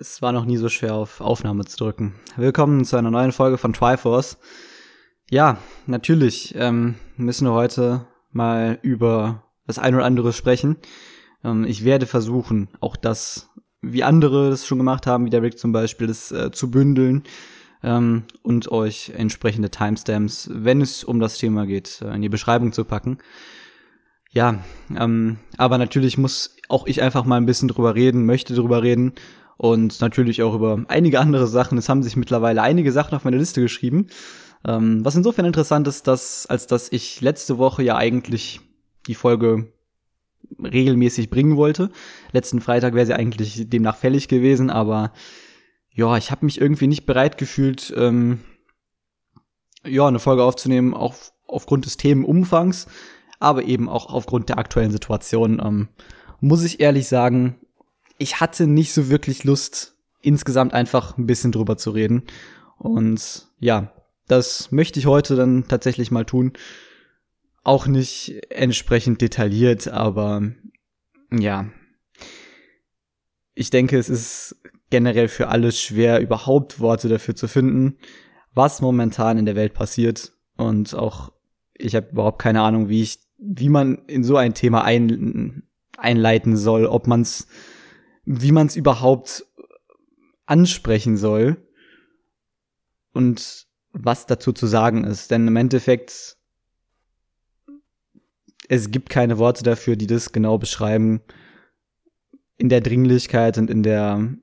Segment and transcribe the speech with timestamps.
[0.00, 2.14] Es war noch nie so schwer auf Aufnahme zu drücken.
[2.36, 4.38] Willkommen zu einer neuen Folge von Triforce.
[5.28, 10.76] Ja, natürlich ähm, müssen wir heute mal über das ein oder andere sprechen.
[11.42, 13.50] Ähm, ich werde versuchen, auch das,
[13.80, 17.24] wie andere das schon gemacht haben, wie der Rick zum Beispiel, das äh, zu bündeln
[17.82, 22.70] ähm, und euch entsprechende Timestamps, wenn es um das Thema geht, äh, in die Beschreibung
[22.70, 23.18] zu packen.
[24.30, 24.62] Ja,
[24.96, 29.14] ähm, aber natürlich muss auch ich einfach mal ein bisschen drüber reden, möchte drüber reden
[29.58, 31.76] und natürlich auch über einige andere Sachen.
[31.76, 34.06] Es haben sich mittlerweile einige Sachen auf meine Liste geschrieben.
[34.64, 38.60] Ähm, was insofern interessant ist, dass, als dass ich letzte Woche ja eigentlich
[39.08, 39.72] die Folge
[40.62, 41.90] regelmäßig bringen wollte.
[42.32, 45.12] Letzten Freitag wäre sie eigentlich demnach fällig gewesen, aber
[45.92, 48.40] ja, ich habe mich irgendwie nicht bereit gefühlt, ähm,
[49.84, 51.14] ja, eine Folge aufzunehmen, auch
[51.46, 52.86] aufgrund des Themenumfangs,
[53.40, 55.60] aber eben auch aufgrund der aktuellen Situation.
[55.64, 55.88] Ähm,
[56.40, 57.56] muss ich ehrlich sagen,
[58.18, 62.24] ich hatte nicht so wirklich Lust, insgesamt einfach ein bisschen drüber zu reden.
[62.76, 63.92] Und ja,
[64.26, 66.52] das möchte ich heute dann tatsächlich mal tun.
[67.62, 70.42] Auch nicht entsprechend detailliert, aber
[71.30, 71.70] ja.
[73.54, 74.56] Ich denke, es ist
[74.90, 77.98] generell für alles schwer, überhaupt Worte dafür zu finden,
[78.54, 80.32] was momentan in der Welt passiert.
[80.56, 81.32] Und auch
[81.74, 85.62] ich habe überhaupt keine Ahnung, wie ich, wie man in so ein Thema ein,
[85.96, 87.46] einleiten soll, ob man es
[88.30, 89.46] wie man es überhaupt
[90.44, 91.56] ansprechen soll
[93.14, 95.30] und was dazu zu sagen ist.
[95.30, 96.36] Denn im Endeffekt,
[98.68, 101.22] es gibt keine Worte dafür, die das genau beschreiben.
[102.58, 104.34] In der Dringlichkeit und in der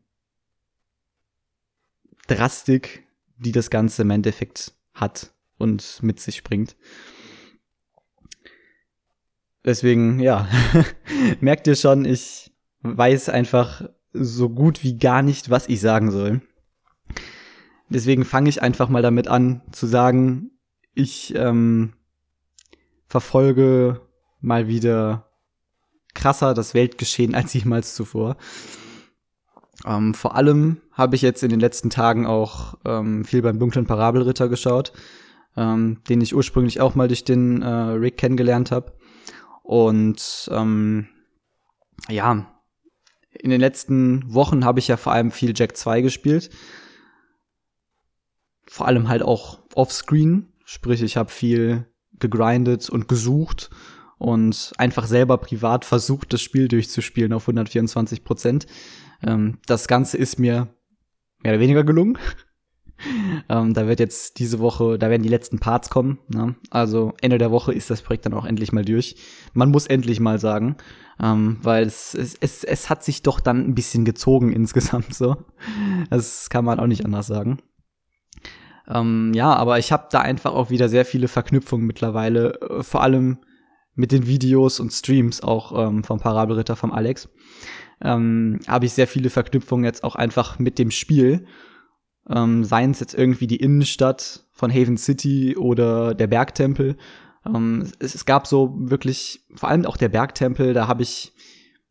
[2.26, 3.04] Drastik,
[3.38, 6.76] die das Ganze im Endeffekt hat und mit sich bringt.
[9.64, 10.50] Deswegen, ja,
[11.40, 12.52] merkt ihr schon, ich
[12.86, 13.84] weiß einfach
[14.14, 16.42] so gut wie gar nicht, was ich sagen soll.
[17.90, 20.52] Deswegen fange ich einfach mal damit an zu sagen,
[20.94, 21.94] ich ähm,
[23.08, 24.02] verfolge
[24.42, 25.30] mal wieder
[26.14, 28.38] krasser das Weltgeschehen als jemals zuvor.
[29.86, 33.86] Ähm, vor allem habe ich jetzt in den letzten Tagen auch ähm, viel beim dunklen
[33.86, 34.94] Parabelritter geschaut,
[35.58, 38.94] ähm, den ich ursprünglich auch mal durch den äh, Rick kennengelernt habe.
[39.62, 41.08] Und ähm,
[42.08, 42.48] ja,
[43.40, 46.50] in den letzten Wochen habe ich ja vor allem viel Jack 2 gespielt.
[48.68, 50.52] Vor allem halt auch offscreen.
[50.66, 51.86] Sprich, ich habe viel
[52.20, 53.70] gegrindet und gesucht
[54.18, 58.66] und einfach selber privat versucht, das Spiel durchzuspielen auf 124 Prozent.
[59.22, 60.68] Ähm, das Ganze ist mir
[61.44, 62.18] mehr oder weniger gelungen.
[63.50, 66.20] ähm, da wird jetzt diese Woche, da werden die letzten Parts kommen.
[66.28, 66.56] Ne?
[66.70, 69.16] Also Ende der Woche ist das Projekt dann auch endlich mal durch.
[69.54, 70.78] Man muss endlich mal sagen,
[71.22, 75.36] ähm, weil es, es, es, es hat sich doch dann ein bisschen gezogen insgesamt so.
[76.10, 77.60] Das kann man auch nicht anders sagen.
[78.88, 83.02] Ähm, ja, aber ich habe da einfach auch wieder sehr viele Verknüpfungen mittlerweile, äh, vor
[83.02, 83.40] allem
[83.96, 87.30] mit den Videos und Streams auch ähm, vom Parabelritter vom Alex.
[88.02, 91.48] Ähm, habe ich sehr viele Verknüpfungen jetzt auch einfach mit dem Spiel
[92.30, 96.98] ähm, seien es jetzt irgendwie die Innenstadt von Haven City oder der Bergtempel.
[97.46, 101.34] Ähm, es, es, gab so wirklich, vor allem auch der Bergtempel, da habe ich,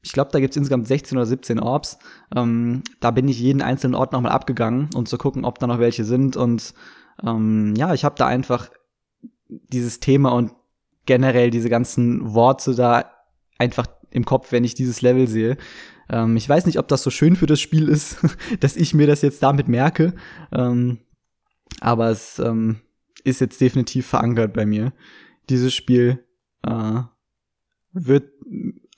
[0.03, 1.99] ich glaube, da gibt's insgesamt 16 oder 17 Orbs.
[2.35, 5.79] Ähm, da bin ich jeden einzelnen Ort nochmal abgegangen, um zu gucken, ob da noch
[5.79, 6.37] welche sind.
[6.37, 6.75] Und
[7.23, 8.71] ähm, ja, ich habe da einfach
[9.49, 10.53] dieses Thema und
[11.07, 13.11] generell diese ganzen Worte da
[13.59, 15.57] einfach im Kopf, wenn ich dieses Level sehe.
[16.09, 18.19] Ähm, ich weiß nicht, ob das so schön für das Spiel ist,
[18.61, 20.15] dass ich mir das jetzt damit merke.
[20.53, 20.99] Ähm,
[21.81, 22.81] aber es ähm,
[23.25, 24.93] ist jetzt definitiv verankert bei mir.
[25.49, 26.25] Dieses Spiel
[26.63, 27.01] äh,
[27.93, 28.31] wird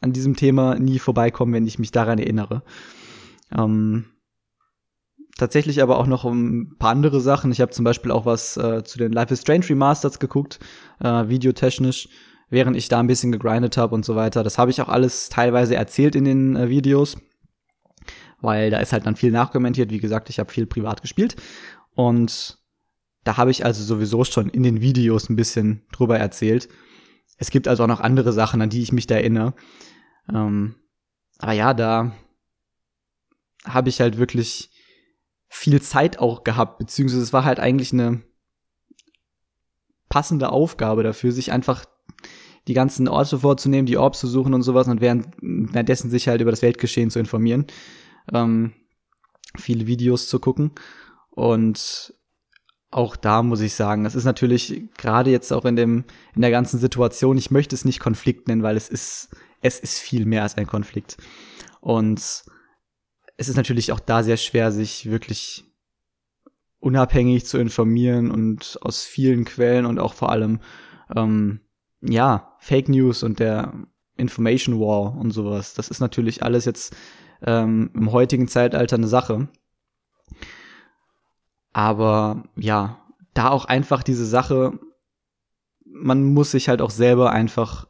[0.01, 2.63] an diesem Thema nie vorbeikommen, wenn ich mich daran erinnere.
[3.57, 4.07] Ähm,
[5.37, 7.53] tatsächlich aber auch noch ein paar andere Sachen.
[7.53, 10.59] Ich habe zum Beispiel auch was äh, zu den Life is Strange Remasters geguckt,
[11.01, 12.09] äh, videotechnisch
[12.49, 14.45] während ich da ein bisschen gegrindet habe und so weiter.
[14.45, 17.17] Das habe ich auch alles teilweise erzählt in den äh, Videos,
[18.41, 19.91] weil da ist halt dann viel nachkommentiert.
[19.91, 21.37] Wie gesagt, ich habe viel privat gespielt
[21.95, 22.59] und
[23.25, 26.69] da habe ich also sowieso schon in den Videos ein bisschen drüber erzählt.
[27.39, 29.55] Es gibt also auch noch andere Sachen, an die ich mich da erinnere.
[30.33, 30.77] Ähm,
[31.39, 32.13] aber ja, da
[33.65, 34.71] habe ich halt wirklich
[35.49, 38.23] viel Zeit auch gehabt, beziehungsweise es war halt eigentlich eine
[40.09, 41.85] passende Aufgabe dafür, sich einfach
[42.69, 46.41] die ganzen Orte vorzunehmen, die Orbs zu suchen und sowas und während, währenddessen sich halt
[46.41, 47.67] über das Weltgeschehen zu informieren,
[48.33, 48.73] ähm,
[49.57, 50.73] viele Videos zu gucken.
[51.31, 52.15] Und
[52.91, 56.05] auch da muss ich sagen, das ist natürlich gerade jetzt auch in dem
[56.35, 59.29] in der ganzen Situation, ich möchte es nicht Konflikt nennen, weil es ist
[59.61, 61.17] es ist viel mehr als ein Konflikt.
[61.81, 62.21] Und
[63.37, 65.65] es ist natürlich auch da sehr schwer, sich wirklich
[66.79, 70.61] unabhängig zu informieren und aus vielen Quellen und auch vor allem
[71.15, 71.61] ähm,
[72.11, 73.73] ja Fake News und der
[74.17, 75.75] Information War und sowas.
[75.75, 76.95] Das ist natürlich alles jetzt
[77.43, 79.49] ähm, im heutigen Zeitalter eine Sache.
[81.73, 83.03] Aber ja,
[83.35, 84.79] da auch einfach diese Sache,
[85.85, 87.87] man muss sich halt auch selber einfach,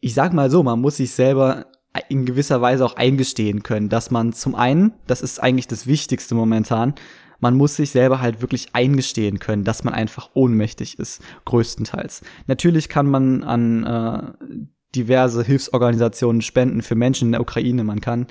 [0.00, 1.66] ich sag mal so, man muss sich selber
[2.08, 6.34] in gewisser Weise auch eingestehen können, dass man zum einen, das ist eigentlich das Wichtigste
[6.34, 6.94] momentan,
[7.38, 12.22] man muss sich selber halt wirklich eingestehen können, dass man einfach ohnmächtig ist, größtenteils.
[12.46, 14.56] Natürlich kann man an äh,
[14.94, 17.84] diverse Hilfsorganisationen spenden für Menschen in der Ukraine.
[17.84, 18.26] Man kann,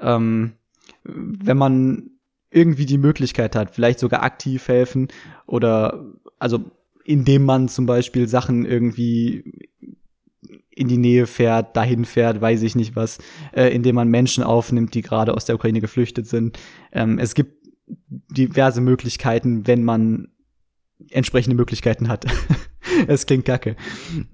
[0.00, 0.52] ähm,
[1.04, 2.10] wenn man
[2.50, 5.08] irgendwie die Möglichkeit hat, vielleicht sogar aktiv helfen
[5.46, 6.04] oder
[6.38, 6.64] also
[7.04, 9.44] indem man zum Beispiel Sachen irgendwie
[10.70, 13.18] in die Nähe fährt, dahin fährt, weiß ich nicht was,
[13.52, 16.58] äh, indem man Menschen aufnimmt, die gerade aus der Ukraine geflüchtet sind.
[16.92, 17.55] Ähm, es gibt
[17.86, 20.28] diverse Möglichkeiten, wenn man
[21.10, 22.26] entsprechende Möglichkeiten hat.
[23.06, 23.76] es klingt kacke.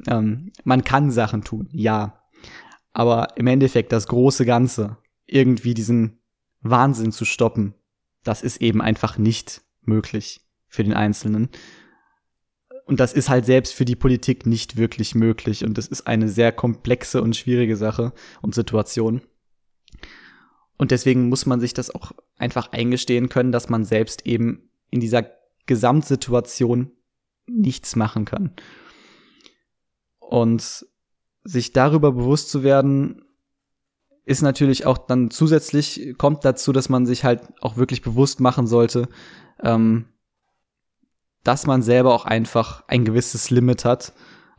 [0.06, 2.22] Ähm, man kann Sachen tun, ja.
[2.92, 6.20] Aber im Endeffekt das große Ganze, irgendwie diesen
[6.60, 7.74] Wahnsinn zu stoppen,
[8.22, 11.48] das ist eben einfach nicht möglich für den Einzelnen.
[12.84, 15.64] Und das ist halt selbst für die Politik nicht wirklich möglich.
[15.64, 18.12] Und das ist eine sehr komplexe und schwierige Sache
[18.42, 19.22] und Situation.
[20.82, 24.98] Und deswegen muss man sich das auch einfach eingestehen können, dass man selbst eben in
[24.98, 25.24] dieser
[25.66, 26.90] Gesamtsituation
[27.46, 28.50] nichts machen kann.
[30.18, 30.84] Und
[31.44, 33.24] sich darüber bewusst zu werden,
[34.24, 38.66] ist natürlich auch dann zusätzlich, kommt dazu, dass man sich halt auch wirklich bewusst machen
[38.66, 39.08] sollte,
[39.62, 40.06] ähm,
[41.44, 44.14] dass man selber auch einfach ein gewisses Limit hat,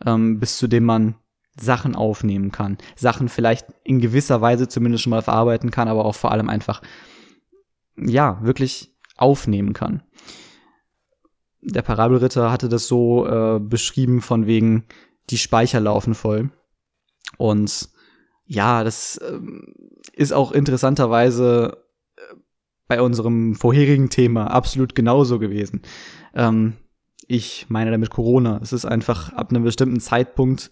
[0.05, 1.15] ähm, bis zu dem man
[1.59, 2.77] Sachen aufnehmen kann.
[2.95, 6.81] Sachen vielleicht in gewisser Weise zumindest schon mal verarbeiten kann, aber auch vor allem einfach,
[7.95, 10.03] ja, wirklich aufnehmen kann.
[11.61, 14.85] Der Parabelritter hatte das so äh, beschrieben von wegen,
[15.29, 16.51] die Speicher laufen voll.
[17.37, 17.89] Und
[18.45, 19.39] ja, das äh,
[20.13, 21.77] ist auch interessanterweise
[22.17, 22.35] äh,
[22.87, 25.83] bei unserem vorherigen Thema absolut genauso gewesen.
[26.33, 26.73] Ähm,
[27.27, 28.59] ich meine damit Corona.
[28.61, 30.71] Es ist einfach ab einem bestimmten Zeitpunkt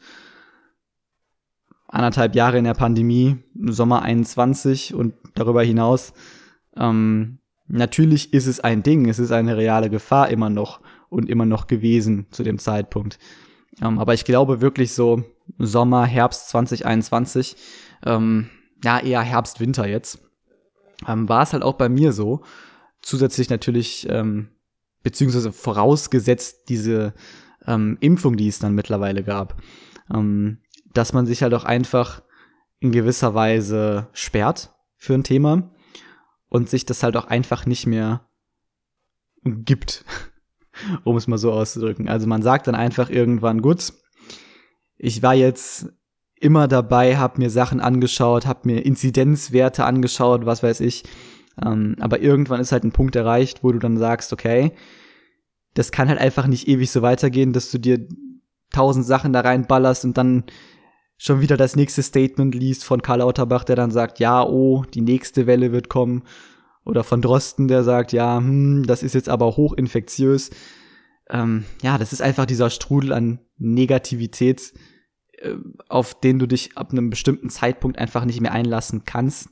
[1.92, 6.14] anderthalb Jahre in der Pandemie, Sommer 21 und darüber hinaus.
[6.76, 10.80] Ähm, natürlich ist es ein Ding, es ist eine reale Gefahr immer noch
[11.10, 13.20] und immer noch gewesen zu dem Zeitpunkt.
[13.82, 15.24] Ähm, aber ich glaube wirklich so
[15.58, 17.58] Sommer, Herbst 2021,
[18.06, 18.50] ähm,
[18.84, 20.20] ja eher Herbst, Winter jetzt,
[21.08, 22.42] ähm, war es halt auch bei mir so.
[23.02, 24.50] Zusätzlich natürlich, ähm,
[25.04, 27.14] beziehungsweise vorausgesetzt diese
[27.66, 29.62] ähm, Impfung, die es dann mittlerweile gab.
[30.14, 30.60] Ähm,
[30.94, 32.22] dass man sich halt auch einfach
[32.80, 35.72] in gewisser Weise sperrt für ein Thema
[36.50, 38.28] und sich das halt auch einfach nicht mehr
[39.44, 40.04] gibt,
[41.04, 42.10] um es mal so auszudrücken.
[42.10, 43.94] Also man sagt dann einfach irgendwann, gut,
[44.98, 45.92] ich war jetzt
[46.40, 51.04] immer dabei, habe mir Sachen angeschaut, habe mir Inzidenzwerte angeschaut, was weiß ich.
[51.64, 54.72] Ähm, aber irgendwann ist halt ein Punkt erreicht, wo du dann sagst, okay,
[55.74, 58.08] das kann halt einfach nicht ewig so weitergehen, dass du dir
[58.72, 60.46] tausend Sachen da reinballerst und dann
[61.22, 65.02] schon wieder das nächste Statement liest von Karl Lauterbach, der dann sagt, ja, oh, die
[65.02, 66.24] nächste Welle wird kommen.
[66.84, 70.50] Oder von Drosten, der sagt, ja, hm, das ist jetzt aber hochinfektiös.
[71.30, 74.74] Ähm, ja, das ist einfach dieser Strudel an Negativität,
[75.34, 75.54] äh,
[75.90, 79.50] auf den du dich ab einem bestimmten Zeitpunkt einfach nicht mehr einlassen kannst,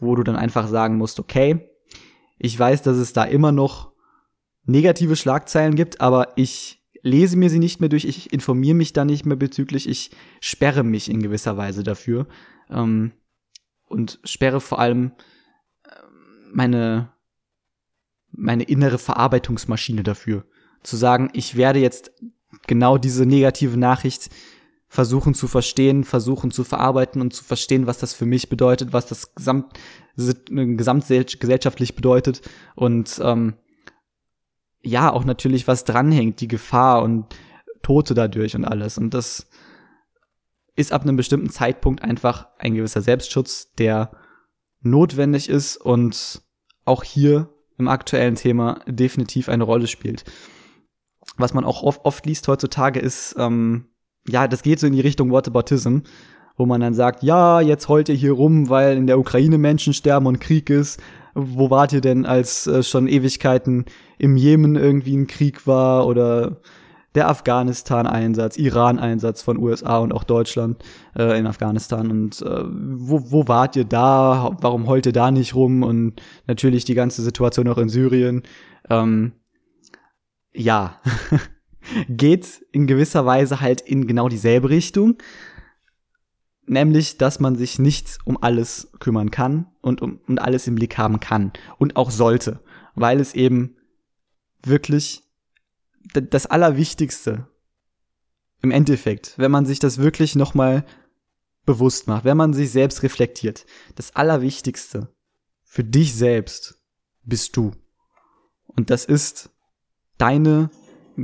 [0.00, 1.70] wo du dann einfach sagen musst, okay,
[2.38, 3.92] ich weiß, dass es da immer noch
[4.64, 9.04] negative Schlagzeilen gibt, aber ich lese mir sie nicht mehr durch, ich informiere mich da
[9.04, 12.26] nicht mehr bezüglich, ich sperre mich in gewisser Weise dafür
[12.70, 13.12] ähm,
[13.86, 15.12] und sperre vor allem
[15.84, 15.90] äh,
[16.52, 17.12] meine
[18.36, 20.44] meine innere Verarbeitungsmaschine dafür.
[20.82, 22.10] Zu sagen, ich werde jetzt
[22.66, 24.30] genau diese negative Nachricht
[24.88, 29.06] versuchen zu verstehen, versuchen zu verarbeiten und zu verstehen, was das für mich bedeutet, was
[29.06, 29.78] das gesamt,
[30.16, 32.42] gesamtgesellschaftlich bedeutet
[32.76, 33.54] und ähm,
[34.84, 37.26] ja auch natürlich was dranhängt, die Gefahr und
[37.82, 38.98] Tote dadurch und alles.
[38.98, 39.48] Und das
[40.76, 44.10] ist ab einem bestimmten Zeitpunkt einfach ein gewisser Selbstschutz, der
[44.80, 46.42] notwendig ist und
[46.84, 47.48] auch hier
[47.78, 50.24] im aktuellen Thema definitiv eine Rolle spielt.
[51.36, 53.86] Was man auch oft, oft liest heutzutage ist, ähm,
[54.28, 55.98] ja, das geht so in die Richtung Whataboutism,
[56.56, 59.92] wo man dann sagt, ja, jetzt heult ihr hier rum, weil in der Ukraine Menschen
[59.92, 61.00] sterben und Krieg ist
[61.34, 63.86] wo wart ihr denn, als äh, schon Ewigkeiten
[64.18, 66.60] im Jemen irgendwie ein Krieg war oder
[67.14, 70.82] der Afghanistan-Einsatz, Iran-Einsatz von USA und auch Deutschland
[71.16, 72.10] äh, in Afghanistan.
[72.10, 74.56] Und äh, wo, wo wart ihr da?
[74.60, 75.82] Warum heult ihr da nicht rum?
[75.82, 78.42] Und natürlich die ganze Situation auch in Syrien.
[78.90, 79.32] Ähm,
[80.52, 81.00] ja,
[82.08, 85.16] geht in gewisser Weise halt in genau dieselbe Richtung.
[86.66, 90.96] Nämlich, dass man sich nicht um alles kümmern kann und um und alles im Blick
[90.96, 92.60] haben kann und auch sollte,
[92.94, 93.76] weil es eben
[94.62, 95.22] wirklich
[96.12, 97.48] das Allerwichtigste
[98.62, 100.84] im Endeffekt, wenn man sich das wirklich nochmal
[101.66, 105.14] bewusst macht, wenn man sich selbst reflektiert, das Allerwichtigste
[105.62, 106.80] für dich selbst
[107.24, 107.72] bist du.
[108.66, 109.50] Und das ist
[110.18, 110.70] deine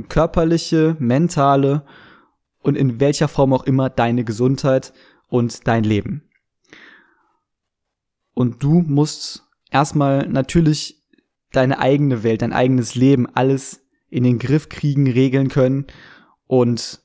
[0.09, 1.85] körperliche, mentale
[2.59, 4.93] und in welcher Form auch immer deine Gesundheit
[5.31, 6.29] und dein Leben.
[8.33, 11.01] Und du musst erstmal natürlich
[11.51, 15.87] deine eigene Welt, dein eigenes Leben, alles in den Griff kriegen, regeln können
[16.47, 17.01] und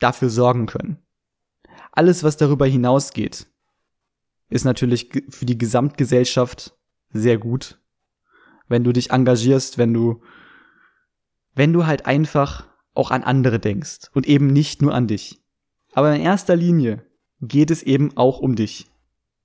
[0.00, 0.98] dafür sorgen können.
[1.92, 3.46] Alles, was darüber hinausgeht,
[4.48, 6.74] ist natürlich für die Gesamtgesellschaft
[7.10, 7.78] sehr gut.
[8.66, 10.22] Wenn du dich engagierst, wenn du,
[11.54, 15.42] wenn du halt einfach auch an andere denkst und eben nicht nur an dich.
[15.92, 17.07] Aber in erster Linie
[17.40, 18.86] geht es eben auch um dich.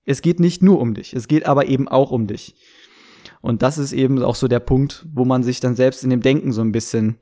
[0.06, 2.56] Es geht nicht nur um dich, es geht aber eben auch um dich.
[3.42, 6.22] Und das ist eben auch so der Punkt, wo man sich dann selbst in dem
[6.22, 7.18] Denken so ein bisschen,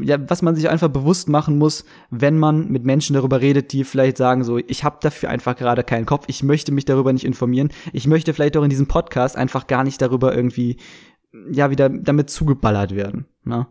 [0.00, 3.84] ja, was man sich einfach bewusst machen muss, wenn man mit Menschen darüber redet, die
[3.84, 7.26] vielleicht sagen so, ich habe dafür einfach gerade keinen Kopf, ich möchte mich darüber nicht
[7.26, 10.78] informieren, ich möchte vielleicht auch in diesem Podcast einfach gar nicht darüber irgendwie,
[11.50, 13.26] ja, wieder damit zugeballert werden.
[13.44, 13.66] Ne?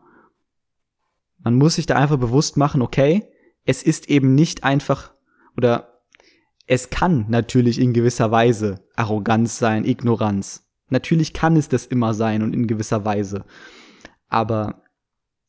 [1.39, 3.27] Man muss sich da einfach bewusst machen, okay,
[3.65, 5.14] es ist eben nicht einfach
[5.57, 6.01] oder
[6.67, 10.67] es kann natürlich in gewisser Weise Arroganz sein, Ignoranz.
[10.89, 13.45] Natürlich kann es das immer sein und in gewisser Weise.
[14.29, 14.83] Aber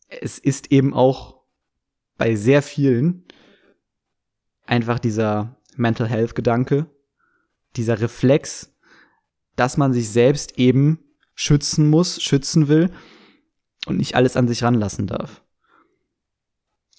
[0.08, 1.42] es ist eben auch
[2.16, 3.24] bei sehr vielen
[4.66, 6.86] einfach dieser Mental Health Gedanke,
[7.76, 8.74] dieser Reflex,
[9.54, 10.98] dass man sich selbst eben
[11.34, 12.90] schützen muss, schützen will
[13.86, 15.42] und nicht alles an sich ranlassen darf.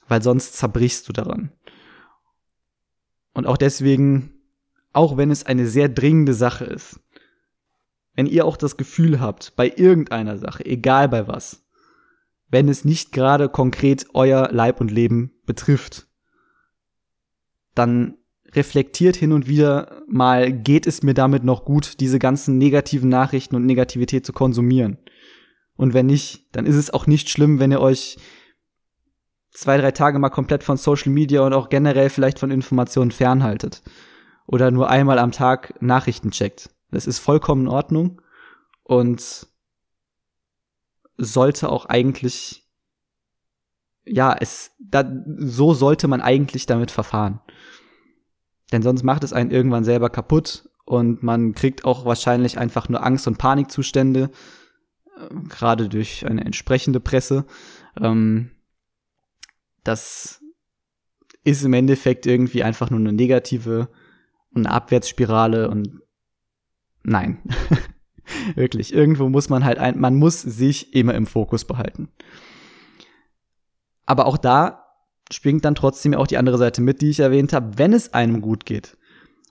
[0.08, 1.52] Weil sonst zerbrichst du daran.
[3.38, 4.32] Und auch deswegen,
[4.94, 7.00] auch wenn es eine sehr dringende Sache ist,
[8.15, 11.63] wenn ihr auch das Gefühl habt, bei irgendeiner Sache, egal bei was,
[12.50, 16.08] wenn es nicht gerade konkret euer Leib und Leben betrifft,
[17.75, 18.17] dann
[18.53, 23.56] reflektiert hin und wieder mal, geht es mir damit noch gut, diese ganzen negativen Nachrichten
[23.56, 24.98] und Negativität zu konsumieren.
[25.75, 28.17] Und wenn nicht, dann ist es auch nicht schlimm, wenn ihr euch
[29.58, 33.82] zwei, drei Tage mal komplett von Social Media und auch generell vielleicht von Informationen fernhaltet.
[34.46, 36.70] Oder nur einmal am Tag Nachrichten checkt.
[36.92, 38.22] Das ist vollkommen in Ordnung
[38.84, 39.48] und
[41.18, 42.68] sollte auch eigentlich,
[44.06, 45.04] ja, es, da,
[45.38, 47.42] so sollte man eigentlich damit verfahren.
[48.72, 53.04] Denn sonst macht es einen irgendwann selber kaputt und man kriegt auch wahrscheinlich einfach nur
[53.04, 54.30] Angst- und Panikzustände,
[55.18, 57.46] äh, gerade durch eine entsprechende Presse.
[58.00, 58.52] Ähm,
[59.88, 60.41] das
[61.44, 63.89] ist im Endeffekt irgendwie einfach nur eine negative
[64.53, 66.01] und eine Abwärtsspirale und
[67.03, 67.41] nein.
[68.56, 72.10] Wirklich, irgendwo muss man halt ein, man muss sich immer im Fokus behalten.
[74.06, 74.86] Aber auch da
[75.32, 78.41] springt dann trotzdem auch die andere Seite mit, die ich erwähnt habe, wenn es einem
[78.41, 78.98] gut geht.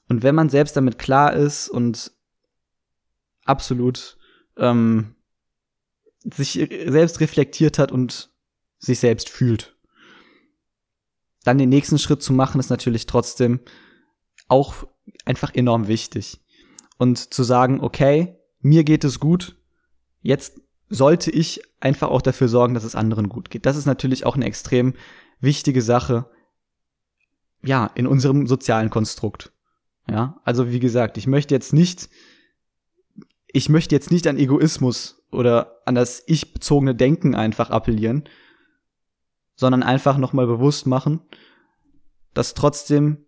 [0.08, 2.12] Und wenn man selbst damit klar ist und
[3.44, 4.18] absolut
[4.56, 5.14] ähm,
[6.24, 6.52] sich
[6.86, 8.30] selbst reflektiert hat und
[8.78, 9.75] sich selbst fühlt.
[11.46, 13.60] Dann den nächsten Schritt zu machen, ist natürlich trotzdem
[14.48, 14.74] auch
[15.24, 16.40] einfach enorm wichtig.
[16.98, 19.56] Und zu sagen, okay, mir geht es gut,
[20.22, 23.64] jetzt sollte ich einfach auch dafür sorgen, dass es anderen gut geht.
[23.64, 24.94] Das ist natürlich auch eine extrem
[25.38, 26.28] wichtige Sache,
[27.62, 29.52] ja, in unserem sozialen Konstrukt.
[30.10, 32.08] Ja, also wie gesagt, ich möchte jetzt nicht,
[33.46, 38.24] ich möchte jetzt nicht an Egoismus oder an das ich-bezogene Denken einfach appellieren,
[39.56, 41.20] sondern einfach nochmal bewusst machen,
[42.34, 43.24] dass trotzdem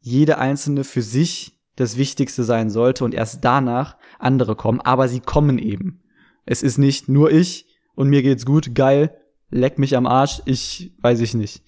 [0.00, 5.20] jede einzelne für sich das Wichtigste sein sollte und erst danach andere kommen, aber sie
[5.20, 6.02] kommen eben.
[6.44, 9.16] Es ist nicht nur ich und mir geht's gut, geil,
[9.50, 11.62] leck mich am Arsch, ich weiß ich nicht.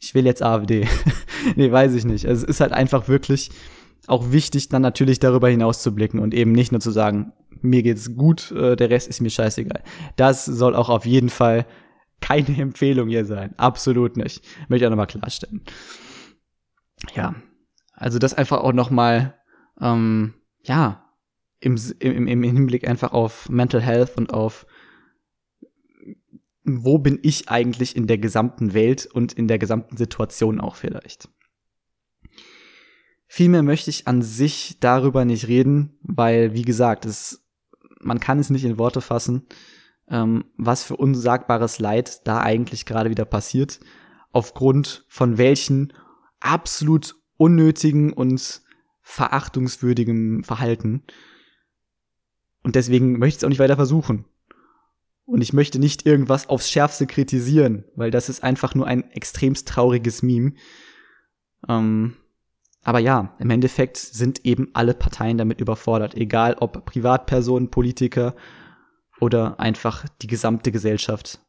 [0.00, 0.86] Ich will jetzt AfD.
[1.56, 2.26] nee, weiß ich nicht.
[2.26, 3.50] Also es ist halt einfach wirklich
[4.06, 7.82] auch wichtig, dann natürlich darüber hinaus zu blicken und eben nicht nur zu sagen, mir
[7.82, 9.82] geht's gut, äh, der Rest ist mir scheißegal.
[10.16, 11.66] Das soll auch auf jeden Fall
[12.20, 13.54] keine Empfehlung hier sein.
[13.56, 14.44] Absolut nicht.
[14.68, 15.62] Möchte ich auch nochmal klarstellen.
[17.14, 17.34] Ja.
[17.92, 19.34] Also das einfach auch nochmal,
[19.80, 21.04] ähm, ja,
[21.60, 24.66] im, im, im Hinblick einfach auf Mental Health und auf
[26.70, 31.28] wo bin ich eigentlich in der gesamten Welt und in der gesamten Situation auch vielleicht.
[33.26, 37.46] Vielmehr möchte ich an sich darüber nicht reden, weil, wie gesagt, es,
[38.00, 39.46] man kann es nicht in Worte fassen,
[40.10, 43.80] ähm, was für unsagbares Leid da eigentlich gerade wieder passiert,
[44.32, 45.92] aufgrund von welchen
[46.40, 48.62] absolut unnötigen und
[49.02, 51.02] verachtungswürdigem Verhalten.
[52.62, 54.24] Und deswegen möchte ich es auch nicht weiter versuchen.
[55.24, 59.68] Und ich möchte nicht irgendwas aufs Schärfste kritisieren, weil das ist einfach nur ein extremst
[59.68, 60.54] trauriges Meme.
[61.68, 62.16] Ähm,
[62.82, 68.34] aber ja, im Endeffekt sind eben alle Parteien damit überfordert, egal ob Privatpersonen, Politiker
[69.20, 71.40] oder einfach die gesamte Gesellschaft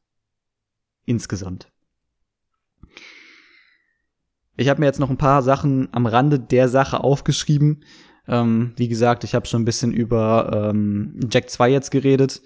[1.06, 1.72] insgesamt.
[4.58, 7.86] Ich habe mir jetzt noch ein paar Sachen am Rande der Sache aufgeschrieben.
[8.28, 12.42] Ähm, wie gesagt, ich habe schon ein bisschen über ähm, Jack 2 jetzt geredet.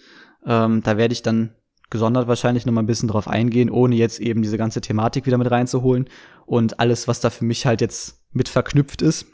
[0.45, 1.55] Ähm, da werde ich dann
[1.89, 5.37] gesondert wahrscheinlich noch mal ein bisschen drauf eingehen, ohne jetzt eben diese ganze Thematik wieder
[5.37, 6.09] mit reinzuholen
[6.45, 9.27] und alles, was da für mich halt jetzt mit verknüpft ist.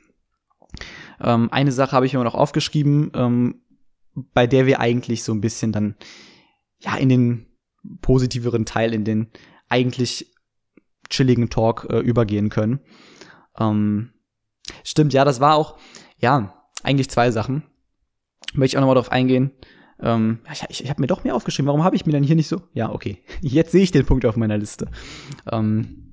[1.22, 3.62] Ähm, eine Sache habe ich mir noch aufgeschrieben, ähm,
[4.34, 5.96] bei der wir eigentlich so ein bisschen dann
[6.80, 7.46] ja in den
[8.02, 9.28] positiveren Teil, in den
[9.68, 10.34] eigentlich
[11.10, 12.80] chilligen Talk äh, übergehen können.
[13.58, 14.12] Ähm,
[14.84, 15.78] stimmt, ja, das war auch,
[16.18, 17.64] ja, eigentlich zwei Sachen.
[18.54, 19.52] Möchte ich auch noch mal drauf eingehen.
[20.02, 21.68] Ähm, ich ich, ich habe mir doch mehr aufgeschrieben.
[21.68, 22.62] Warum habe ich mir dann hier nicht so?
[22.74, 23.24] Ja, okay.
[23.42, 24.90] Jetzt sehe ich den Punkt auf meiner Liste.
[25.52, 26.09] Ähm,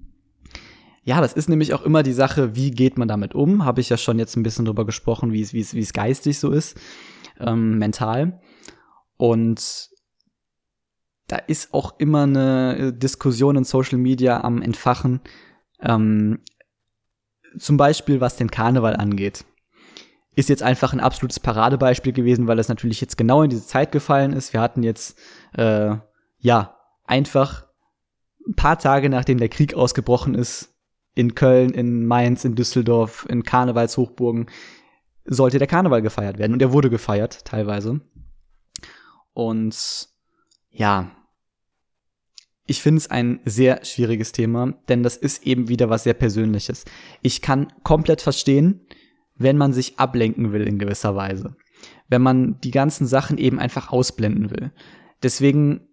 [1.07, 3.65] ja, das ist nämlich auch immer die Sache, wie geht man damit um?
[3.65, 5.93] Habe ich ja schon jetzt ein bisschen drüber gesprochen, wie es, wie es, wie es
[5.93, 6.77] geistig so ist,
[7.39, 8.41] ähm, mental.
[9.17, 9.89] Und
[11.29, 15.21] da ist auch immer eine Diskussion in Social Media am Entfachen.
[15.81, 16.41] Ähm,
[17.57, 19.45] zum Beispiel, was den Karneval angeht
[20.39, 23.91] ist jetzt einfach ein absolutes Paradebeispiel gewesen, weil es natürlich jetzt genau in diese Zeit
[23.91, 24.53] gefallen ist.
[24.53, 25.19] Wir hatten jetzt,
[25.55, 25.97] äh,
[26.41, 27.65] ja, einfach
[28.47, 30.76] ein paar Tage nachdem der Krieg ausgebrochen ist,
[31.17, 34.47] in Köln, in Mainz, in Düsseldorf, in Karnevalshochburgen,
[35.25, 36.53] sollte der Karneval gefeiert werden.
[36.53, 38.01] Und er wurde gefeiert, teilweise.
[39.33, 40.09] Und
[40.71, 41.11] ja,
[42.67, 46.85] ich finde es ein sehr schwieriges Thema, denn das ist eben wieder was sehr Persönliches.
[47.23, 48.87] Ich kann komplett verstehen,
[49.37, 51.57] wenn man sich ablenken will in gewisser Weise.
[52.09, 54.71] Wenn man die ganzen Sachen eben einfach ausblenden will.
[55.23, 55.86] Deswegen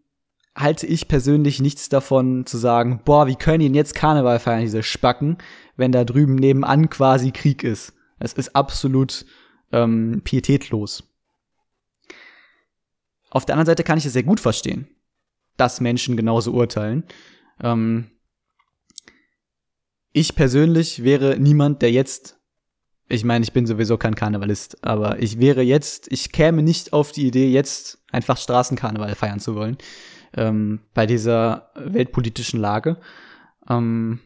[0.55, 4.83] halte ich persönlich nichts davon zu sagen, boah, wie können ihn jetzt Karneval feiern, diese
[4.83, 5.37] Spacken,
[5.75, 7.93] wenn da drüben nebenan quasi Krieg ist.
[8.19, 9.25] Es ist absolut
[9.71, 11.03] ähm, pietätlos.
[13.29, 14.87] Auf der anderen Seite kann ich es sehr gut verstehen,
[15.57, 17.03] dass Menschen genauso urteilen.
[17.59, 18.11] Ähm,
[20.11, 22.39] ich persönlich wäre niemand, der jetzt
[23.09, 27.11] ich meine, ich bin sowieso kein Karnevalist, aber ich wäre jetzt, ich käme nicht auf
[27.11, 29.77] die Idee, jetzt einfach Straßenkarneval feiern zu wollen,
[30.35, 32.97] ähm, bei dieser weltpolitischen Lage.
[33.69, 34.19] Ähm,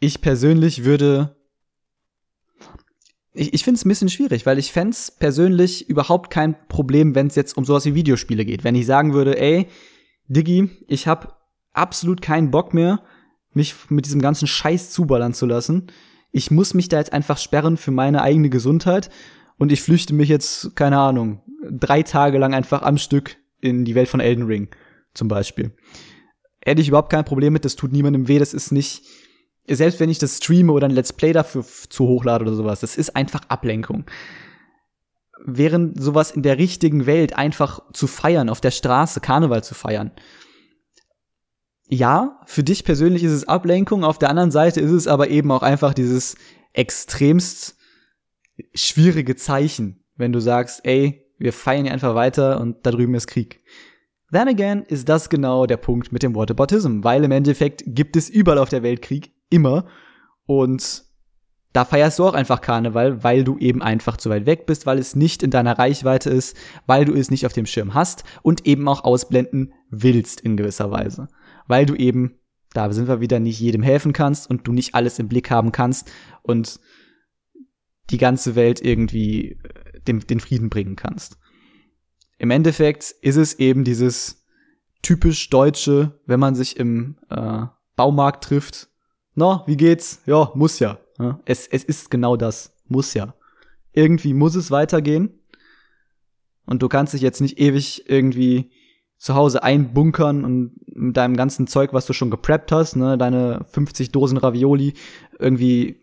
[0.00, 1.36] ich persönlich würde,
[3.32, 7.26] ich, ich finde es ein bisschen schwierig, weil ich fände persönlich überhaupt kein Problem, wenn
[7.26, 8.62] es jetzt um sowas wie Videospiele geht.
[8.62, 9.66] Wenn ich sagen würde, ey,
[10.28, 11.34] Diggi, ich habe
[11.72, 13.02] absolut keinen Bock mehr,
[13.52, 15.90] mich mit diesem ganzen Scheiß zuballern zu lassen
[16.38, 19.10] ich muss mich da jetzt einfach sperren für meine eigene Gesundheit
[19.58, 23.96] und ich flüchte mich jetzt, keine Ahnung, drei Tage lang einfach am Stück in die
[23.96, 24.68] Welt von Elden Ring
[25.14, 25.72] zum Beispiel.
[26.64, 29.02] Hätte ich überhaupt kein Problem mit, das tut niemandem weh, das ist nicht,
[29.68, 32.96] selbst wenn ich das streame oder ein Let's Play dafür zu hochlade oder sowas, das
[32.96, 34.04] ist einfach Ablenkung.
[35.44, 40.12] Während sowas in der richtigen Welt einfach zu feiern, auf der Straße Karneval zu feiern,
[41.88, 45.50] ja, für dich persönlich ist es Ablenkung, auf der anderen Seite ist es aber eben
[45.50, 46.36] auch einfach dieses
[46.74, 47.76] extremst
[48.74, 53.26] schwierige Zeichen, wenn du sagst, ey, wir feiern hier einfach weiter und da drüben ist
[53.26, 53.62] Krieg.
[54.30, 58.28] Then again ist das genau der Punkt mit dem Whataboutism, weil im Endeffekt gibt es
[58.28, 59.86] überall auf der Welt Krieg, immer.
[60.44, 61.04] Und
[61.72, 64.98] da feierst du auch einfach Karneval, weil du eben einfach zu weit weg bist, weil
[64.98, 68.66] es nicht in deiner Reichweite ist, weil du es nicht auf dem Schirm hast und
[68.66, 71.28] eben auch ausblenden willst in gewisser Weise
[71.68, 72.38] weil du eben,
[72.72, 75.70] da sind wir wieder, nicht jedem helfen kannst und du nicht alles im Blick haben
[75.70, 76.10] kannst
[76.42, 76.80] und
[78.10, 81.38] die ganze Welt irgendwie äh, den, den Frieden bringen kannst.
[82.38, 84.44] Im Endeffekt ist es eben dieses
[85.02, 88.88] typisch Deutsche, wenn man sich im äh, Baumarkt trifft.
[89.34, 90.22] Na, wie geht's?
[90.26, 90.98] Ja, muss ja.
[91.44, 92.76] Es, es ist genau das.
[92.86, 93.34] Muss ja.
[93.92, 95.40] Irgendwie muss es weitergehen.
[96.64, 98.70] Und du kannst dich jetzt nicht ewig irgendwie
[99.18, 103.66] zu Hause einbunkern und mit deinem ganzen Zeug, was du schon gepreppt hast, ne, deine
[103.70, 104.94] 50 Dosen Ravioli
[105.38, 106.00] irgendwie,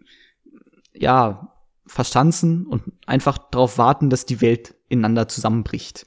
[0.93, 1.53] ja,
[1.87, 6.05] verstanzen und einfach darauf warten, dass die Welt ineinander zusammenbricht.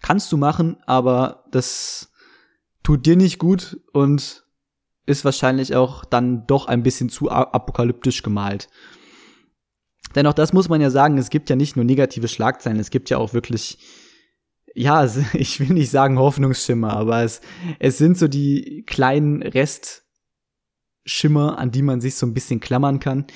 [0.00, 2.12] Kannst du machen, aber das
[2.82, 4.44] tut dir nicht gut und
[5.06, 8.68] ist wahrscheinlich auch dann doch ein bisschen zu apokalyptisch gemalt.
[10.14, 13.10] Dennoch, das muss man ja sagen, es gibt ja nicht nur negative Schlagzeilen, es gibt
[13.10, 13.78] ja auch wirklich,
[14.78, 17.40] ja, ich will nicht sagen Hoffnungsschimmer, aber es,
[17.78, 23.26] es sind so die kleinen Restschimmer, an die man sich so ein bisschen klammern kann,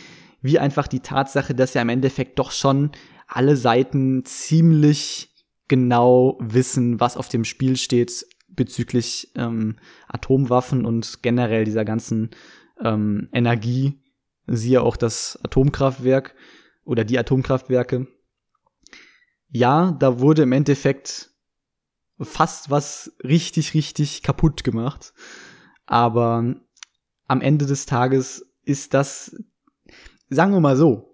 [0.41, 2.93] wie einfach die Tatsache, dass ja im Endeffekt doch schon
[3.27, 5.31] alle Seiten ziemlich
[5.69, 9.77] genau wissen, was auf dem Spiel steht bezüglich ähm,
[10.09, 12.31] Atomwaffen und generell dieser ganzen
[12.83, 14.01] ähm, Energie,
[14.47, 16.35] siehe auch das Atomkraftwerk
[16.85, 18.09] oder die Atomkraftwerke.
[19.49, 21.32] Ja, da wurde im Endeffekt
[22.23, 25.13] fast was richtig, richtig kaputt gemacht.
[25.87, 26.55] Aber
[27.27, 29.37] am Ende des Tages ist das,
[30.29, 31.13] sagen wir mal so,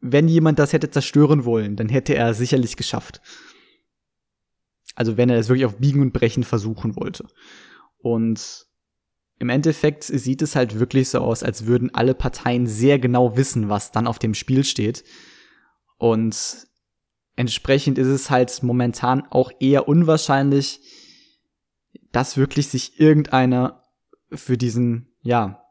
[0.00, 3.22] wenn jemand das hätte zerstören wollen, dann hätte er sicherlich geschafft.
[4.94, 7.26] Also wenn er es wirklich auf Biegen und Brechen versuchen wollte.
[7.98, 8.66] Und
[9.38, 13.68] im Endeffekt sieht es halt wirklich so aus, als würden alle Parteien sehr genau wissen,
[13.68, 15.04] was dann auf dem Spiel steht.
[15.96, 16.66] Und
[17.36, 20.80] entsprechend ist es halt momentan auch eher unwahrscheinlich,
[22.12, 23.82] dass wirklich sich irgendeiner
[24.32, 25.62] für diesen, ja,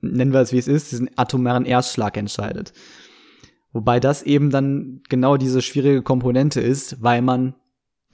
[0.00, 2.72] nennen wir es wie es ist, diesen atomaren Erstschlag entscheidet.
[3.72, 7.54] Wobei das eben dann genau diese schwierige Komponente ist, weil man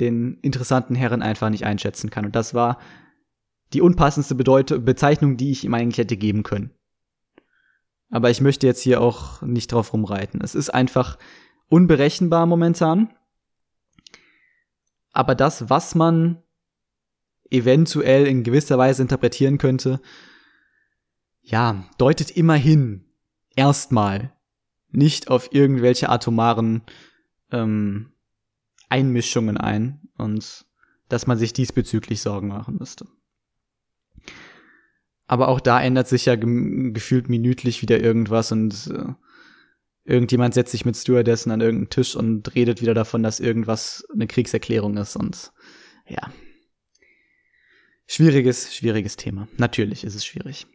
[0.01, 2.25] den interessanten Herren einfach nicht einschätzen kann.
[2.25, 2.79] Und das war
[3.75, 6.71] die unpassendste Bedeut Bezeichnung, die ich ihm eigentlich hätte geben können.
[8.11, 10.41] Aber ich möchte jetzt hier auch nicht drauf rumreiten.
[10.43, 11.19] Es ist einfach
[11.71, 13.15] unberechenbar momentan.
[15.13, 16.43] Aber das, was man
[17.51, 20.01] eventuell in gewisser Weise interpretieren könnte,
[21.43, 23.07] ja, deutet immerhin
[23.57, 24.33] erstmal
[24.91, 26.83] nicht auf irgendwelche atomaren
[27.51, 28.13] ähm,
[28.89, 30.67] Einmischungen ein und
[31.09, 33.07] dass man sich diesbezüglich Sorgen machen müsste.
[35.27, 39.15] Aber auch da ändert sich ja ge gefühlt minütlich wieder irgendwas und äh,
[40.11, 44.27] irgendjemand setzt sich mit Stewardessen an irgendeinen Tisch und redet wieder davon, dass irgendwas eine
[44.27, 45.53] Kriegserklärung ist und
[46.07, 46.33] ja.
[48.07, 49.47] Schwieriges, schwieriges Thema.
[49.57, 50.67] Natürlich ist es schwierig.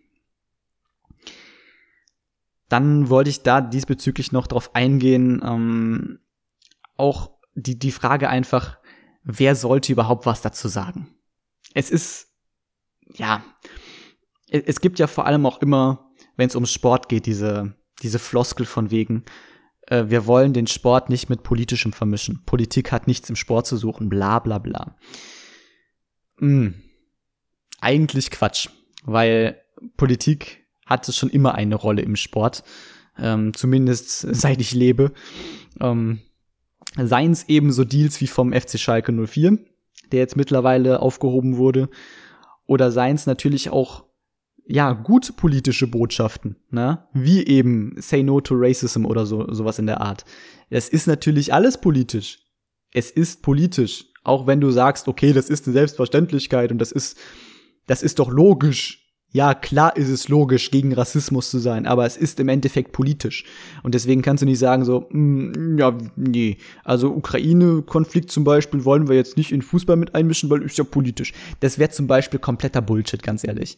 [2.70, 6.20] Dann wollte ich da diesbezüglich noch drauf eingehen, ähm,
[6.96, 8.80] auch die, die Frage einfach,
[9.24, 11.14] wer sollte überhaupt was dazu sagen?
[11.74, 12.32] Es ist,
[13.14, 13.44] ja,
[14.48, 18.66] es gibt ja vor allem auch immer, wenn es um Sport geht, diese, diese Floskel
[18.66, 19.24] von wegen,
[19.88, 22.44] äh, wir wollen den Sport nicht mit politischem vermischen.
[22.46, 24.96] Politik hat nichts im Sport zu suchen, bla bla bla.
[26.38, 26.76] Hm.
[27.82, 28.70] Eigentlich Quatsch,
[29.04, 29.60] weil
[29.98, 32.64] Politik hatte schon immer eine Rolle im Sport,
[33.18, 35.12] ähm, zumindest seit ich lebe.
[35.82, 36.22] Ähm,
[36.98, 39.58] Seien es eben so Deals wie vom FC Schalke 04,
[40.12, 41.90] der jetzt mittlerweile aufgehoben wurde,
[42.68, 44.05] oder seien es natürlich auch
[44.68, 47.06] ja, gut politische Botschaften, ne?
[47.14, 50.26] Wie eben Say No to Racism oder so, sowas in der Art.
[50.70, 52.40] Es ist natürlich alles politisch.
[52.94, 54.06] Es ist politisch.
[54.24, 57.18] Auch wenn du sagst, okay, das ist eine Selbstverständlichkeit und das ist,
[57.86, 59.04] das ist doch logisch.
[59.32, 63.44] Ja, klar ist es logisch, gegen Rassismus zu sein, aber es ist im Endeffekt politisch.
[63.84, 69.10] Und deswegen kannst du nicht sagen so, mm, ja, nee, also Ukraine-Konflikt zum Beispiel wollen
[69.10, 71.34] wir jetzt nicht in Fußball mit einmischen, weil ist ja politisch.
[71.60, 73.78] Das wäre zum Beispiel kompletter Bullshit, ganz ehrlich.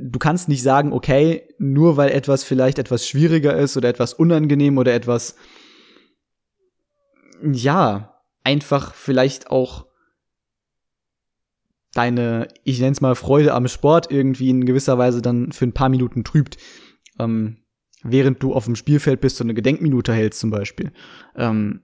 [0.00, 4.78] Du kannst nicht sagen, okay, nur weil etwas vielleicht etwas schwieriger ist oder etwas unangenehm
[4.78, 5.36] oder etwas,
[7.42, 9.86] ja, einfach vielleicht auch
[11.94, 15.74] deine, ich nenne es mal, Freude am Sport irgendwie in gewisser Weise dann für ein
[15.74, 16.58] paar Minuten trübt.
[17.18, 17.58] Ähm,
[18.02, 20.92] während du auf dem Spielfeld bist und eine Gedenkminute hältst zum Beispiel.
[21.34, 21.82] Ähm,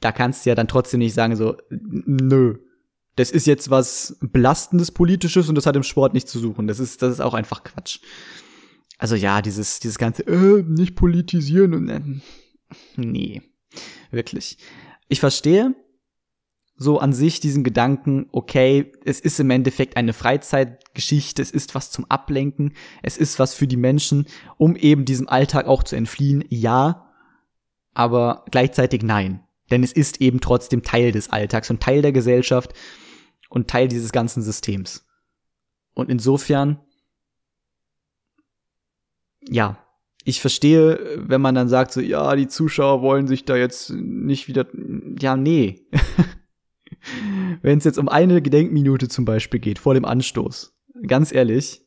[0.00, 2.58] da kannst du ja dann trotzdem nicht sagen so, nö,
[3.16, 6.66] das ist jetzt was belastendes politisches und das hat im Sport nichts zu suchen.
[6.66, 8.00] Das ist, das ist auch einfach Quatsch.
[8.98, 12.00] Also ja, dieses, dieses ganze, äh, nicht politisieren und, äh,
[12.96, 13.42] nee,
[14.10, 14.58] wirklich.
[15.08, 15.74] Ich verstehe,
[16.76, 21.90] so an sich diesen Gedanken, okay, es ist im Endeffekt eine Freizeitgeschichte, es ist was
[21.90, 24.26] zum Ablenken, es ist was für die Menschen,
[24.58, 27.12] um eben diesem Alltag auch zu entfliehen, ja,
[27.94, 29.40] aber gleichzeitig nein.
[29.70, 32.74] Denn es ist eben trotzdem Teil des Alltags und Teil der Gesellschaft
[33.48, 35.06] und Teil dieses ganzen Systems.
[35.94, 36.80] Und insofern,
[39.48, 39.78] ja,
[40.24, 44.48] ich verstehe, wenn man dann sagt so, ja, die Zuschauer wollen sich da jetzt nicht
[44.48, 44.66] wieder,
[45.20, 45.86] ja, nee.
[47.62, 50.74] Wenn es jetzt um eine Gedenkminute zum Beispiel geht, vor dem Anstoß,
[51.06, 51.82] ganz ehrlich,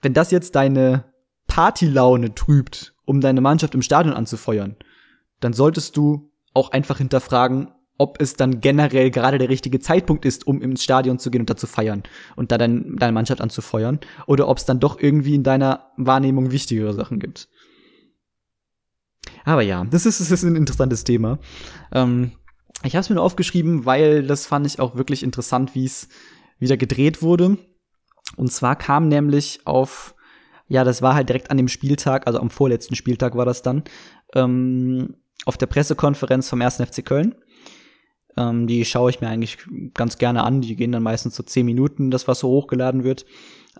[0.00, 1.12] wenn das jetzt deine
[1.46, 4.76] Partylaune trübt, um deine Mannschaft im Stadion anzufeuern,
[5.40, 7.68] dann solltest du auch einfach hinterfragen,
[7.98, 11.50] ob es dann generell gerade der richtige Zeitpunkt ist, um ins Stadion zu gehen und
[11.50, 12.04] da zu feiern
[12.36, 16.52] und da dein, deine Mannschaft anzufeuern, oder ob es dann doch irgendwie in deiner Wahrnehmung
[16.52, 17.48] wichtigere Sachen gibt.
[19.44, 21.38] Aber ja, das ist, das ist ein interessantes Thema.
[21.92, 22.32] Ähm,
[22.84, 26.08] ich habe es mir nur aufgeschrieben, weil das fand ich auch wirklich interessant, wie es
[26.58, 27.58] wieder gedreht wurde.
[28.36, 30.14] Und zwar kam nämlich auf,
[30.68, 33.82] ja, das war halt direkt an dem Spieltag, also am vorletzten Spieltag war das dann,
[34.34, 36.76] ähm, auf der Pressekonferenz vom 1.
[36.76, 37.34] FC Köln.
[38.38, 39.58] Ähm, die schaue ich mir eigentlich
[39.94, 40.60] ganz gerne an.
[40.60, 43.26] Die gehen dann meistens so zehn Minuten, das was so hochgeladen wird,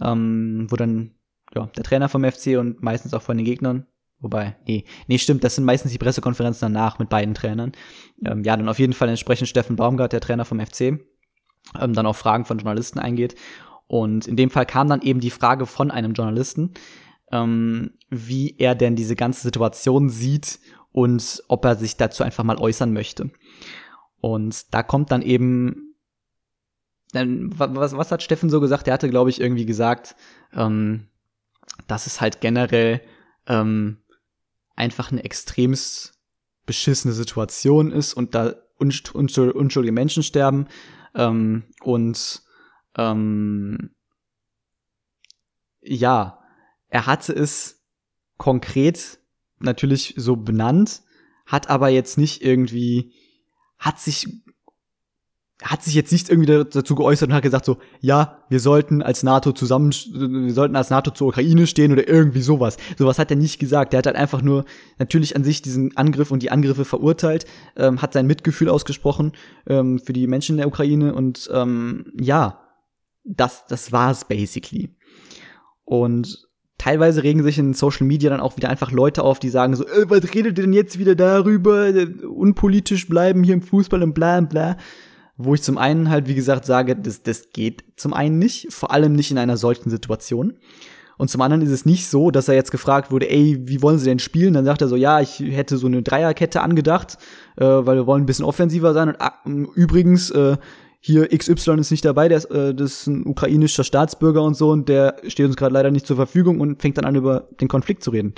[0.01, 1.13] ähm, wo dann
[1.55, 3.87] ja, der Trainer vom FC und meistens auch von den Gegnern
[4.21, 7.73] Wobei, nee, nee, stimmt, das sind meistens die Pressekonferenzen danach mit beiden Trainern.
[8.25, 12.07] Ähm, ja, dann auf jeden Fall entsprechend Steffen Baumgart, der Trainer vom FC, ähm, dann
[12.07, 13.37] auf Fragen von Journalisten eingeht.
[13.87, 16.75] Und in dem Fall kam dann eben die Frage von einem Journalisten,
[17.31, 20.59] ähm, wie er denn diese ganze Situation sieht
[20.91, 23.31] und ob er sich dazu einfach mal äußern möchte.
[24.21, 25.95] Und da kommt dann eben,
[27.13, 28.89] was, was hat Steffen so gesagt?
[28.89, 30.17] Er hatte, glaube ich, irgendwie gesagt,
[30.53, 31.09] ähm,
[31.87, 33.01] dass es halt generell
[33.47, 33.99] ähm,
[34.77, 36.15] einfach eine extremst
[36.67, 40.69] beschissene Situation ist und da unschuldige Menschen sterben
[41.15, 42.43] ähm, und
[42.97, 43.91] ähm,
[45.81, 46.39] ja,
[46.89, 47.83] er hatte es
[48.37, 49.19] konkret
[49.59, 51.03] natürlich so benannt,
[51.47, 53.13] hat aber jetzt nicht irgendwie,
[53.79, 54.27] hat sich
[55.63, 59.25] hat sich jetzt nicht irgendwie dazu geäußert und hat gesagt so, ja, wir sollten als
[59.25, 62.77] NATO zusammen, wir sollten als NATO zur Ukraine stehen oder irgendwie sowas.
[62.97, 63.93] Sowas hat er nicht gesagt.
[63.93, 64.65] Er hat halt einfach nur
[64.99, 67.45] natürlich an sich diesen Angriff und die Angriffe verurteilt,
[67.77, 69.33] ähm, hat sein Mitgefühl ausgesprochen
[69.67, 72.61] ähm, für die Menschen in der Ukraine und ähm, ja,
[73.25, 74.95] das, das war's basically.
[75.85, 76.48] Und
[76.79, 79.87] teilweise regen sich in Social Media dann auch wieder einfach Leute auf, die sagen so,
[79.87, 81.93] äh, was redet ihr denn jetzt wieder darüber,
[82.29, 84.77] unpolitisch bleiben hier im Fußball und bla bla
[85.39, 88.91] wo ich zum einen halt, wie gesagt, sage, das, das geht zum einen nicht, vor
[88.91, 90.55] allem nicht in einer solchen Situation.
[91.17, 93.99] Und zum anderen ist es nicht so, dass er jetzt gefragt wurde, ey, wie wollen
[93.99, 94.55] sie denn spielen?
[94.55, 97.19] Dann sagt er so, ja, ich hätte so eine Dreierkette angedacht,
[97.57, 99.09] äh, weil wir wollen ein bisschen offensiver sein.
[99.09, 99.35] Und ah,
[99.75, 100.57] übrigens, äh,
[101.01, 104.71] hier XY ist nicht dabei, der ist, äh, das ist ein ukrainischer Staatsbürger und so,
[104.71, 107.69] und der steht uns gerade leider nicht zur Verfügung und fängt dann an, über den
[107.69, 108.35] Konflikt zu reden.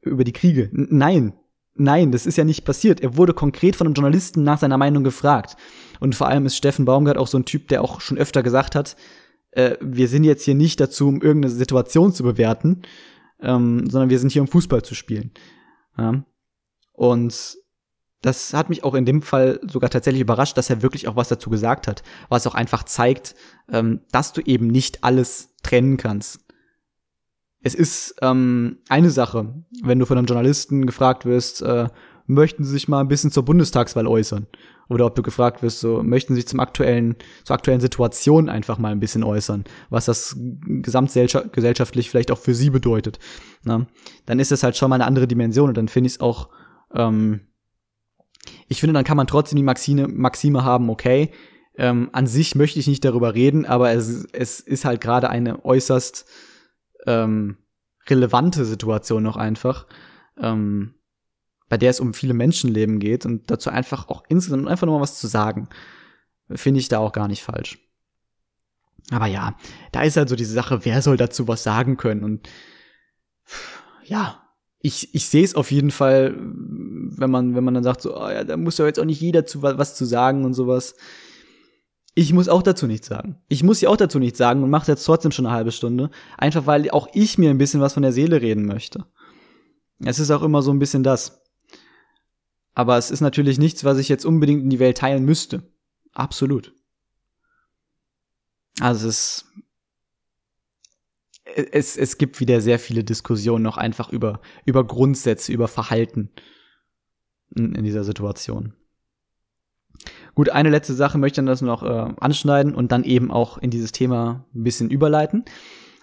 [0.00, 0.70] Über die Kriege.
[0.72, 1.34] N nein,
[1.74, 3.00] nein, das ist ja nicht passiert.
[3.00, 5.56] Er wurde konkret von einem Journalisten nach seiner Meinung gefragt.
[6.00, 8.74] Und vor allem ist Steffen Baumgart auch so ein Typ, der auch schon öfter gesagt
[8.74, 8.96] hat,
[9.52, 12.82] äh, wir sind jetzt hier nicht dazu, um irgendeine Situation zu bewerten,
[13.40, 15.32] ähm, sondern wir sind hier, um Fußball zu spielen.
[15.96, 16.24] Ja?
[16.92, 17.56] Und
[18.24, 21.28] das hat mich auch in dem Fall sogar tatsächlich überrascht, dass er wirklich auch was
[21.28, 23.34] dazu gesagt hat, was auch einfach zeigt,
[23.70, 26.40] ähm, dass du eben nicht alles trennen kannst.
[27.62, 31.88] Es ist ähm, eine Sache, wenn du von einem Journalisten gefragt wirst, äh,
[32.26, 34.46] möchten Sie sich mal ein bisschen zur Bundestagswahl äußern?
[34.88, 38.78] Oder ob du gefragt wirst, so, möchten Sie sich zum aktuellen, zur aktuellen Situation einfach
[38.78, 43.18] mal ein bisschen äußern, was das gesamtgesellschaftlich vielleicht auch für Sie bedeutet.
[43.64, 43.86] Ne?
[44.24, 46.48] Dann ist das halt schon mal eine andere Dimension und dann finde ich es auch,
[46.94, 47.40] ähm,
[48.68, 51.30] ich finde, dann kann man trotzdem die Maxine, Maxime haben, okay,
[51.76, 55.64] ähm, an sich möchte ich nicht darüber reden, aber es, es ist halt gerade eine
[55.64, 56.26] äußerst
[57.06, 57.58] ähm,
[58.08, 59.86] relevante Situation noch einfach.
[60.38, 60.94] Ähm,
[61.68, 65.02] bei der es um viele Menschenleben geht und dazu einfach auch insgesamt einfach nur mal
[65.02, 65.68] was zu sagen,
[66.50, 67.78] finde ich da auch gar nicht falsch.
[69.10, 69.56] Aber ja,
[69.92, 72.48] da ist halt so diese Sache, wer soll dazu was sagen können und
[74.04, 74.43] ja,
[74.84, 78.28] ich, ich sehe es auf jeden Fall, wenn man, wenn man dann sagt, so, oh
[78.28, 80.94] ja, da muss ja jetzt auch nicht jeder zu was zu sagen und sowas.
[82.14, 83.40] Ich muss auch dazu nichts sagen.
[83.48, 86.10] Ich muss ja auch dazu nichts sagen und mache jetzt trotzdem schon eine halbe Stunde.
[86.36, 89.06] Einfach weil auch ich mir ein bisschen was von der Seele reden möchte.
[90.04, 91.40] Es ist auch immer so ein bisschen das.
[92.74, 95.62] Aber es ist natürlich nichts, was ich jetzt unbedingt in die Welt teilen müsste.
[96.12, 96.74] Absolut.
[98.80, 99.46] Also es,
[101.44, 106.30] es, es gibt wieder sehr viele Diskussionen noch einfach über, über Grundsätze, über Verhalten
[107.54, 108.74] in, in dieser Situation.
[110.34, 113.58] Gut, eine letzte Sache möchte ich dann das noch äh, anschneiden und dann eben auch
[113.58, 115.44] in dieses Thema ein bisschen überleiten.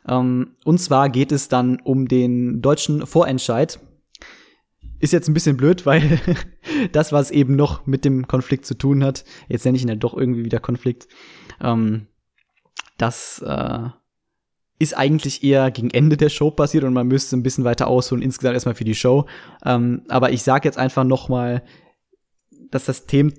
[0.07, 3.79] Ähm, und zwar geht es dann um den deutschen Vorentscheid
[5.01, 6.19] ist jetzt ein bisschen blöd, weil
[6.91, 9.95] das, was eben noch mit dem Konflikt zu tun hat, jetzt nenne ich ihn ja
[9.95, 11.07] doch irgendwie wieder Konflikt,
[11.59, 12.07] ähm,
[12.97, 13.89] das äh,
[14.81, 18.23] ist eigentlich eher gegen Ende der Show passiert und man müsste ein bisschen weiter ausholen,
[18.23, 19.25] insgesamt erstmal für die Show.
[19.63, 21.63] Ähm, aber ich sage jetzt einfach noch mal,
[22.71, 23.31] dass das Thema,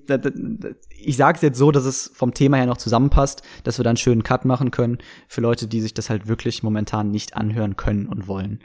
[0.91, 3.93] ich sage es jetzt so, dass es vom Thema her noch zusammenpasst, dass wir dann
[3.93, 7.77] einen schönen Cut machen können für Leute, die sich das halt wirklich momentan nicht anhören
[7.77, 8.63] können und wollen.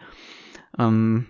[0.77, 1.25] Ähm,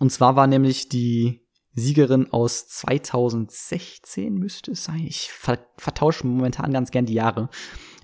[0.00, 1.43] und zwar war nämlich die
[1.74, 5.04] Siegerin aus 2016 müsste es sein.
[5.06, 7.48] Ich ver vertausche momentan ganz gern die Jahre.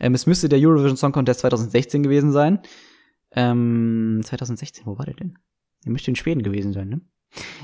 [0.00, 2.60] Ähm, es müsste der Eurovision Song Contest 2016 gewesen sein.
[3.32, 5.38] Ähm, 2016, wo war der denn?
[5.84, 7.00] Der müsste in Schweden gewesen sein, ne?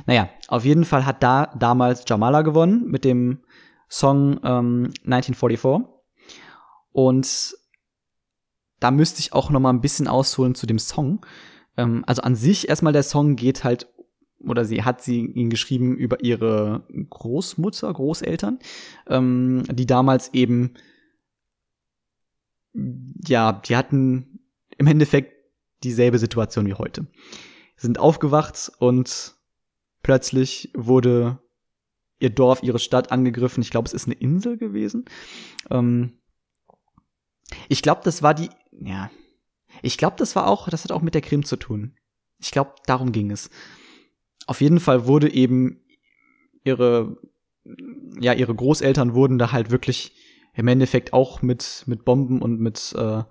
[0.07, 3.41] Naja, auf jeden Fall hat da damals Jamala gewonnen mit dem
[3.89, 5.89] Song ähm, 1944.
[6.93, 7.57] Und
[8.79, 11.27] da müsste ich auch noch mal ein bisschen ausholen zu dem Song.
[11.77, 13.89] Ähm, also an sich erstmal der Song geht halt
[14.49, 18.59] oder sie hat sie ihn geschrieben über ihre Großmutter, Großeltern,
[19.09, 20.75] ähm, die damals eben,
[22.73, 24.41] ja, die hatten
[24.79, 25.33] im Endeffekt
[25.83, 27.07] dieselbe Situation wie heute.
[27.77, 29.35] Sind aufgewacht und
[30.03, 31.39] plötzlich wurde
[32.19, 33.63] ihr Dorf, ihre Stadt angegriffen.
[33.63, 35.05] Ich glaube, es ist eine Insel gewesen.
[35.71, 36.19] Ähm,
[37.69, 39.11] ich glaube, das war die, ja,
[39.83, 41.97] ich glaube, das war auch, das hat auch mit der Krim zu tun.
[42.39, 43.51] Ich glaube, darum ging es
[44.47, 45.81] auf jeden Fall wurde eben
[46.65, 47.17] ihre,
[48.21, 50.13] ja, ihre Großeltern wurden da halt wirklich
[50.55, 53.23] im Endeffekt auch mit, mit Bomben und mit, äh,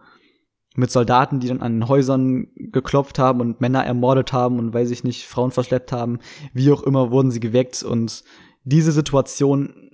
[0.75, 5.03] mit Soldaten, die dann an Häusern geklopft haben und Männer ermordet haben und weiß ich
[5.03, 6.19] nicht, Frauen verschleppt haben,
[6.53, 8.23] wie auch immer, wurden sie geweckt und
[8.63, 9.91] diese Situation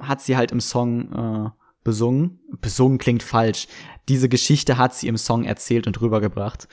[0.00, 1.50] hat sie halt im Song äh,
[1.84, 2.40] besungen.
[2.60, 3.68] Besungen klingt falsch.
[4.08, 6.68] Diese Geschichte hat sie im Song erzählt und rübergebracht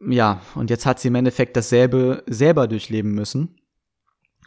[0.00, 3.60] ja, und jetzt hat sie im Endeffekt dasselbe selber durchleben müssen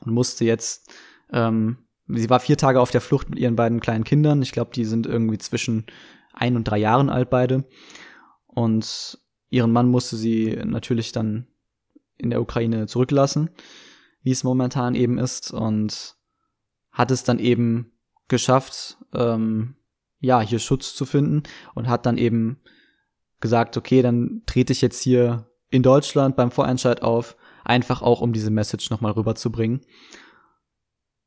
[0.01, 0.91] und musste jetzt,
[1.31, 4.41] ähm, sie war vier Tage auf der Flucht mit ihren beiden kleinen Kindern.
[4.41, 5.85] Ich glaube, die sind irgendwie zwischen
[6.33, 7.65] ein und drei Jahren alt beide.
[8.47, 11.47] Und ihren Mann musste sie natürlich dann
[12.17, 13.49] in der Ukraine zurücklassen,
[14.21, 15.51] wie es momentan eben ist.
[15.51, 16.15] Und
[16.91, 17.93] hat es dann eben
[18.27, 19.75] geschafft, ähm,
[20.19, 22.61] ja, hier Schutz zu finden und hat dann eben
[23.41, 28.33] gesagt, okay, dann trete ich jetzt hier in Deutschland beim Vorentscheid auf, einfach auch um
[28.33, 29.81] diese Message nochmal rüberzubringen.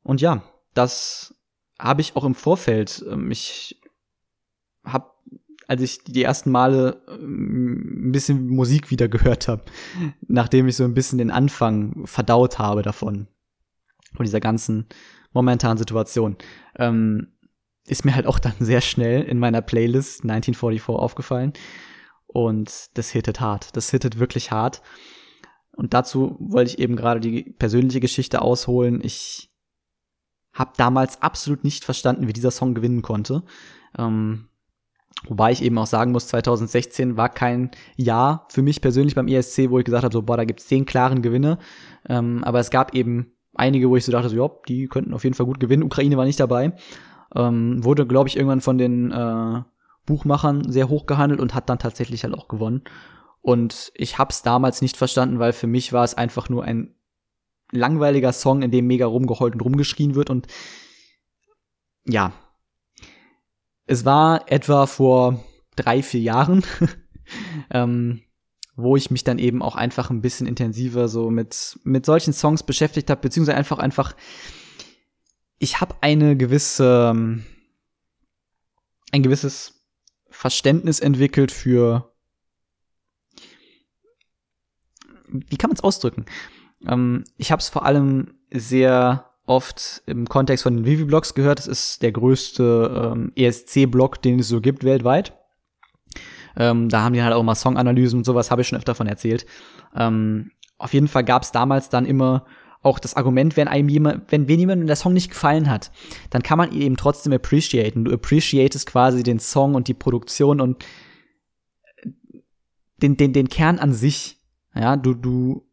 [0.03, 1.35] Und ja, das
[1.79, 3.03] habe ich auch im Vorfeld.
[3.09, 3.81] Ähm, ich
[4.83, 5.11] habe,
[5.67, 9.65] als ich die ersten Male ähm, ein bisschen Musik wieder gehört habe,
[10.27, 13.27] nachdem ich so ein bisschen den Anfang verdaut habe davon,
[14.13, 14.85] von dieser ganzen
[15.33, 16.37] momentanen Situation,
[16.77, 17.33] ähm,
[17.87, 21.53] ist mir halt auch dann sehr schnell in meiner Playlist 1944 aufgefallen.
[22.35, 23.77] Und das hittet hart.
[23.77, 24.81] Das hittet wirklich hart.
[25.71, 28.99] Und dazu wollte ich eben gerade die persönliche Geschichte ausholen.
[29.01, 29.53] Ich
[30.51, 33.43] habe damals absolut nicht verstanden, wie dieser Song gewinnen konnte.
[33.97, 34.49] Ähm,
[35.29, 39.69] wobei ich eben auch sagen muss, 2016 war kein Jahr für mich persönlich beim ESC,
[39.69, 41.57] wo ich gesagt habe, so, boah, da gibt's zehn klaren Gewinne.
[42.09, 45.23] Ähm, aber es gab eben einige, wo ich so dachte, so, ja, die könnten auf
[45.23, 45.83] jeden Fall gut gewinnen.
[45.83, 46.73] Ukraine war nicht dabei.
[47.33, 49.61] Ähm, wurde, glaube ich, irgendwann von den äh,
[50.05, 52.83] Buchmachern sehr hoch gehandelt und hat dann tatsächlich halt auch gewonnen.
[53.41, 56.95] Und ich hab's damals nicht verstanden, weil für mich war es einfach nur ein
[57.71, 60.47] langweiliger Song, in dem mega rumgeheult und rumgeschrien wird und
[62.05, 62.33] ja.
[63.87, 65.43] Es war etwa vor
[65.75, 66.63] drei, vier Jahren,
[67.71, 68.21] ähm,
[68.75, 72.63] wo ich mich dann eben auch einfach ein bisschen intensiver so mit, mit solchen Songs
[72.63, 74.15] beschäftigt habe, beziehungsweise einfach, einfach,
[75.59, 77.13] ich habe eine gewisse,
[79.11, 79.84] ein gewisses
[80.35, 82.11] Verständnis entwickelt für
[85.27, 86.25] wie kann man es ausdrücken?
[86.87, 91.59] Ähm, ich habe es vor allem sehr oft im Kontext von den Vivi-Blogs gehört.
[91.59, 95.33] Es ist der größte ähm, ESC-Blog, den es so gibt weltweit.
[96.57, 99.07] Ähm, da haben die halt auch mal Songanalysen und sowas, habe ich schon öfter davon
[99.07, 99.45] erzählt.
[99.95, 102.45] Ähm, auf jeden Fall gab es damals dann immer
[102.85, 105.91] auch das Argument, wenn einem jemand, wenn, wenn jemandem der Song nicht gefallen hat,
[106.29, 108.05] dann kann man ihn eben trotzdem appreciaten.
[108.05, 110.85] Du appreciatest quasi den Song und die Produktion und
[113.01, 114.37] den, den, den Kern an sich.
[114.75, 115.67] Ja, du, du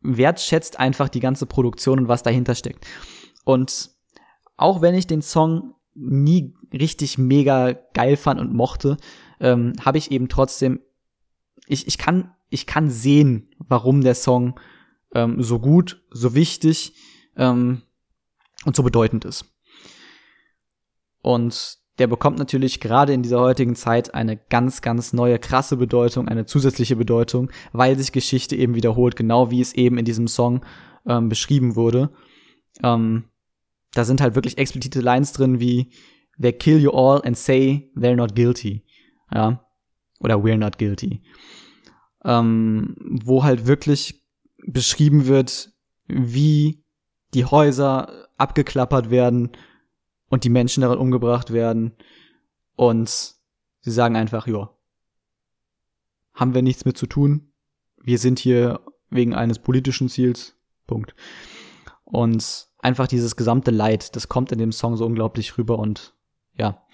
[0.00, 2.84] wertschätzt einfach die ganze Produktion und was dahinter steckt.
[3.44, 3.90] Und
[4.56, 8.96] auch wenn ich den Song nie richtig mega geil fand und mochte,
[9.38, 10.80] ähm, habe ich eben trotzdem,
[11.66, 14.58] ich, ich kann, ich kann sehen, warum der Song
[15.14, 16.94] ähm, so gut, so wichtig
[17.36, 17.82] ähm,
[18.64, 19.44] und so bedeutend ist.
[21.22, 26.28] Und der bekommt natürlich gerade in dieser heutigen Zeit eine ganz, ganz neue, krasse Bedeutung,
[26.28, 30.64] eine zusätzliche Bedeutung, weil sich Geschichte eben wiederholt, genau wie es eben in diesem Song
[31.06, 32.10] ähm, beschrieben wurde.
[32.82, 33.24] Ähm,
[33.92, 35.92] da sind halt wirklich explizite Lines drin wie
[36.40, 38.84] They kill you all and say they're not guilty.
[39.32, 39.64] Ja.
[40.18, 41.22] Oder we're not guilty.
[42.24, 44.23] Ähm, wo halt wirklich
[44.66, 45.72] beschrieben wird,
[46.06, 46.84] wie
[47.34, 49.50] die Häuser abgeklappert werden
[50.28, 51.92] und die Menschen darin umgebracht werden.
[52.76, 53.08] Und
[53.80, 54.70] sie sagen einfach, ja,
[56.32, 57.52] haben wir nichts mit zu tun.
[58.02, 60.56] Wir sind hier wegen eines politischen Ziels.
[60.86, 61.14] Punkt.
[62.04, 66.14] Und einfach dieses gesamte Leid, das kommt in dem Song so unglaublich rüber und
[66.56, 66.84] ja.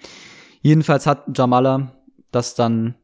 [0.61, 2.01] Jedenfalls hat Jamala
[2.31, 2.95] das dann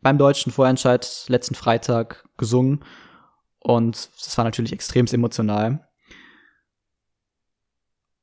[0.00, 2.84] beim deutschen Vorentscheid letzten Freitag gesungen
[3.60, 5.88] und das war natürlich extrem emotional.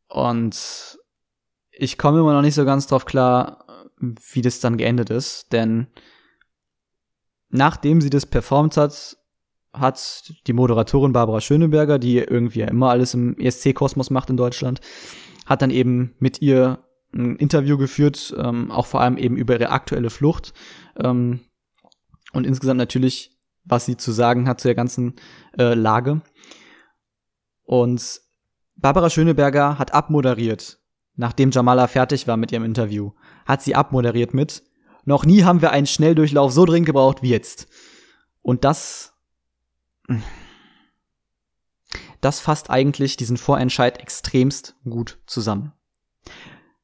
[0.08, 0.98] Und
[1.72, 3.66] ich komme immer noch nicht so ganz drauf klar,
[4.00, 5.88] wie das dann geendet ist, denn
[7.50, 9.18] nachdem sie das performt hat,
[9.74, 14.80] hat die Moderatorin Barbara Schöneberger, die irgendwie ja immer alles im ESC-Kosmos macht in Deutschland,
[15.46, 16.80] hat dann eben mit ihr
[17.14, 20.54] ein Interview geführt, ähm, auch vor allem eben über ihre aktuelle Flucht
[20.98, 21.42] ähm,
[22.34, 23.35] und insgesamt natürlich,
[23.66, 25.16] was sie zu sagen hat zu der ganzen
[25.58, 26.22] äh, Lage.
[27.64, 28.22] Und
[28.76, 30.80] Barbara Schöneberger hat abmoderiert,
[31.16, 33.12] nachdem Jamala fertig war mit ihrem Interview,
[33.46, 34.64] hat sie abmoderiert mit,
[35.06, 37.68] noch nie haben wir einen Schnelldurchlauf so dringend gebraucht wie jetzt.
[38.42, 39.14] Und das
[42.22, 45.74] das fasst eigentlich diesen Vorentscheid extremst gut zusammen.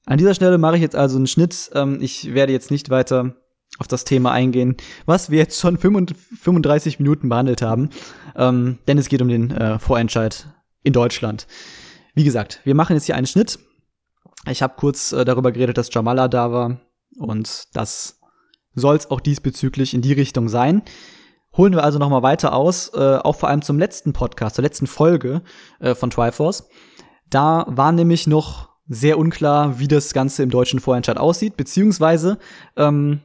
[0.05, 1.71] An dieser Stelle mache ich jetzt also einen Schnitt.
[1.73, 3.36] Ähm, ich werde jetzt nicht weiter
[3.82, 7.89] auf das Thema eingehen, was wir jetzt schon 35 Minuten behandelt haben,
[8.36, 10.45] ähm, denn es geht um den äh, Vorentscheid
[10.84, 11.47] in Deutschland.
[12.13, 13.57] Wie gesagt, wir machen jetzt hier einen Schnitt.
[14.49, 16.79] Ich habe kurz äh, darüber geredet, dass Jamala da war
[17.17, 18.19] und das
[18.75, 20.84] soll es auch diesbezüglich in die Richtung sein.
[21.57, 24.63] Holen wir also noch mal weiter aus, äh, auch vor allem zum letzten Podcast, zur
[24.63, 25.41] letzten Folge
[25.79, 26.69] äh, von Triforce.
[27.29, 32.38] Da war nämlich noch sehr unklar, wie das Ganze im deutschen Vorentscheid aussieht, beziehungsweise
[32.77, 33.21] ähm,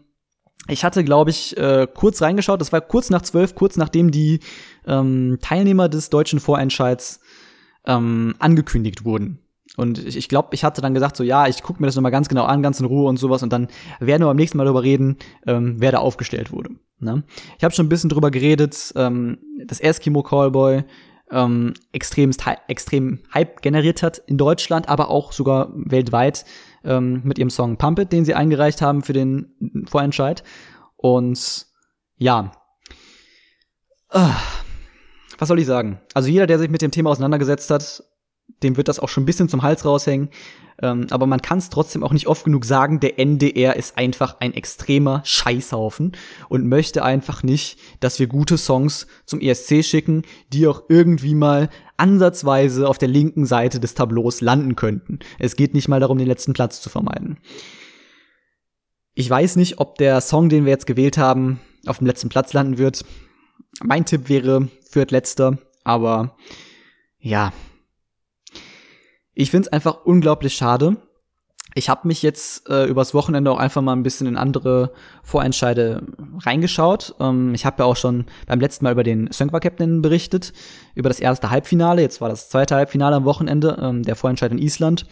[0.69, 4.41] ich hatte, glaube ich, äh, kurz reingeschaut, das war kurz nach zwölf, kurz nachdem die
[4.87, 7.21] ähm, Teilnehmer des deutschen Vorentscheids
[7.87, 9.39] ähm, angekündigt wurden.
[9.77, 12.13] Und ich, ich glaube, ich hatte dann gesagt, so ja, ich gucke mir das nochmal
[12.13, 13.43] ganz genau an, ganz in Ruhe und sowas.
[13.43, 13.69] Und dann
[14.01, 16.71] werden wir beim nächsten Mal darüber reden, ähm, wer da aufgestellt wurde.
[16.99, 17.25] Ne?
[17.59, 20.85] Ich habe schon ein bisschen drüber geredet, ähm, dass Eskimo Callboy
[21.31, 22.31] ähm, extrem,
[22.69, 26.45] extrem Hype generiert hat in Deutschland, aber auch sogar weltweit
[26.87, 30.43] ähm, mit ihrem Song Pump It, den sie eingereicht haben für den Vorentscheid.
[30.97, 31.67] Und
[32.17, 32.53] ja,
[34.11, 34.31] äh,
[35.39, 36.01] was soll ich sagen?
[36.15, 38.03] Also jeder, der sich mit dem Thema auseinandergesetzt hat,
[38.63, 40.31] dem wird das auch schon ein bisschen zum Hals raushängen.
[40.83, 44.41] Ähm, aber man kann es trotzdem auch nicht oft genug sagen, der NDR ist einfach
[44.41, 46.13] ein extremer Scheißhaufen
[46.49, 50.23] und möchte einfach nicht, dass wir gute Songs zum ESC schicken,
[50.53, 55.19] die auch irgendwie mal ansatzweise auf der linken Seite des Tableaus landen könnten.
[55.39, 57.39] Es geht nicht mal darum, den letzten Platz zu vermeiden.
[59.15, 62.53] Ich weiß nicht, ob der Song, den wir jetzt gewählt haben, auf dem letzten Platz
[62.53, 63.05] landen wird.
[63.83, 66.37] Mein Tipp wäre Viertletzter, aber
[67.19, 67.53] ja,
[69.39, 70.97] ich finde es einfach unglaublich schade.
[71.77, 76.03] Ich habe mich jetzt äh, übers Wochenende auch einfach mal ein bisschen in andere Vorentscheide
[76.39, 77.15] reingeschaut.
[77.21, 80.55] Ähm, ich habe ja auch schon beim letzten Mal über den Sönkwa Captain berichtet,
[80.95, 82.01] über das erste Halbfinale.
[82.01, 85.05] Jetzt war das zweite Halbfinale am Wochenende, ähm, der Vorentscheid in Island.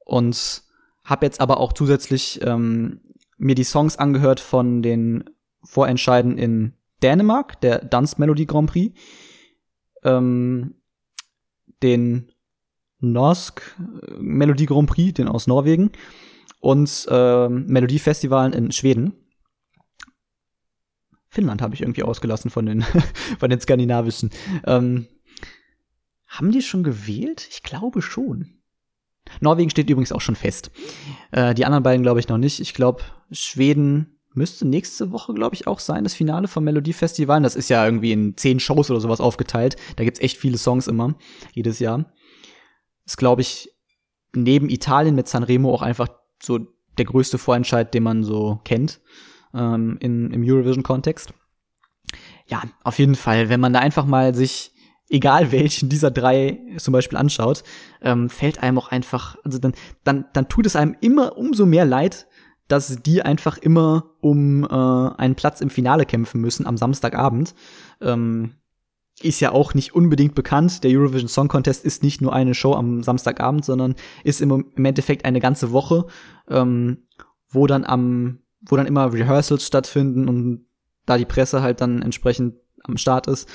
[0.00, 0.64] Und
[1.04, 3.00] habe jetzt aber auch zusätzlich ähm,
[3.36, 5.30] mir die Songs angehört von den
[5.62, 6.72] Vorentscheiden in
[7.04, 8.98] Dänemark, der Dance Melody Grand Prix,
[10.02, 10.74] ähm,
[11.84, 12.32] den
[13.00, 13.76] Norsk
[14.18, 15.90] Melodie Grand Prix, den aus Norwegen,
[16.60, 19.12] und äh, Melodiefestivalen in Schweden.
[21.28, 22.82] Finnland habe ich irgendwie ausgelassen von den,
[23.38, 24.30] von den skandinavischen.
[24.66, 25.06] Ähm,
[26.26, 27.46] haben die schon gewählt?
[27.50, 28.58] Ich glaube schon.
[29.40, 30.70] Norwegen steht übrigens auch schon fest.
[31.30, 32.60] Äh, die anderen beiden glaube ich noch nicht.
[32.60, 37.42] Ich glaube, Schweden müsste nächste Woche, glaube ich, auch sein, das Finale vom Melodiefestival.
[37.42, 39.76] Das ist ja irgendwie in zehn Shows oder sowas aufgeteilt.
[39.96, 41.14] Da gibt's echt viele Songs immer,
[41.52, 42.12] jedes Jahr.
[43.08, 43.70] Ist, glaube ich,
[44.34, 46.08] neben Italien mit Sanremo auch einfach
[46.42, 46.58] so
[46.98, 49.00] der größte Vorentscheid, den man so kennt
[49.54, 51.32] ähm, in, im Eurovision-Kontext.
[52.48, 54.72] Ja, auf jeden Fall, wenn man da einfach mal sich,
[55.08, 57.64] egal welchen dieser drei zum Beispiel anschaut,
[58.02, 59.72] ähm, fällt einem auch einfach, also dann,
[60.04, 62.26] dann, dann tut es einem immer umso mehr leid,
[62.68, 67.54] dass die einfach immer um äh, einen Platz im Finale kämpfen müssen am Samstagabend.
[68.02, 68.57] Ähm,
[69.20, 70.84] ist ja auch nicht unbedingt bekannt.
[70.84, 73.94] Der Eurovision Song Contest ist nicht nur eine Show am Samstagabend, sondern
[74.24, 76.06] ist im, Endeffekt eine ganze Woche,
[76.48, 77.06] ähm,
[77.48, 80.66] wo dann am, wo dann immer Rehearsals stattfinden und
[81.06, 83.48] da die Presse halt dann entsprechend am Start ist.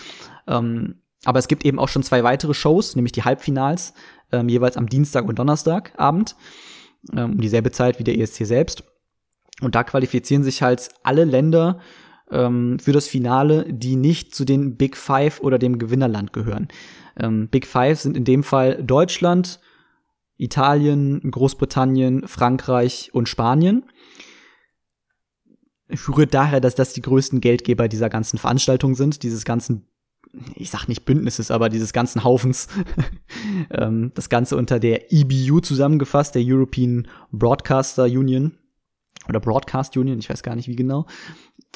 [0.48, 3.94] Ähm, aber es gibt eben auch schon zwei weitere Shows, nämlich die Halbfinals,
[4.32, 6.36] ähm, jeweils am Dienstag und Donnerstagabend,
[7.16, 8.84] ähm, um dieselbe Zeit wie der ESC selbst.
[9.62, 11.80] Und da qualifizieren sich halt alle Länder
[12.32, 16.68] ähm, für das Finale, die nicht zu den Big Five oder dem Gewinnerland gehören.
[17.18, 19.60] Ähm, Big Five sind in dem Fall Deutschland,
[20.38, 23.86] Italien, Großbritannien, Frankreich und Spanien.
[25.88, 29.86] Ich rührt daher, dass das die größten Geldgeber dieser ganzen Veranstaltung sind, dieses ganzen
[30.56, 32.68] ich sag nicht Bündnisses, aber dieses ganzen Haufens,
[33.70, 38.58] ähm, das Ganze unter der EBU zusammengefasst, der European Broadcaster Union
[39.30, 41.06] oder Broadcast Union, ich weiß gar nicht wie genau.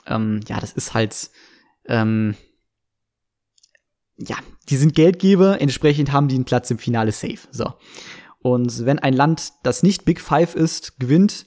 [0.05, 1.29] Ähm, ja, das ist halt,
[1.85, 2.35] ähm,
[4.17, 4.37] ja,
[4.69, 7.47] die sind Geldgeber, entsprechend haben die einen Platz im Finale safe.
[7.51, 7.73] So.
[8.39, 11.45] Und wenn ein Land, das nicht Big Five ist, gewinnt,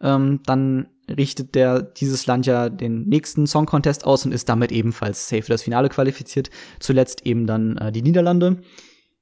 [0.00, 4.72] ähm, dann richtet der dieses Land ja den nächsten Song Contest aus und ist damit
[4.72, 6.50] ebenfalls safe für das Finale qualifiziert.
[6.80, 8.62] Zuletzt eben dann äh, die Niederlande.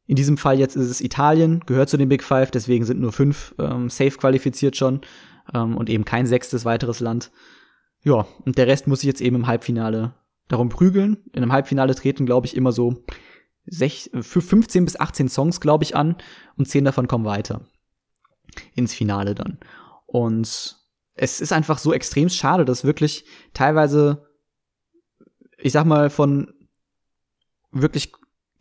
[0.07, 3.13] In diesem Fall jetzt ist es Italien, gehört zu den Big Five, deswegen sind nur
[3.13, 5.01] fünf ähm, safe qualifiziert schon
[5.53, 7.31] ähm, und eben kein sechstes weiteres Land.
[8.07, 10.15] Ja, und der Rest muss sich jetzt eben im Halbfinale
[10.47, 11.17] darum prügeln.
[11.33, 13.03] In einem Halbfinale treten, glaube ich, immer so
[13.67, 16.15] sech, 15 bis 18 Songs, glaube ich, an
[16.57, 17.67] und 10 davon kommen weiter.
[18.77, 19.59] Ins Finale dann.
[20.07, 20.77] Und
[21.15, 24.25] es ist einfach so extrem schade, dass wirklich teilweise,
[25.59, 26.53] ich sag mal, von
[27.73, 28.13] wirklich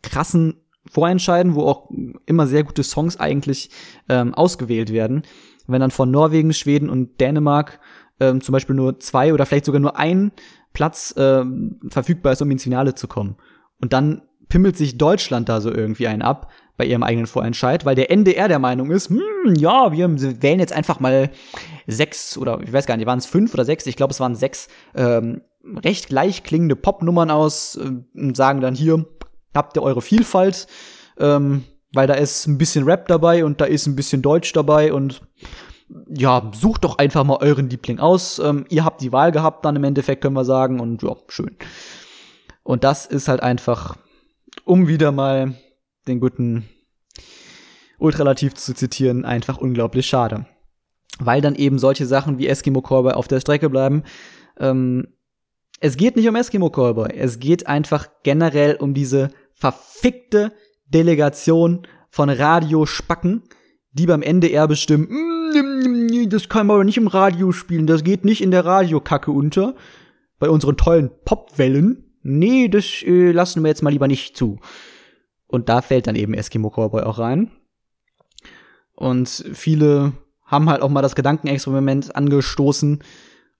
[0.02, 1.88] krassen Vorentscheiden, wo auch
[2.26, 3.70] immer sehr gute Songs eigentlich
[4.08, 5.22] ähm, ausgewählt werden,
[5.68, 7.78] wenn dann von Norwegen, Schweden und Dänemark
[8.20, 10.32] ähm, zum Beispiel nur zwei oder vielleicht sogar nur ein
[10.72, 13.36] Platz ähm, verfügbar ist, um ins Finale zu kommen.
[13.80, 17.94] Und dann pimmelt sich Deutschland da so irgendwie einen ab bei ihrem eigenen Vorentscheid, weil
[17.94, 20.08] der NDR der Meinung ist, hm, ja, wir
[20.42, 21.30] wählen jetzt einfach mal
[21.86, 23.86] sechs oder ich weiß gar nicht, waren es fünf oder sechs?
[23.86, 28.74] Ich glaube, es waren sechs ähm, recht gleich klingende Popnummern aus äh, und sagen dann
[28.74, 29.06] hier
[29.54, 30.66] habt ihr eure Vielfalt,
[31.18, 34.92] ähm, weil da ist ein bisschen Rap dabei und da ist ein bisschen Deutsch dabei
[34.92, 35.22] und
[36.08, 38.38] ja, sucht doch einfach mal euren Liebling aus.
[38.38, 41.56] Ähm, ihr habt die Wahl gehabt, dann im Endeffekt können wir sagen und ja, schön.
[42.62, 43.96] Und das ist halt einfach,
[44.64, 45.54] um wieder mal
[46.08, 46.68] den guten
[47.98, 50.46] Ultralativ zu zitieren, einfach unglaublich schade.
[51.18, 54.02] Weil dann eben solche Sachen wie Eskimo Callboy auf der Strecke bleiben.
[54.58, 55.08] Ähm,
[55.80, 60.52] es geht nicht um Eskimo Callboy, es geht einfach generell um diese verfickte
[60.86, 63.42] Delegation von Radiospacken,
[63.92, 65.35] die beim NDR bestimmen, mm,
[66.28, 69.74] das kann man aber nicht im Radio spielen, das geht nicht in der Radiokacke unter.
[70.38, 72.04] Bei unseren tollen Popwellen.
[72.22, 74.58] Nee, das äh, lassen wir jetzt mal lieber nicht zu.
[75.46, 77.50] Und da fällt dann eben Eskimo Cowboy auch rein.
[78.94, 80.12] Und viele
[80.44, 83.02] haben halt auch mal das Gedankenexperiment angestoßen,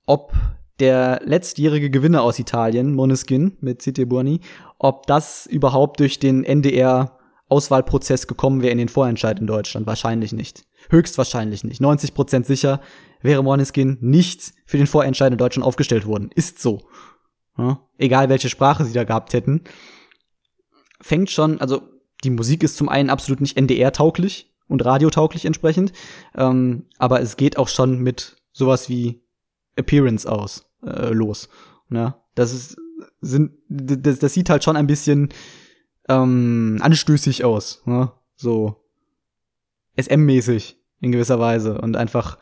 [0.04, 0.32] ob
[0.80, 4.40] der letztjährige Gewinner aus Italien, Moneskin mit Cite Buoni,
[4.78, 7.18] ob das überhaupt durch den NDR
[7.48, 9.86] Auswahlprozess gekommen wäre in den Vorentscheid in Deutschland.
[9.86, 10.64] Wahrscheinlich nicht.
[10.90, 11.80] Höchstwahrscheinlich nicht.
[11.80, 12.80] 90% sicher
[13.22, 16.30] wäre Moneskin nicht für den Vorentscheid in Deutschland aufgestellt worden.
[16.34, 16.82] Ist so.
[17.58, 17.80] Ja?
[17.98, 19.62] Egal welche Sprache sie da gehabt hätten
[21.00, 21.82] fängt schon, also
[22.24, 25.92] die Musik ist zum einen absolut nicht NDR-tauglich und radiotauglich entsprechend,
[26.34, 29.22] ähm, aber es geht auch schon mit sowas wie
[29.76, 31.48] Appearance aus äh, los.
[31.88, 32.14] Ne?
[32.34, 32.76] Das ist
[33.20, 35.28] sind das, das sieht halt schon ein bisschen
[36.08, 38.12] ähm, anstößig aus, ne?
[38.36, 38.85] so
[39.96, 42.38] SM-mäßig in gewisser Weise und einfach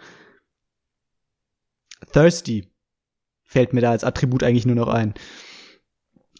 [2.12, 2.70] thirsty
[3.42, 5.14] fällt mir da als Attribut eigentlich nur noch ein.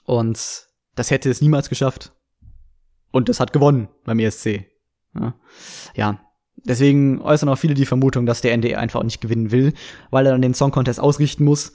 [0.04, 2.12] Und das hätte es niemals geschafft.
[3.10, 4.66] Und das hat gewonnen beim ESC.
[5.14, 5.34] Ja.
[5.94, 6.20] ja.
[6.56, 9.74] Deswegen äußern auch viele die Vermutung, dass der NDR einfach nicht gewinnen will,
[10.10, 11.72] weil er dann den Song Contest ausrichten muss.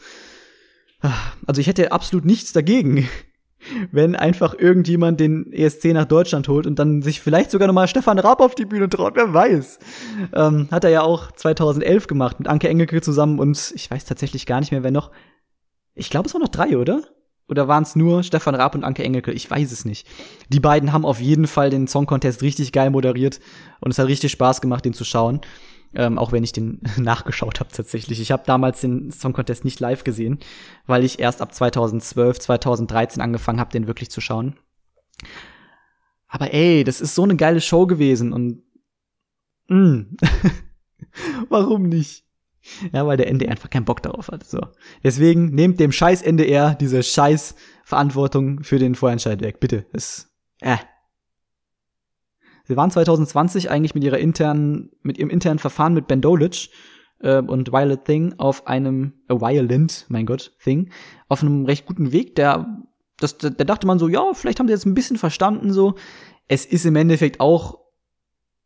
[1.46, 3.08] Also ich hätte absolut nichts dagegen,
[3.92, 8.20] wenn einfach irgendjemand den ESC nach Deutschland holt und dann sich vielleicht sogar nochmal Stefan
[8.20, 9.80] Raab auf die Bühne traut, wer weiß.
[10.34, 14.46] Ähm, hat er ja auch 2011 gemacht mit Anke Engelke zusammen und ich weiß tatsächlich
[14.46, 15.12] gar nicht mehr, wer noch.
[15.94, 17.02] Ich glaube, es waren noch drei, oder?
[17.50, 19.32] Oder waren es nur Stefan Raab und Anke Engelke?
[19.32, 20.08] Ich weiß es nicht.
[20.50, 23.40] Die beiden haben auf jeden Fall den Song Contest richtig geil moderiert
[23.82, 25.42] und es hat richtig Spaß gemacht, den zu schauen.
[25.96, 28.22] Ähm, auch wenn ich den nachgeschaut habe tatsächlich.
[28.22, 30.40] Ich habe damals den Song Contest nicht live gesehen,
[30.86, 34.56] weil ich erst ab 2012, 2013 angefangen habe, den wirklich zu schauen.
[36.28, 38.62] Aber ey, das ist so eine geile Show gewesen und.
[39.68, 40.16] Mm.
[41.50, 42.24] warum nicht?
[42.94, 44.44] Ja, weil der NDR einfach keinen Bock darauf hat.
[44.46, 44.60] So.
[45.04, 49.60] Deswegen nehmt dem scheiß NDR diese scheiß Verantwortung für den Vorentscheid weg.
[49.60, 49.86] Bitte.
[49.92, 50.32] Das,
[50.62, 50.78] äh.
[52.70, 56.70] Sie waren 2020 eigentlich mit ihrer internen, mit ihrem internen Verfahren mit Ben Dolic
[57.20, 60.92] äh, und Violet Thing auf einem, äh, Violent, mein Gott, Thing,
[61.30, 62.36] auf einem recht guten Weg.
[62.36, 62.84] Der,
[63.18, 65.96] das, da dachte man so, ja, vielleicht haben sie jetzt ein bisschen verstanden, so.
[66.48, 67.80] Es ist im Endeffekt auch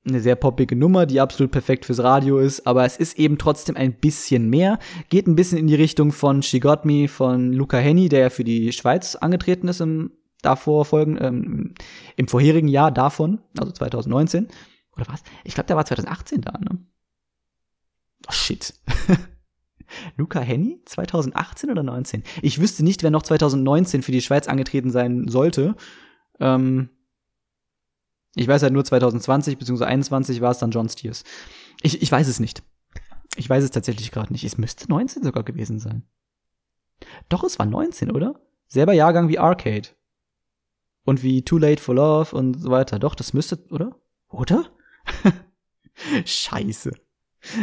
[0.05, 3.77] eine sehr poppige Nummer, die absolut perfekt fürs Radio ist, aber es ist eben trotzdem
[3.77, 4.79] ein bisschen mehr.
[5.07, 8.29] Geht ein bisschen in die Richtung von She Got Me von Luca Henny, der ja
[8.29, 10.11] für die Schweiz angetreten ist im
[10.45, 11.73] davor folgen, ähm,
[12.15, 14.47] im vorherigen Jahr davon, also 2019.
[14.95, 15.23] Oder was?
[15.43, 16.85] Ich glaube, der war 2018 da, ne?
[18.27, 18.73] Oh shit.
[20.17, 20.81] Luca Henny?
[20.85, 22.23] 2018 oder 19?
[22.41, 25.75] Ich wüsste nicht, wer noch 2019 für die Schweiz angetreten sein sollte.
[26.39, 26.89] Ähm,
[28.35, 29.77] ich weiß halt nur 2020 bzw.
[29.77, 31.23] 2021 war es dann John Steers.
[31.81, 32.63] Ich, ich weiß es nicht.
[33.35, 34.43] Ich weiß es tatsächlich gerade nicht.
[34.43, 36.03] Es müsste 19 sogar gewesen sein.
[37.29, 38.39] Doch, es war 19, oder?
[38.67, 39.89] Selber Jahrgang wie Arcade.
[41.05, 42.99] Und wie Too Late for Love und so weiter.
[42.99, 43.99] Doch, das müsste, oder?
[44.29, 44.65] Oder?
[46.25, 46.91] Scheiße.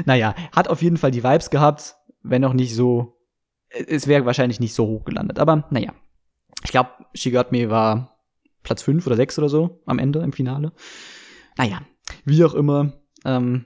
[0.04, 3.16] Naja, hat auf jeden Fall die Vibes gehabt, wenn auch nicht so.
[3.68, 5.38] Es wäre wahrscheinlich nicht so hoch gelandet.
[5.38, 5.94] Aber naja.
[6.64, 8.18] Ich glaube, She Got Me war
[8.62, 10.72] Platz 5 oder 6 oder so am Ende im Finale.
[11.56, 11.80] Naja,
[12.24, 12.92] wie auch immer,
[13.24, 13.64] ähm,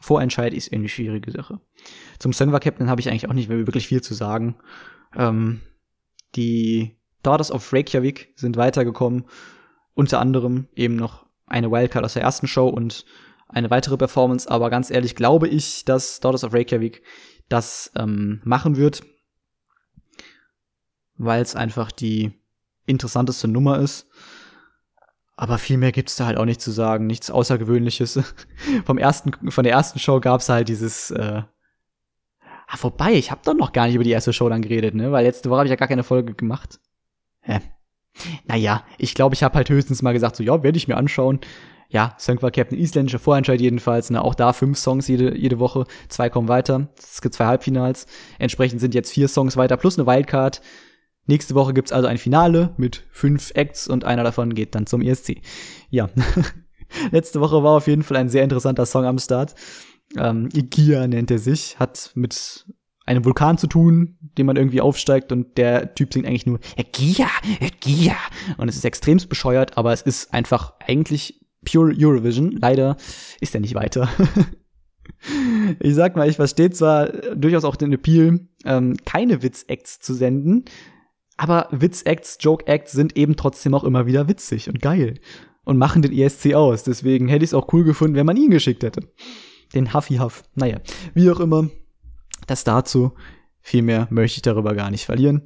[0.00, 1.60] Vorentscheid ist eine schwierige Sache.
[2.18, 4.56] Zum Songwa Captain habe ich eigentlich auch nicht mehr wirklich viel zu sagen.
[5.14, 5.60] Ähm,
[6.36, 9.26] die Daughters of Reykjavik sind weitergekommen.
[9.94, 13.04] Unter anderem eben noch eine Wildcard aus der ersten Show und
[13.48, 14.50] eine weitere Performance.
[14.50, 17.02] Aber ganz ehrlich glaube ich, dass Daughters of Reykjavik
[17.48, 19.02] das ähm, machen wird,
[21.16, 22.32] weil es einfach die
[22.86, 24.08] interessanteste Nummer ist.
[25.36, 28.20] Aber viel mehr gibt's da halt auch nicht zu sagen, nichts Außergewöhnliches.
[28.84, 31.10] Vom ersten, von der ersten Show gab's halt dieses.
[31.10, 31.42] Äh
[32.66, 35.12] ah, vorbei, ich habe doch noch gar nicht über die erste Show dann geredet, ne?
[35.12, 36.78] Weil letzte Woche habe ich ja gar keine Folge gemacht.
[37.40, 37.60] Hä?
[38.46, 41.40] Naja, ich glaube, ich habe halt höchstens mal gesagt, so ja, werde ich mir anschauen.
[41.88, 44.10] Ja, Song war Captain isländische Vorentscheid jedenfalls.
[44.10, 44.22] Ne?
[44.22, 46.88] Auch da fünf Songs jede, jede Woche, zwei kommen weiter.
[46.96, 48.06] Es gibt zwei Halbfinals.
[48.38, 50.60] Entsprechend sind jetzt vier Songs weiter plus eine Wildcard.
[51.26, 55.02] Nächste Woche gibt's also ein Finale mit fünf Acts und einer davon geht dann zum
[55.02, 55.42] ESC.
[55.90, 56.10] Ja.
[57.10, 59.54] Letzte Woche war auf jeden Fall ein sehr interessanter Song am Start.
[60.16, 62.66] Ähm, Ikia nennt er sich, hat mit
[63.10, 67.28] einem Vulkan zu tun, den man irgendwie aufsteigt und der Typ singt eigentlich nur Ikia,
[67.60, 68.14] Ikia
[68.56, 72.52] und es ist extremst bescheuert, aber es ist einfach eigentlich pure Eurovision.
[72.52, 72.96] Leider
[73.40, 74.08] ist er nicht weiter.
[75.80, 80.64] ich sag mal, ich verstehe zwar durchaus auch den Appeal, ähm, keine Witz-Acts zu senden,
[81.36, 85.18] aber Witz-Acts, Joke-Acts sind eben trotzdem auch immer wieder witzig und geil
[85.64, 86.84] und machen den ESC aus.
[86.84, 89.02] Deswegen hätte ich es auch cool gefunden, wenn man ihn geschickt hätte.
[89.74, 90.44] Den Huffy Huff.
[90.54, 90.78] Naja,
[91.14, 91.68] wie auch immer,
[92.50, 93.12] das dazu.
[93.60, 95.42] Viel mehr möchte ich darüber gar nicht verlieren.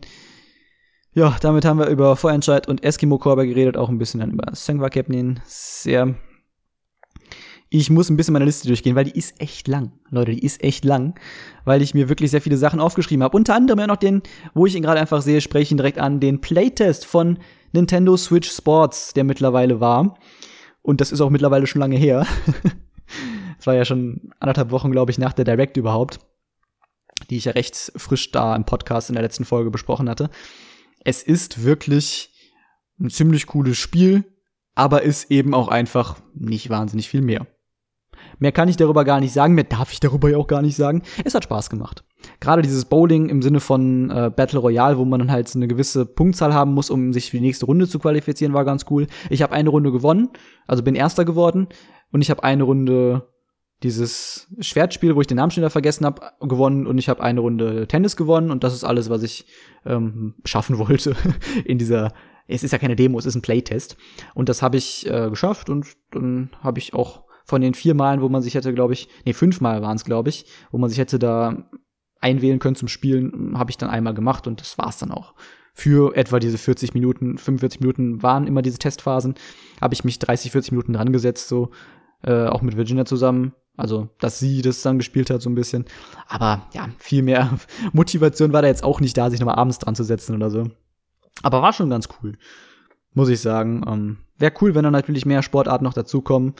[1.12, 4.54] Ja, damit haben wir über Vorentscheid und Eskimo Korber geredet, auch ein bisschen dann über
[4.54, 5.40] Sengwa Capnin.
[5.44, 6.16] Sehr
[7.76, 9.90] ich muss ein bisschen meine Liste durchgehen, weil die ist echt lang.
[10.10, 11.18] Leute, die ist echt lang,
[11.64, 13.36] weil ich mir wirklich sehr viele Sachen aufgeschrieben habe.
[13.36, 14.22] Unter anderem ja noch den,
[14.54, 17.38] wo ich ihn gerade einfach sehe, spreche ich ihn direkt an, den Playtest von
[17.72, 20.16] Nintendo Switch Sports, der mittlerweile war.
[20.82, 22.26] Und das ist auch mittlerweile schon lange her.
[23.58, 26.18] Das war ja schon anderthalb Wochen, glaube ich, nach der Direct überhaupt,
[27.30, 30.30] die ich ja recht frisch da im Podcast in der letzten Folge besprochen hatte.
[31.04, 32.30] Es ist wirklich
[33.00, 34.24] ein ziemlich cooles Spiel,
[34.74, 37.46] aber ist eben auch einfach nicht wahnsinnig viel mehr.
[38.38, 40.76] Mehr kann ich darüber gar nicht sagen, mehr darf ich darüber ja auch gar nicht
[40.76, 41.02] sagen.
[41.24, 42.04] Es hat Spaß gemacht.
[42.40, 46.06] Gerade dieses Bowling im Sinne von äh, Battle Royale, wo man dann halt eine gewisse
[46.06, 49.06] Punktzahl haben muss, um sich für die nächste Runde zu qualifizieren, war ganz cool.
[49.30, 50.30] Ich habe eine Runde gewonnen,
[50.66, 51.68] also bin Erster geworden
[52.12, 53.28] und ich habe eine Runde
[53.82, 57.40] dieses Schwertspiel, wo ich den Namen schon wieder vergessen habe, gewonnen und ich habe eine
[57.40, 59.46] Runde Tennis gewonnen und das ist alles, was ich
[59.84, 61.16] ähm, schaffen wollte
[61.64, 62.12] in dieser
[62.46, 63.96] es ist ja keine Demo, es ist ein Playtest.
[64.34, 68.20] Und das habe ich äh, geschafft und dann habe ich auch von den vier Malen,
[68.20, 70.88] wo man sich hätte, glaube ich, nee, fünf Mal waren es, glaube ich, wo man
[70.88, 71.68] sich hätte da
[72.20, 75.34] einwählen können zum Spielen, habe ich dann einmal gemacht und das war's dann auch.
[75.74, 79.34] Für etwa diese 40 Minuten, 45 Minuten waren immer diese Testphasen,
[79.80, 81.70] habe ich mich 30, 40 Minuten dran gesetzt, so
[82.22, 83.52] äh, auch mit Virginia zusammen.
[83.76, 85.84] Also, dass sie das dann gespielt hat, so ein bisschen.
[86.28, 87.58] Aber ja, viel mehr
[87.92, 90.68] Motivation war da jetzt auch nicht da, sich nochmal abends dran zu setzen oder so.
[91.42, 92.38] Aber war schon ganz cool,
[93.12, 93.82] muss ich sagen.
[93.86, 96.54] Ähm, Wäre cool, wenn da natürlich mehr Sportarten noch dazukommen.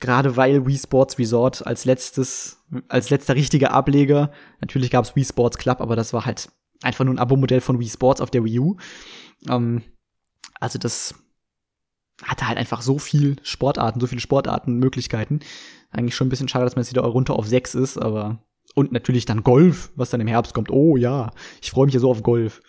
[0.00, 5.24] Gerade weil Wii Sports Resort als letztes, als letzter richtiger Ableger, natürlich gab es Wii
[5.24, 6.50] Sports Club, aber das war halt
[6.82, 8.76] einfach nur ein Abo-Modell von Wii Sports auf der Wii U.
[9.48, 9.82] Ähm,
[10.60, 11.14] also das
[12.22, 15.40] hatte halt einfach so viel Sportarten, so viele Sportartenmöglichkeiten.
[15.94, 18.38] Eigentlich schon ein bisschen schade, dass man jetzt wieder runter auf sechs ist, aber
[18.74, 20.70] und natürlich dann Golf, was dann im Herbst kommt.
[20.70, 21.30] Oh ja,
[21.62, 22.60] ich freue mich ja so auf Golf.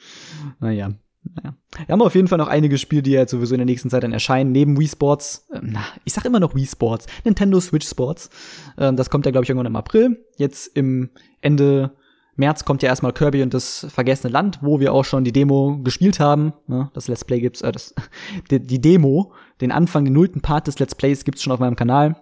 [0.59, 0.91] Naja.
[1.33, 1.55] Naja.
[1.85, 4.03] Wir haben auf jeden Fall noch einige Spiele, die jetzt sowieso in der nächsten Zeit
[4.03, 5.47] dann erscheinen, neben Wii Sports.
[5.51, 7.07] Äh, na, ich sag immer noch Wii Sports.
[7.23, 8.29] Nintendo Switch Sports.
[8.77, 10.23] Ähm, das kommt ja, glaube ich, irgendwann im April.
[10.37, 11.09] Jetzt im
[11.41, 11.95] Ende
[12.35, 15.79] März kommt ja erstmal Kirby und das vergessene Land, wo wir auch schon die Demo
[15.83, 16.53] gespielt haben.
[16.67, 16.91] Ne?
[16.93, 17.95] Das Let's Play gibt's, äh, das,
[18.51, 21.75] die, die Demo, den Anfang, den nullten Part des Let's Plays gibt's schon auf meinem
[21.75, 22.17] Kanal.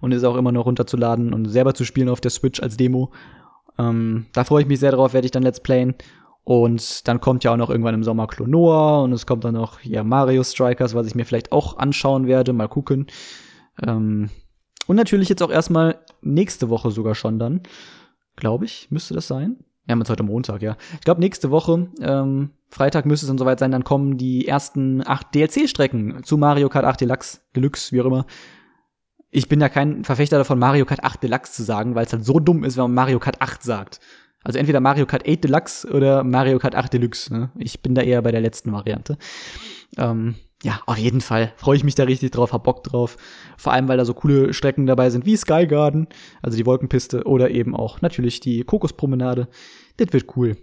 [0.00, 3.12] Und ist auch immer noch runterzuladen und selber zu spielen auf der Switch als Demo.
[3.78, 5.94] Ähm, da freue ich mich sehr drauf, werde ich dann Let's Playen.
[6.42, 9.80] Und dann kommt ja auch noch irgendwann im Sommer Klonoa und es kommt dann noch
[9.82, 13.06] ja, Mario Strikers, was ich mir vielleicht auch anschauen werde, mal gucken.
[13.82, 14.30] Ähm,
[14.86, 17.60] und natürlich jetzt auch erstmal nächste Woche sogar schon dann.
[18.36, 19.58] glaube ich, müsste das sein.
[19.84, 20.76] Wir haben jetzt heute Montag, ja.
[20.94, 25.06] Ich glaube, nächste Woche, ähm, Freitag müsste es dann soweit sein, dann kommen die ersten
[25.06, 28.26] acht DLC-Strecken zu Mario Kart 8 Deluxe, Deluxe, wie auch immer.
[29.30, 32.24] Ich bin ja kein Verfechter davon, Mario Kart 8 Deluxe zu sagen, weil es halt
[32.24, 34.00] so dumm ist, wenn man Mario Kart 8 sagt.
[34.42, 37.32] Also entweder Mario Kart 8 Deluxe oder Mario Kart 8 Deluxe.
[37.32, 37.50] Ne?
[37.56, 39.18] Ich bin da eher bei der letzten Variante.
[39.96, 43.16] Ähm, ja, auf jeden Fall freue ich mich da richtig drauf, hab Bock drauf.
[43.56, 46.08] Vor allem, weil da so coole Strecken dabei sind wie Sky Garden,
[46.42, 49.48] also die Wolkenpiste, oder eben auch natürlich die Kokospromenade.
[49.96, 50.56] Das wird cool.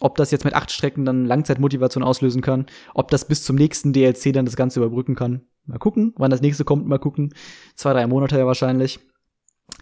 [0.00, 3.92] Ob das jetzt mit acht Strecken dann Langzeitmotivation auslösen kann, ob das bis zum nächsten
[3.92, 5.42] DLC dann das Ganze überbrücken kann.
[5.66, 7.32] Mal gucken, wann das nächste kommt, mal gucken.
[7.74, 8.98] Zwei, drei Monate ja wahrscheinlich.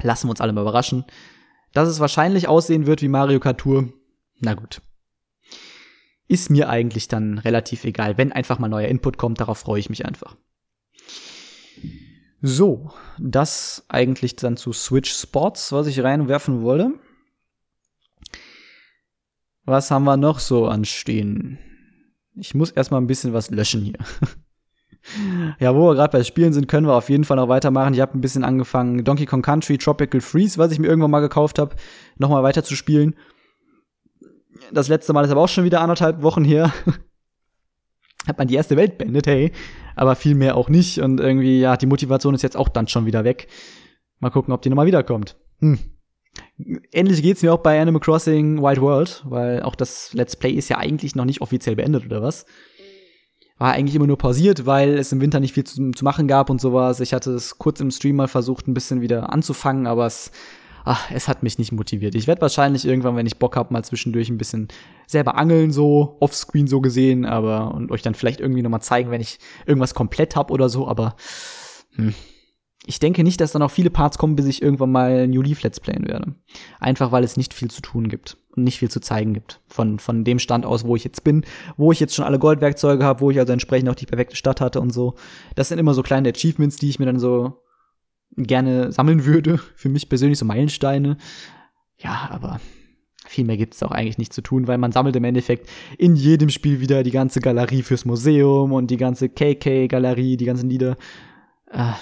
[0.02, 1.04] Lassen wir uns alle mal überraschen.
[1.72, 3.88] Dass es wahrscheinlich aussehen wird wie Mario Kart Tour,
[4.40, 4.82] na gut.
[6.28, 8.18] Ist mir eigentlich dann relativ egal.
[8.18, 10.36] Wenn einfach mal neuer Input kommt, darauf freue ich mich einfach.
[12.40, 16.92] So, das eigentlich dann zu Switch Sports, was ich reinwerfen wollte.
[19.64, 21.58] Was haben wir noch so anstehen?
[22.34, 23.98] Ich muss erstmal ein bisschen was löschen hier.
[25.60, 27.94] ja, wo wir gerade bei Spielen sind, können wir auf jeden Fall noch weitermachen.
[27.94, 31.20] Ich habe ein bisschen angefangen, Donkey Kong Country Tropical Freeze, was ich mir irgendwann mal
[31.20, 31.76] gekauft habe,
[32.16, 33.14] nochmal weiter zu spielen.
[34.72, 36.72] Das letzte Mal ist aber auch schon wieder anderthalb Wochen her.
[38.26, 39.52] hat man die erste Welt beendet, hey.
[39.94, 41.00] Aber viel mehr auch nicht.
[41.00, 43.48] Und irgendwie, ja, die Motivation ist jetzt auch dann schon wieder weg.
[44.20, 45.36] Mal gucken, ob die nochmal wiederkommt.
[45.60, 45.78] Hm.
[46.93, 50.68] Ähnlich geht's mir auch bei Animal Crossing Wild World, weil auch das Let's Play ist
[50.68, 52.47] ja eigentlich noch nicht offiziell beendet oder was.
[53.59, 56.51] War eigentlich immer nur pausiert, weil es im Winter nicht viel zu, zu machen gab
[56.51, 57.01] und sowas.
[57.01, 60.30] Ich hatte es kurz im Stream mal versucht, ein bisschen wieder anzufangen, aber es,
[60.85, 62.14] ach, es hat mich nicht motiviert.
[62.14, 64.68] Ich werde wahrscheinlich irgendwann, wenn ich Bock hab, mal zwischendurch ein bisschen
[65.07, 69.20] selber angeln, so offscreen so gesehen, aber und euch dann vielleicht irgendwie nochmal zeigen, wenn
[69.20, 71.16] ich irgendwas komplett hab oder so, aber
[71.95, 72.14] hm,
[72.85, 75.62] ich denke nicht, dass da noch viele Parts kommen, bis ich irgendwann mal New Leaf
[75.62, 76.35] Let's Playen werde.
[76.80, 79.61] Einfach weil es nicht viel zu tun gibt und nicht viel zu zeigen gibt.
[79.68, 81.45] Von, von dem Stand aus, wo ich jetzt bin,
[81.76, 84.61] wo ich jetzt schon alle Goldwerkzeuge habe, wo ich also entsprechend auch die perfekte Stadt
[84.61, 85.14] hatte und so.
[85.55, 87.62] Das sind immer so kleine Achievements, die ich mir dann so
[88.37, 89.59] gerne sammeln würde.
[89.76, 91.18] Für mich persönlich so Meilensteine.
[91.99, 92.61] Ja, aber
[93.28, 95.68] viel mehr gibt es auch eigentlich nicht zu tun, weil man sammelt im Endeffekt
[95.99, 100.68] in jedem Spiel wieder die ganze Galerie fürs Museum und die ganze KK-Galerie, die ganzen
[100.68, 100.97] Lieder.
[101.70, 101.93] Äh.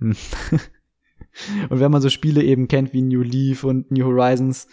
[0.00, 4.66] und wenn man so Spiele eben kennt wie New Leaf und New Horizons,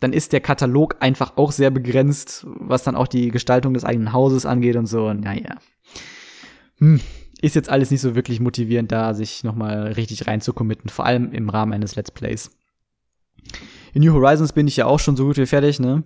[0.00, 4.12] dann ist der Katalog einfach auch sehr begrenzt, was dann auch die Gestaltung des eigenen
[4.12, 5.06] Hauses angeht und so.
[5.08, 5.58] Und naja.
[6.78, 7.00] Hm.
[7.42, 11.48] Ist jetzt alles nicht so wirklich motivierend, da sich nochmal richtig reinzucommitten, vor allem im
[11.48, 12.50] Rahmen eines Let's Plays.
[13.94, 16.04] In New Horizons bin ich ja auch schon so gut wie fertig, ne?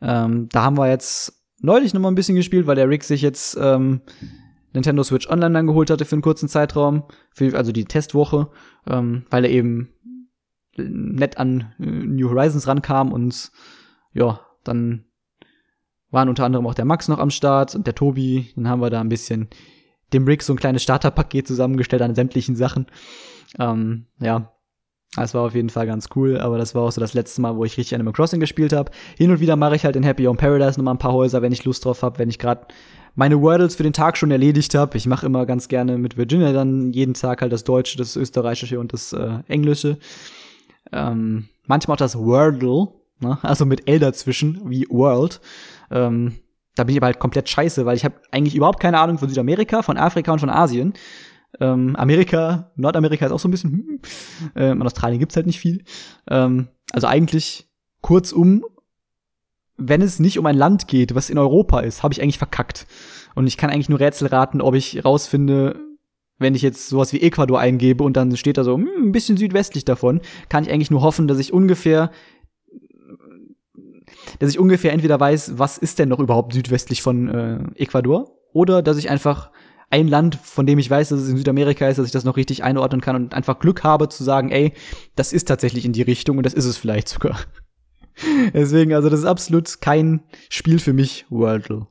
[0.00, 3.56] Ähm, da haben wir jetzt neulich nochmal ein bisschen gespielt, weil der Rick sich jetzt
[3.60, 4.02] ähm,
[4.74, 8.50] Nintendo Switch Online dann geholt hatte für einen kurzen Zeitraum, für, also die Testwoche,
[8.86, 9.88] ähm, weil er eben
[10.76, 13.50] nett an äh, New Horizons rankam und
[14.12, 15.04] ja, dann
[16.10, 18.52] waren unter anderem auch der Max noch am Start und der Tobi.
[18.54, 19.48] Dann haben wir da ein bisschen
[20.12, 22.86] dem Rick so ein kleines Starterpaket zusammengestellt an sämtlichen Sachen.
[23.58, 24.52] Ähm, ja,
[25.16, 27.56] das war auf jeden Fall ganz cool, aber das war auch so das letzte Mal,
[27.56, 28.90] wo ich richtig Animal Crossing gespielt habe.
[29.16, 31.52] Hin und wieder mache ich halt in Happy Home Paradise nochmal ein paar Häuser, wenn
[31.52, 32.66] ich Lust drauf habe, wenn ich gerade
[33.14, 34.96] meine Wordles für den Tag schon erledigt habe.
[34.96, 38.80] Ich mache immer ganz gerne mit Virginia dann jeden Tag halt das Deutsche, das Österreichische
[38.80, 39.98] und das äh, Englische.
[40.92, 42.88] Ähm, manchmal auch das Wordle,
[43.20, 43.38] ne?
[43.42, 45.40] also mit L dazwischen, wie World.
[45.90, 46.34] Ähm,
[46.76, 49.28] da bin ich aber halt komplett scheiße, weil ich habe eigentlich überhaupt keine Ahnung von
[49.28, 50.94] Südamerika, von Afrika und von Asien.
[51.60, 54.00] Ähm, Amerika, Nordamerika ist auch so ein bisschen, hm,
[54.56, 55.84] ähm, in Australien gibt's halt nicht viel.
[56.28, 57.68] Ähm, also eigentlich
[58.00, 58.64] kurzum
[59.76, 62.86] wenn es nicht um ein Land geht, was in Europa ist, habe ich eigentlich verkackt.
[63.34, 65.80] Und ich kann eigentlich nur Rätsel raten, ob ich rausfinde,
[66.38, 69.36] wenn ich jetzt sowas wie Ecuador eingebe und dann steht da so hm, ein bisschen
[69.36, 72.10] südwestlich davon, kann ich eigentlich nur hoffen, dass ich ungefähr
[74.38, 78.82] dass ich ungefähr entweder weiß, was ist denn noch überhaupt südwestlich von äh, Ecuador, oder
[78.82, 79.50] dass ich einfach
[79.90, 82.36] ein Land, von dem ich weiß, dass es in Südamerika ist, dass ich das noch
[82.36, 84.72] richtig einordnen kann und einfach Glück habe zu sagen, ey,
[85.14, 87.38] das ist tatsächlich in die Richtung und das ist es vielleicht sogar.
[88.52, 91.86] Deswegen, also das ist absolut kein Spiel für mich, Wordle.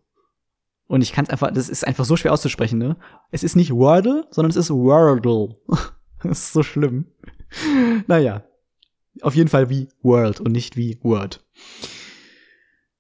[0.88, 2.98] Und ich kann es einfach, das ist einfach so schwer auszusprechen, ne?
[3.32, 5.56] Es ist nicht Wordle, sondern es ist Wordle.
[6.24, 7.06] das ist so schlimm.
[8.08, 8.44] Naja.
[9.22, 11.46] Auf jeden Fall wie World und nicht wie Word.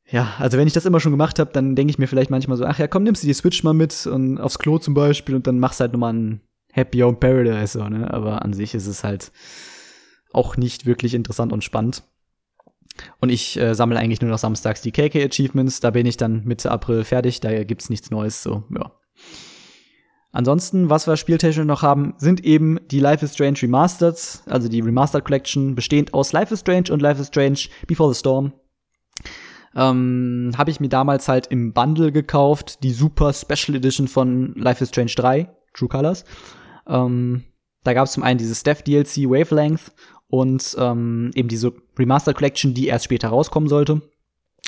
[0.05, 2.55] Ja, also wenn ich das immer schon gemacht habe, dann denke ich mir vielleicht manchmal
[2.55, 5.34] so, ach ja, komm, nimmst du die Switch mal mit und aufs Klo zum Beispiel
[5.34, 8.13] und dann machst halt nochmal ein Happy Home Paradise, so, ne?
[8.13, 9.32] Aber an sich ist es halt
[10.32, 12.03] auch nicht wirklich interessant und spannend.
[13.19, 15.79] Und ich äh, sammle eigentlich nur noch samstags die KK-Achievements.
[15.79, 17.39] Da bin ich dann Mitte April fertig.
[17.39, 18.43] Da gibt's nichts Neues.
[18.43, 18.91] So, ja.
[20.31, 24.17] Ansonsten, was wir spieltechnisch noch haben, sind eben die Life is Strange Remastered,
[24.47, 28.19] also die Remastered Collection, bestehend aus Life is Strange und Life is Strange Before the
[28.19, 28.51] Storm.
[29.75, 34.83] Ähm, habe ich mir damals halt im Bundle gekauft, die Super Special Edition von Life
[34.83, 36.25] is Strange 3, True Colors.
[36.87, 37.43] Ähm,
[37.83, 39.91] da gab es zum einen dieses Steph DLC Wavelength
[40.34, 44.01] und ähm, eben diese Remastered Collection, die erst später rauskommen sollte.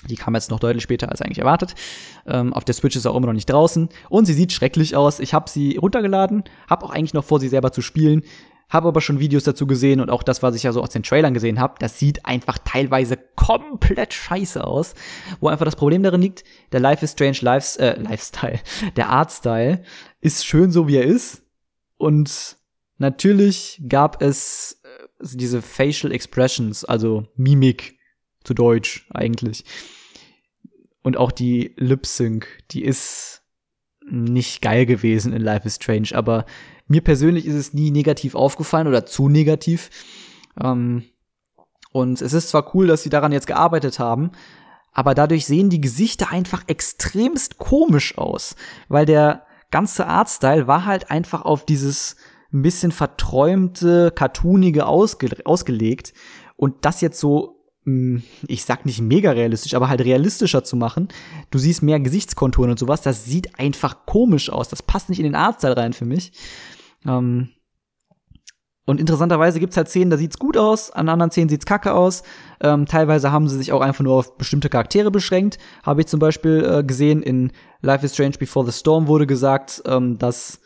[0.08, 1.74] Die kam jetzt noch deutlich später als eigentlich erwartet.
[2.28, 3.90] Ähm, auf der Switch ist auch immer noch nicht draußen.
[4.10, 5.20] Und sie sieht schrecklich aus.
[5.20, 8.22] Ich habe sie runtergeladen, habe auch eigentlich noch vor, sie selber zu spielen.
[8.70, 11.02] Habe aber schon Videos dazu gesehen und auch das, was ich ja so aus den
[11.02, 14.94] Trailern gesehen habe, das sieht einfach teilweise komplett scheiße aus.
[15.40, 16.44] Wo einfach das Problem darin liegt,
[16.74, 18.60] der Life is Strange Lives, äh, Lifestyle,
[18.98, 19.82] der Artstyle
[20.22, 21.42] ist schön so, wie er ist.
[21.98, 22.58] Und
[23.00, 24.84] natürlich gab es
[25.34, 27.98] diese Facial Expressions, also Mimik
[28.44, 29.66] zu Deutsch eigentlich,
[31.02, 33.44] und auch die Lip Sync, die ist
[34.10, 36.46] nicht geil gewesen in Life is Strange, aber
[36.88, 39.90] mir persönlich ist es nie negativ aufgefallen oder zu negativ.
[40.62, 41.04] Ähm,
[41.92, 44.32] und es ist zwar cool, dass sie daran jetzt gearbeitet haben,
[44.92, 48.56] aber dadurch sehen die Gesichter einfach extremst komisch aus,
[48.88, 52.16] weil der ganze Artstyle war halt einfach auf dieses
[52.54, 56.14] ein bisschen verträumte, cartoonige ausge ausgelegt
[56.56, 61.08] und das jetzt so hm, ich sag nicht mega realistisch, aber halt realistischer zu machen.
[61.52, 63.02] Du siehst mehr Gesichtskonturen und sowas.
[63.02, 64.70] Das sieht einfach komisch aus.
[64.70, 66.32] Das passt nicht in den Artstyle rein für mich.
[67.06, 67.50] Ähm
[68.88, 72.22] und interessanterweise gibt's halt Szenen, da sieht's gut aus, an anderen Szenen sieht's kacke aus.
[72.62, 75.58] Ähm, teilweise haben sie sich auch einfach nur auf bestimmte Charaktere beschränkt.
[75.84, 79.82] Habe ich zum Beispiel äh, gesehen in Life is Strange Before the Storm wurde gesagt,
[79.88, 80.60] ähm, dass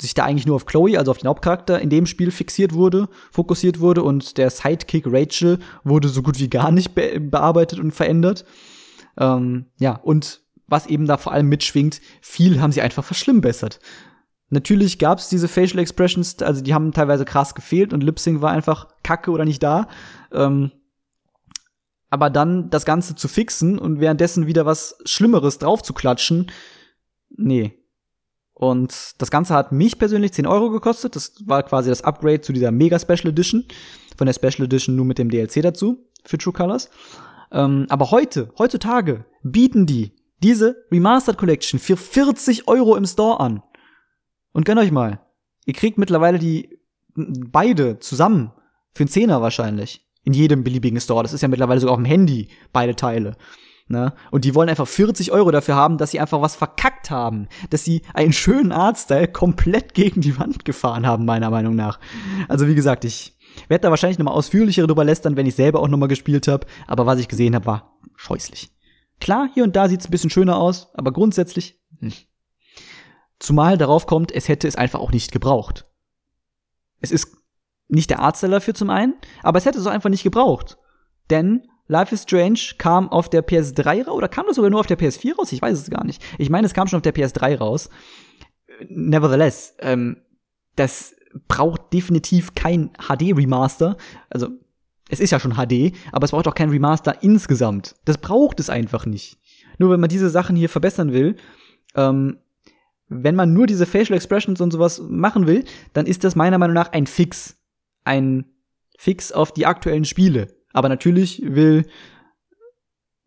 [0.00, 3.08] sich da eigentlich nur auf Chloe, also auf den Hauptcharakter in dem Spiel fixiert wurde,
[3.30, 7.92] fokussiert wurde und der Sidekick Rachel wurde so gut wie gar nicht be bearbeitet und
[7.92, 8.44] verändert.
[9.18, 13.78] Ähm, ja, und was eben da vor allem mitschwingt, viel haben sie einfach verschlimmbessert.
[14.48, 18.42] Natürlich gab es diese Facial Expressions, also die haben teilweise krass gefehlt und Lip Sync
[18.42, 19.88] war einfach kacke oder nicht da.
[20.32, 20.72] Ähm,
[22.10, 26.50] aber dann das Ganze zu fixen und währenddessen wieder was Schlimmeres drauf zu klatschen,
[27.30, 27.81] nee,
[28.62, 31.16] und das Ganze hat mich persönlich 10 Euro gekostet.
[31.16, 33.64] Das war quasi das Upgrade zu dieser Mega Special Edition.
[34.16, 36.88] Von der Special Edition nur mit dem DLC dazu für True Colors.
[37.50, 40.12] Ähm, aber heute, heutzutage, bieten die
[40.44, 43.64] diese Remastered Collection für 40 Euro im Store an.
[44.52, 45.18] Und gönnt euch mal.
[45.66, 46.78] Ihr kriegt mittlerweile die
[47.16, 48.52] beide zusammen
[48.94, 50.06] für einen Zehner wahrscheinlich.
[50.22, 51.24] In jedem beliebigen Store.
[51.24, 53.36] Das ist ja mittlerweile sogar auf dem Handy, beide Teile.
[53.92, 54.14] Ne?
[54.30, 57.46] Und die wollen einfach 40 Euro dafür haben, dass sie einfach was verkackt haben.
[57.68, 62.00] Dass sie einen schönen Artstyle komplett gegen die Wand gefahren haben, meiner Meinung nach.
[62.48, 63.36] Also wie gesagt, ich
[63.68, 66.66] werde da wahrscheinlich nochmal ausführlicher drüber lästern, wenn ich selber auch nochmal gespielt habe.
[66.86, 68.72] Aber was ich gesehen habe, war scheußlich.
[69.20, 71.78] Klar, hier und da sieht's ein bisschen schöner aus, aber grundsätzlich.
[72.00, 72.14] Hm.
[73.38, 75.84] Zumal darauf kommt, es hätte es einfach auch nicht gebraucht.
[77.02, 77.36] Es ist
[77.88, 80.78] nicht der Artstyle dafür zum einen, aber es hätte es auch einfach nicht gebraucht.
[81.28, 84.86] Denn Life is Strange kam auf der PS3 raus, oder kam das sogar nur auf
[84.86, 85.52] der PS4 raus?
[85.52, 86.24] Ich weiß es gar nicht.
[86.38, 87.90] Ich meine, es kam schon auf der PS3 raus.
[88.88, 90.16] Nevertheless, ähm,
[90.74, 91.14] das
[91.48, 93.98] braucht definitiv kein HD-Remaster.
[94.30, 94.48] Also,
[95.10, 97.94] es ist ja schon HD, aber es braucht auch kein Remaster insgesamt.
[98.06, 99.36] Das braucht es einfach nicht.
[99.76, 101.36] Nur wenn man diese Sachen hier verbessern will,
[101.94, 102.38] ähm,
[103.08, 106.74] wenn man nur diese Facial Expressions und sowas machen will, dann ist das meiner Meinung
[106.74, 107.58] nach ein Fix.
[108.04, 108.46] Ein
[108.96, 110.48] Fix auf die aktuellen Spiele.
[110.72, 111.86] Aber natürlich will,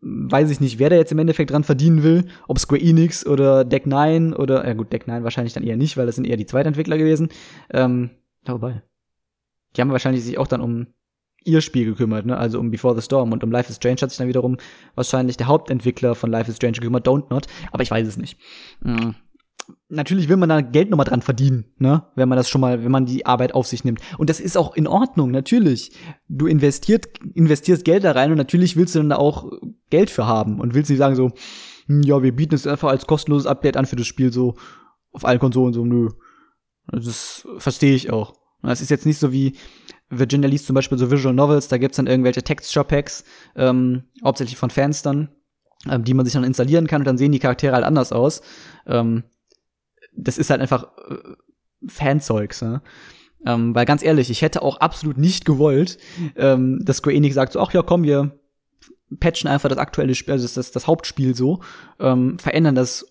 [0.01, 3.65] weiß ich nicht, wer da jetzt im Endeffekt dran verdienen will, ob Square Enix oder
[3.65, 6.37] Deck 9 oder, ja gut, Deck 9 wahrscheinlich dann eher nicht, weil das sind eher
[6.37, 7.29] die Zweitentwickler gewesen.
[7.71, 8.11] Ähm,
[8.45, 8.83] wobei.
[9.75, 10.87] Die haben wahrscheinlich sich auch dann um
[11.43, 12.37] ihr Spiel gekümmert, ne?
[12.37, 14.57] Also um Before the Storm und um Life is Strange hat sich dann wiederum
[14.95, 18.39] wahrscheinlich der Hauptentwickler von Life is Strange gekümmert, Don't Not, aber ich weiß es nicht.
[18.81, 19.15] Mhm
[19.89, 22.03] natürlich will man da Geld nochmal dran verdienen, ne?
[22.15, 23.99] Wenn man das schon mal, wenn man die Arbeit auf sich nimmt.
[24.17, 25.91] Und das ist auch in Ordnung, natürlich.
[26.27, 29.51] Du investiert, investierst Geld da rein und natürlich willst du dann da auch
[29.89, 31.31] Geld für haben und willst nicht sagen so,
[31.87, 34.55] hm, ja, wir bieten es einfach als kostenloses Update an für das Spiel so
[35.11, 36.09] auf allen Konsolen so, nö.
[36.87, 38.33] Das verstehe ich auch.
[38.61, 39.55] Das ist jetzt nicht so wie
[40.09, 43.23] Virginia liest zum Beispiel so Visual Novels, da gibt's dann irgendwelche Texture-Packs,
[43.55, 45.29] ähm, hauptsächlich von Fans dann,
[45.89, 48.41] ähm, die man sich dann installieren kann und dann sehen die Charaktere halt anders aus.
[48.85, 49.23] Ähm,
[50.15, 51.17] das ist halt einfach äh,
[51.87, 52.81] Fanzeugs, ne?
[53.45, 55.99] Ähm, weil ganz ehrlich, ich hätte auch absolut nicht gewollt,
[56.35, 58.39] ähm, dass Square Enix sagt so, ach ja, komm, wir
[59.19, 61.61] patchen einfach das aktuelle Spiel, also das, das Hauptspiel so,
[61.99, 63.05] ähm, verändern das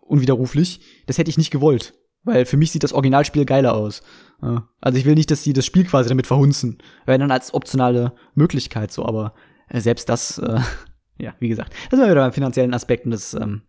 [0.00, 0.80] unwiderruflich.
[1.06, 1.94] Das hätte ich nicht gewollt.
[2.22, 4.02] Weil für mich sieht das Originalspiel geiler aus.
[4.40, 4.66] Ja.
[4.80, 6.78] Also ich will nicht, dass die das Spiel quasi damit verhunzen.
[7.04, 9.34] Wäre dann als optionale Möglichkeit so, aber
[9.70, 10.60] selbst das, äh,
[11.18, 13.62] ja, wie gesagt, das sind wir wieder beim finanziellen Aspekten des ähm,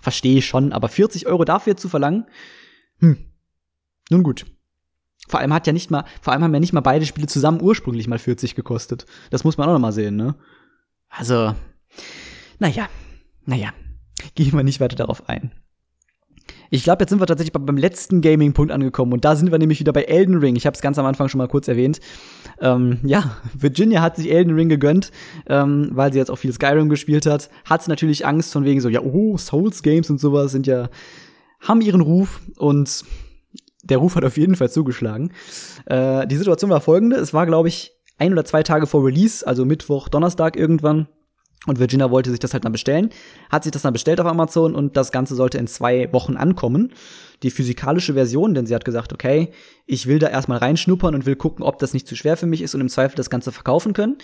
[0.00, 2.26] Verstehe ich schon, aber 40 Euro dafür zu verlangen,
[3.00, 3.16] Hm.
[4.10, 4.46] Nun gut.
[5.28, 7.60] Vor allem hat ja nicht mal, vor allem haben ja nicht mal beide Spiele zusammen
[7.60, 9.04] ursprünglich mal 40 gekostet.
[9.30, 10.34] Das muss man auch noch mal sehen, ne?
[11.08, 11.54] Also,
[12.58, 12.88] naja,
[13.44, 13.72] naja,
[14.34, 15.52] gehen wir nicht weiter darauf ein.
[16.70, 19.80] Ich glaube, jetzt sind wir tatsächlich beim letzten Gaming-Punkt angekommen und da sind wir nämlich
[19.80, 20.56] wieder bei Elden Ring.
[20.56, 22.00] Ich habe es ganz am Anfang schon mal kurz erwähnt.
[22.60, 25.10] Ähm, ja, Virginia hat sich Elden Ring gegönnt,
[25.48, 27.48] ähm, weil sie jetzt auch viel Skyrim gespielt hat.
[27.64, 30.90] Hat natürlich Angst von wegen so, ja, oh, Souls-Games und sowas sind ja,
[31.60, 33.04] haben ihren Ruf und
[33.82, 35.32] der Ruf hat auf jeden Fall zugeschlagen.
[35.86, 37.16] Äh, die Situation war folgende.
[37.16, 41.08] Es war, glaube ich, ein oder zwei Tage vor Release, also Mittwoch, Donnerstag irgendwann.
[41.66, 43.10] Und Virginia wollte sich das halt dann bestellen,
[43.50, 46.92] hat sich das dann bestellt auf Amazon und das Ganze sollte in zwei Wochen ankommen.
[47.42, 49.50] Die physikalische Version, denn sie hat gesagt, okay,
[49.84, 52.62] ich will da erstmal reinschnuppern und will gucken, ob das nicht zu schwer für mich
[52.62, 54.18] ist und im Zweifel das Ganze verkaufen können.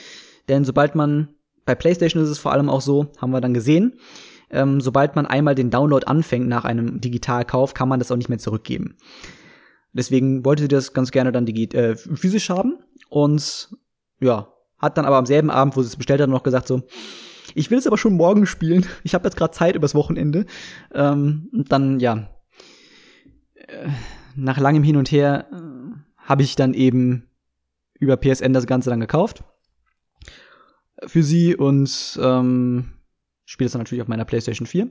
[0.48, 1.28] Denn sobald man,
[1.64, 3.98] bei PlayStation ist es vor allem auch so, haben wir dann gesehen,
[4.50, 8.28] ähm, sobald man einmal den Download anfängt nach einem Digitalkauf, kann man das auch nicht
[8.28, 8.96] mehr zurückgeben.
[9.92, 12.78] Deswegen wollte sie das ganz gerne dann äh, physisch haben
[13.08, 13.70] und
[14.20, 16.82] ja, hat dann aber am selben Abend, wo sie es bestellt hat, noch gesagt so,
[17.54, 18.86] ich will es aber schon morgen spielen.
[19.04, 20.46] Ich habe jetzt gerade Zeit übers Wochenende.
[20.92, 22.28] Ähm, und dann, ja,
[23.54, 23.88] äh,
[24.36, 27.28] nach langem Hin und Her äh, habe ich dann eben
[27.98, 29.44] über PSN das Ganze dann gekauft.
[31.06, 32.92] Für sie und ähm,
[33.44, 34.90] spiele es dann natürlich auf meiner PlayStation 4.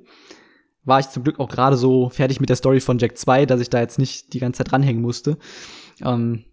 [0.84, 3.62] War ich zum Glück auch gerade so fertig mit der Story von Jack 2, dass
[3.62, 5.38] ich da jetzt nicht die ganze Zeit dranhängen musste.
[6.02, 6.46] Ähm,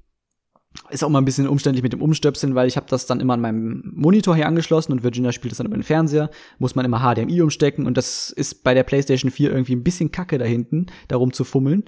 [0.88, 3.34] ist auch mal ein bisschen umständlich mit dem Umstöpseln, weil ich habe das dann immer
[3.34, 6.84] an meinem Monitor hier angeschlossen und Virginia spielt das dann über den Fernseher, muss man
[6.84, 10.44] immer HDMI umstecken und das ist bei der PlayStation 4 irgendwie ein bisschen kacke da
[10.44, 11.84] hinten, darum zu fummeln.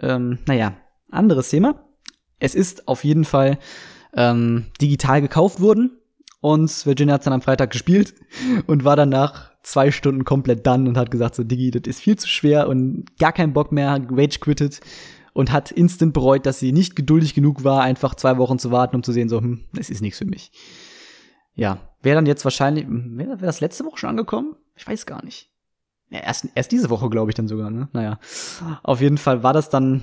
[0.00, 0.76] Ähm, naja,
[1.10, 1.84] anderes Thema.
[2.40, 3.58] Es ist auf jeden Fall
[4.14, 5.98] ähm, digital gekauft worden
[6.40, 8.14] und Virginia hat dann am Freitag gespielt
[8.66, 12.16] und war danach zwei Stunden komplett done und hat gesagt so, Digi, das ist viel
[12.16, 14.80] zu schwer und gar keinen Bock mehr, rage quittet
[15.38, 18.96] und hat instant bereut, dass sie nicht geduldig genug war, einfach zwei Wochen zu warten,
[18.96, 20.50] um zu sehen, so, hm, das ist nichts für mich.
[21.54, 24.56] Ja, wäre dann jetzt wahrscheinlich, wäre wär das letzte Woche schon angekommen?
[24.74, 25.52] Ich weiß gar nicht.
[26.10, 27.88] Ja, erst, erst diese Woche, glaube ich, dann sogar, ne?
[27.92, 28.18] Naja.
[28.82, 30.02] Auf jeden Fall war das dann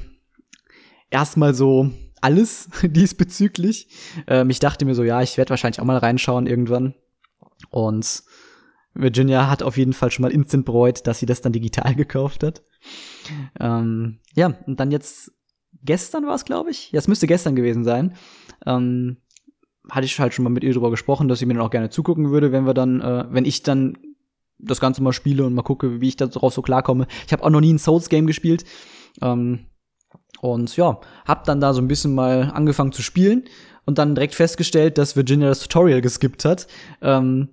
[1.12, 3.90] erstmal so alles diesbezüglich.
[4.28, 6.94] Ähm, ich dachte mir so, ja, ich werde wahrscheinlich auch mal reinschauen irgendwann.
[7.72, 8.24] Und
[8.94, 12.42] Virginia hat auf jeden Fall schon mal instant bereut, dass sie das dann digital gekauft
[12.42, 12.64] hat.
[13.60, 15.32] Ähm, ja, und dann jetzt
[15.84, 16.92] gestern war es, glaube ich.
[16.92, 18.16] Ja, es müsste gestern gewesen sein.
[18.66, 19.18] Ähm,
[19.90, 21.90] hatte ich halt schon mal mit ihr drüber gesprochen, dass sie mir dann auch gerne
[21.90, 23.98] zugucken würde, wenn wir dann, äh, wenn ich dann
[24.58, 27.08] das Ganze mal spiele und mal gucke, wie ich darauf so klarkomme.
[27.28, 28.66] Ich habe auch noch nie ein Souls-Game gespielt.
[29.22, 29.68] Ähm,
[30.42, 33.46] und ja, hab dann da so ein bisschen mal angefangen zu spielen
[33.86, 36.68] und dann direkt festgestellt, dass Virginia das Tutorial geskippt hat.
[37.02, 37.50] Ähm,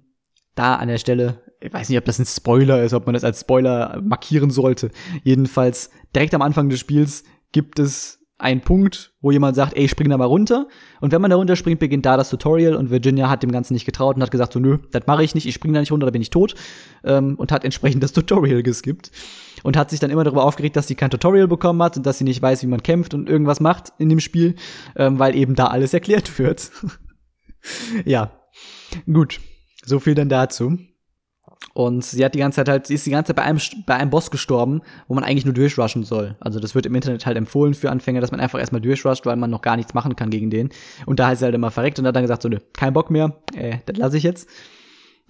[0.54, 3.24] da an der Stelle ich weiß nicht, ob das ein Spoiler ist, ob man das
[3.24, 4.90] als Spoiler markieren sollte.
[5.22, 10.10] Jedenfalls, direkt am Anfang des Spiels gibt es einen Punkt, wo jemand sagt, ey, spring
[10.10, 10.66] da mal runter.
[11.00, 13.84] Und wenn man da runterspringt, beginnt da das Tutorial und Virginia hat dem Ganzen nicht
[13.84, 16.06] getraut und hat gesagt, so, nö, das mache ich nicht, ich spring da nicht runter,
[16.06, 16.56] da bin ich tot.
[17.04, 19.12] Ähm, und hat entsprechend das Tutorial geskippt.
[19.62, 22.18] Und hat sich dann immer darüber aufgeregt, dass sie kein Tutorial bekommen hat und dass
[22.18, 24.56] sie nicht weiß, wie man kämpft und irgendwas macht in dem Spiel,
[24.96, 26.72] ähm, weil eben da alles erklärt wird.
[28.04, 28.32] ja,
[29.06, 29.38] gut.
[29.84, 30.78] So viel dann dazu.
[31.74, 33.94] Und sie hat die ganze Zeit halt, sie ist die ganze Zeit bei einem, bei
[33.94, 36.36] einem Boss gestorben, wo man eigentlich nur durchrushen soll.
[36.40, 39.36] Also das wird im Internet halt empfohlen für Anfänger, dass man einfach erstmal durchrusht, weil
[39.36, 40.68] man noch gar nichts machen kann gegen den.
[41.06, 43.10] Und da ist sie halt immer verreckt und hat dann gesagt, so, nö, kein Bock
[43.10, 44.48] mehr, äh, das lasse ich jetzt.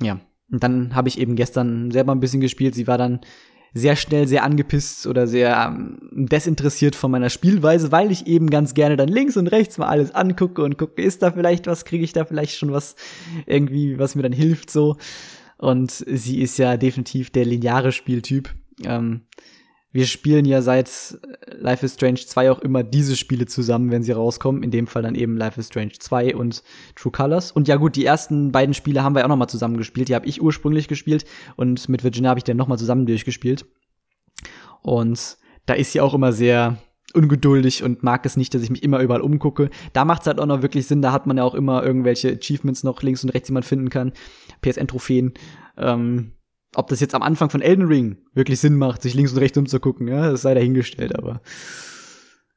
[0.01, 0.19] Ja.
[0.51, 2.75] Und dann habe ich eben gestern selber ein bisschen gespielt.
[2.75, 3.21] Sie war dann
[3.75, 8.75] sehr schnell sehr angepisst oder sehr ähm, desinteressiert von meiner Spielweise, weil ich eben ganz
[8.75, 12.05] gerne dann links und rechts mal alles angucke und gucke, ist da vielleicht was, kriege
[12.05, 12.97] ich da vielleicht schon was
[13.47, 14.97] irgendwie, was mir dann hilft so.
[15.63, 18.53] Und sie ist ja definitiv der lineare Spieltyp.
[18.85, 19.21] Ähm,
[19.93, 20.91] wir spielen ja seit
[21.57, 24.65] Life is Strange 2 auch immer diese Spiele zusammen, wenn sie rauskommen.
[24.65, 26.65] In dem Fall dann eben Life is Strange 2 und
[26.97, 27.53] True Colors.
[27.53, 30.09] Und ja gut, die ersten beiden Spiele haben wir auch noch mal zusammen gespielt.
[30.09, 33.65] Die habe ich ursprünglich gespielt und mit Virginia habe ich dann noch mal zusammen durchgespielt.
[34.81, 35.37] Und
[35.67, 36.77] da ist sie auch immer sehr
[37.15, 39.71] ungeduldig und mag es nicht, dass ich mich immer überall umgucke.
[39.93, 42.33] Da macht es halt auch noch wirklich Sinn, da hat man ja auch immer irgendwelche
[42.33, 44.13] Achievements noch links und rechts, die man finden kann.
[44.63, 45.35] PSN-Trophäen.
[45.77, 46.33] Ähm,
[46.75, 49.59] ob das jetzt am Anfang von Elden Ring wirklich Sinn macht, sich links und rechts
[49.59, 51.43] umzugucken, ja, das sei dahingestellt, aber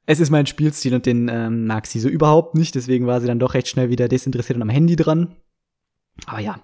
[0.05, 3.27] es ist mein Spielstil und den ähm, mag sie so überhaupt nicht, deswegen war sie
[3.27, 5.35] dann doch recht schnell wieder desinteressiert und am Handy dran.
[6.27, 6.59] Aber ja,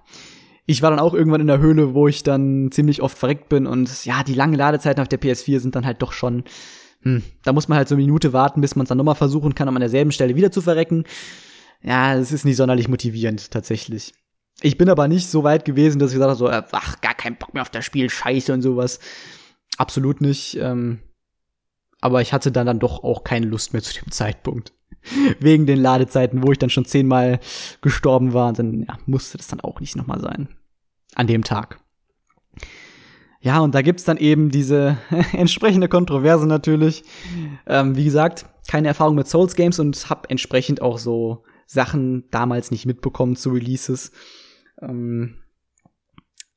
[0.64, 3.66] ich war dann auch irgendwann in der Höhle, wo ich dann ziemlich oft verreckt bin
[3.66, 6.44] und ja, die langen Ladezeiten auf der PS4 sind dann halt doch schon
[7.02, 9.54] hm, da muss man halt so eine Minute warten, bis man es dann nochmal versuchen
[9.54, 11.04] kann, um an derselben Stelle wieder zu verrecken.
[11.82, 14.12] Ja, es ist nicht sonderlich motivierend, tatsächlich.
[14.60, 17.14] Ich bin aber nicht so weit gewesen, dass ich gesagt habe, so, äh, ach, gar
[17.14, 19.00] kein Bock mehr auf das Spiel, scheiße und sowas.
[19.78, 20.56] Absolut nicht.
[20.56, 21.00] Ähm,
[22.00, 24.72] aber ich hatte dann, dann doch auch keine Lust mehr zu dem Zeitpunkt.
[25.40, 27.40] Wegen den Ladezeiten, wo ich dann schon zehnmal
[27.80, 30.48] gestorben war, dann ja, musste das dann auch nicht nochmal sein.
[31.16, 31.81] An dem Tag.
[33.42, 34.98] Ja, und da gibt's dann eben diese
[35.32, 37.02] entsprechende Kontroverse natürlich.
[37.66, 42.70] Ähm, wie gesagt, keine Erfahrung mit Souls Games und hab entsprechend auch so Sachen damals
[42.70, 44.12] nicht mitbekommen zu Releases.
[44.80, 45.34] Ähm,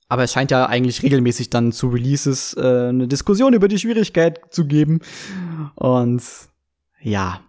[0.07, 4.53] aber es scheint ja eigentlich regelmäßig dann zu Releases äh, eine Diskussion über die Schwierigkeit
[4.53, 4.99] zu geben.
[5.73, 6.21] Und
[7.01, 7.41] ja.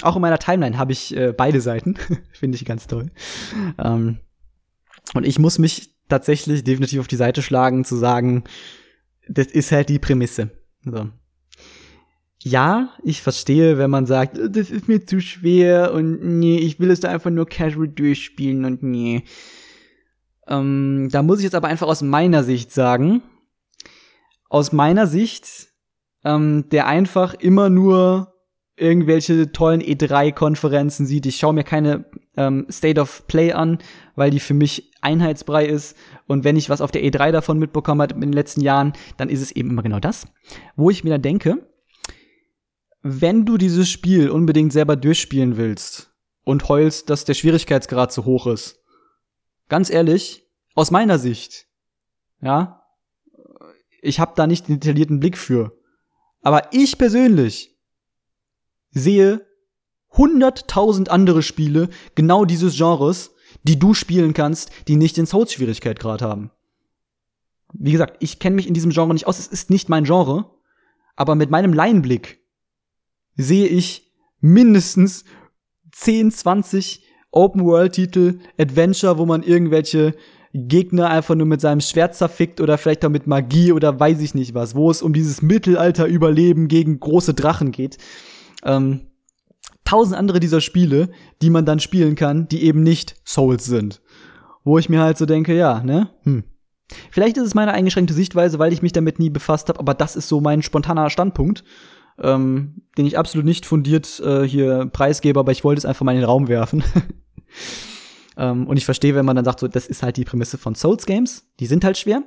[0.00, 1.96] Auch in meiner Timeline habe ich äh, beide Seiten.
[2.32, 3.10] Finde ich ganz toll.
[3.78, 4.20] Ähm,
[5.12, 8.44] und ich muss mich tatsächlich definitiv auf die Seite schlagen, zu sagen,
[9.28, 10.50] das ist halt die Prämisse.
[10.84, 11.08] So.
[12.42, 16.90] Ja, ich verstehe, wenn man sagt, das ist mir zu schwer und nee, ich will
[16.90, 19.24] es da einfach nur casual durchspielen und nee.
[20.48, 23.22] Ähm, da muss ich jetzt aber einfach aus meiner Sicht sagen,
[24.50, 25.68] aus meiner Sicht,
[26.24, 28.34] ähm, der einfach immer nur
[28.76, 31.24] irgendwelche tollen E3-Konferenzen sieht.
[31.24, 32.04] Ich schaue mir keine
[32.36, 33.78] ähm, State of Play an,
[34.14, 35.96] weil die für mich einheitsbrei ist.
[36.26, 39.28] Und wenn ich was auf der E3 davon mitbekommen habe in den letzten Jahren, dann
[39.28, 40.26] ist es eben immer genau das,
[40.76, 41.66] wo ich mir dann denke,
[43.02, 46.10] wenn du dieses Spiel unbedingt selber durchspielen willst
[46.44, 48.80] und heulst, dass der Schwierigkeitsgrad zu hoch ist,
[49.68, 51.66] ganz ehrlich, aus meiner Sicht,
[52.40, 52.82] ja,
[54.00, 55.78] ich habe da nicht den detaillierten Blick für.
[56.42, 57.76] Aber ich persönlich
[58.90, 59.46] sehe
[60.12, 66.50] hunderttausend andere Spiele genau dieses Genres, die du spielen kannst, die nicht den Souls-Schwierigkeitsgrad haben.
[67.72, 70.50] Wie gesagt, ich kenne mich in diesem Genre nicht aus, es ist nicht mein Genre,
[71.16, 72.40] aber mit meinem Laienblick
[73.36, 75.24] sehe ich mindestens
[75.92, 80.14] 10, 20 Open-World-Titel, Adventure, wo man irgendwelche
[80.52, 84.34] Gegner einfach nur mit seinem Schwert zerfickt oder vielleicht auch mit Magie oder weiß ich
[84.34, 87.96] nicht was, wo es um dieses Mittelalter-Überleben gegen große Drachen geht.
[88.64, 89.00] Ähm,
[89.84, 91.10] tausend andere dieser Spiele,
[91.40, 94.00] die man dann spielen kann, die eben nicht Souls sind.
[94.64, 96.10] Wo ich mir halt so denke, ja, ne?
[96.22, 96.44] Hm.
[97.10, 100.14] Vielleicht ist es meine eingeschränkte Sichtweise, weil ich mich damit nie befasst habe, aber das
[100.14, 101.64] ist so mein spontaner Standpunkt
[102.18, 106.12] ähm, den ich absolut nicht fundiert äh, hier preisgebe, aber ich wollte es einfach mal
[106.12, 106.84] in den Raum werfen.
[108.36, 110.74] ähm, und ich verstehe, wenn man dann sagt, so, das ist halt die Prämisse von
[110.74, 112.22] Souls Games, die sind halt schwer,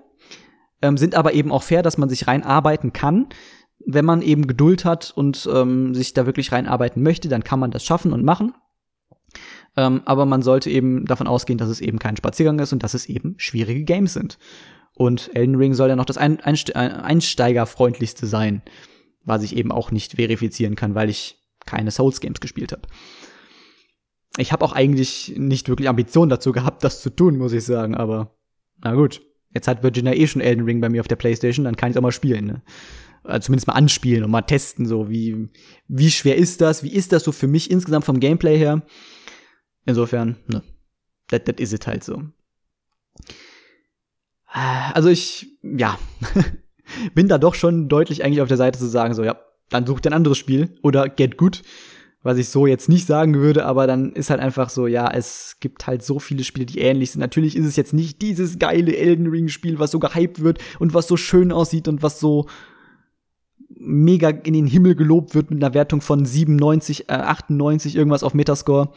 [0.82, 3.28] ähm, sind aber eben auch fair, dass man sich reinarbeiten kann.
[3.86, 7.72] Wenn man eben Geduld hat und ähm, sich da wirklich reinarbeiten möchte, dann kann man
[7.72, 8.54] das schaffen und machen.
[9.78, 12.94] Ähm, aber man sollte eben davon ausgehen, dass es eben kein Spaziergang ist und dass
[12.94, 14.38] es eben schwierige Games sind.
[14.94, 18.62] Und Elden Ring soll ja noch das ein Einsteigerfreundlichste sein
[19.26, 22.84] was ich eben auch nicht verifizieren kann, weil ich keine Souls Games gespielt habe.
[24.38, 27.96] Ich habe auch eigentlich nicht wirklich Ambitionen dazu gehabt, das zu tun, muss ich sagen,
[27.96, 28.38] aber
[28.82, 29.22] na gut.
[29.54, 31.98] Jetzt hat Virginia eh schon Elden Ring bei mir auf der Playstation, dann kann ich
[31.98, 32.62] auch mal spielen, ne?
[33.26, 35.50] Also zumindest mal anspielen und mal testen, so wie,
[35.88, 38.84] wie schwer ist das, wie ist das so für mich insgesamt vom Gameplay her.
[39.86, 40.64] Insofern, ne,
[41.28, 42.24] das is it halt so.
[44.46, 46.00] Also ich, ja,
[47.14, 50.06] bin da doch schon deutlich eigentlich auf der Seite zu sagen, so, ja, dann sucht
[50.08, 51.62] ein anderes Spiel oder get good,
[52.24, 55.58] was ich so jetzt nicht sagen würde, aber dann ist halt einfach so, ja, es
[55.60, 57.22] gibt halt so viele Spiele, die ähnlich sind.
[57.22, 60.94] Natürlich ist es jetzt nicht dieses geile Elden Ring Spiel, was so gehypt wird und
[60.94, 62.48] was so schön aussieht und was so
[63.70, 68.34] mega in den Himmel gelobt wird mit einer Wertung von 97, äh, 98 irgendwas auf
[68.34, 68.92] Metascore.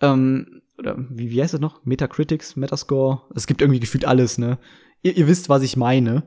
[0.00, 1.84] Ähm, oder wie, wie heißt das noch?
[1.84, 3.22] Metacritics, Metascore.
[3.34, 4.58] Es gibt irgendwie gefühlt alles, ne?
[5.02, 6.24] Ihr, ihr wisst, was ich meine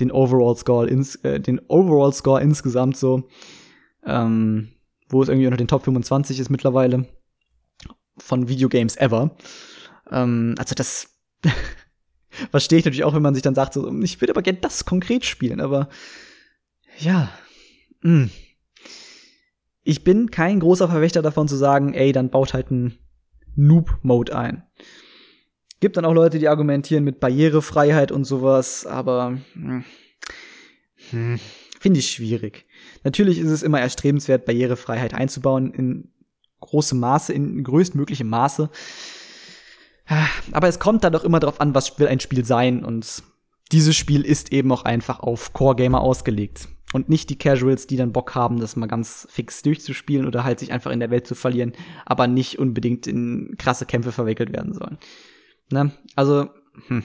[0.00, 3.28] den Overall Score, ins, äh, den Overall Score insgesamt so,
[4.04, 4.70] ähm,
[5.08, 7.06] wo es irgendwie unter den Top 25 ist mittlerweile
[8.18, 9.36] von Videogames ever.
[10.10, 11.16] Ähm, also das
[12.50, 14.84] verstehe ich natürlich auch, wenn man sich dann sagt, so, ich würde aber gerne das
[14.84, 15.88] konkret spielen, aber
[16.98, 17.30] ja.
[18.02, 18.30] Hm.
[19.82, 22.98] ich bin kein großer Verwächter davon zu sagen, ey, dann baut halt ein
[23.56, 24.62] Noob-Mode ein.
[25.80, 29.84] Gibt dann auch Leute, die argumentieren mit Barrierefreiheit und sowas, aber hm,
[31.10, 31.40] hm,
[31.80, 32.66] finde ich schwierig.
[33.04, 36.12] Natürlich ist es immer erstrebenswert, Barrierefreiheit einzubauen in
[36.60, 38.70] großem Maße, in größtmöglichem Maße.
[40.52, 43.22] Aber es kommt dann doch immer darauf an, was will ein Spiel sein und
[43.72, 46.68] dieses Spiel ist eben auch einfach auf Core-Gamer ausgelegt.
[46.94, 50.60] Und nicht die Casuals, die dann Bock haben, das mal ganz fix durchzuspielen oder halt
[50.60, 51.72] sich einfach in der Welt zu verlieren,
[52.06, 54.98] aber nicht unbedingt in krasse Kämpfe verwickelt werden sollen.
[55.72, 55.90] Ne?
[56.14, 56.50] Also,
[56.86, 57.02] hm.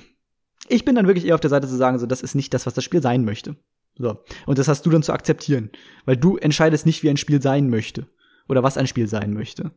[0.68, 2.68] ich bin dann wirklich eher auf der Seite zu sagen, so, das ist nicht das,
[2.68, 3.56] was das Spiel sein möchte.
[3.98, 4.24] So.
[4.46, 5.72] Und das hast du dann zu akzeptieren.
[6.06, 8.06] Weil du entscheidest nicht, wie ein Spiel sein möchte.
[8.48, 9.72] Oder was ein Spiel sein möchte.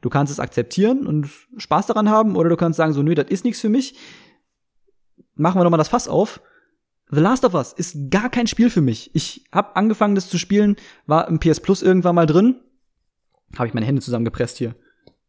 [0.00, 3.28] Du kannst es akzeptieren und Spaß daran haben, oder du kannst sagen, so, nö, das
[3.28, 3.94] ist nichts für mich.
[5.36, 6.40] Machen wir doch mal das Fass auf.
[7.10, 9.10] The Last of Us ist gar kein Spiel für mich.
[9.14, 10.76] Ich habe angefangen, das zu spielen,
[11.06, 12.56] war im PS Plus irgendwann mal drin.
[13.56, 14.74] Habe ich meine Hände zusammengepresst hier.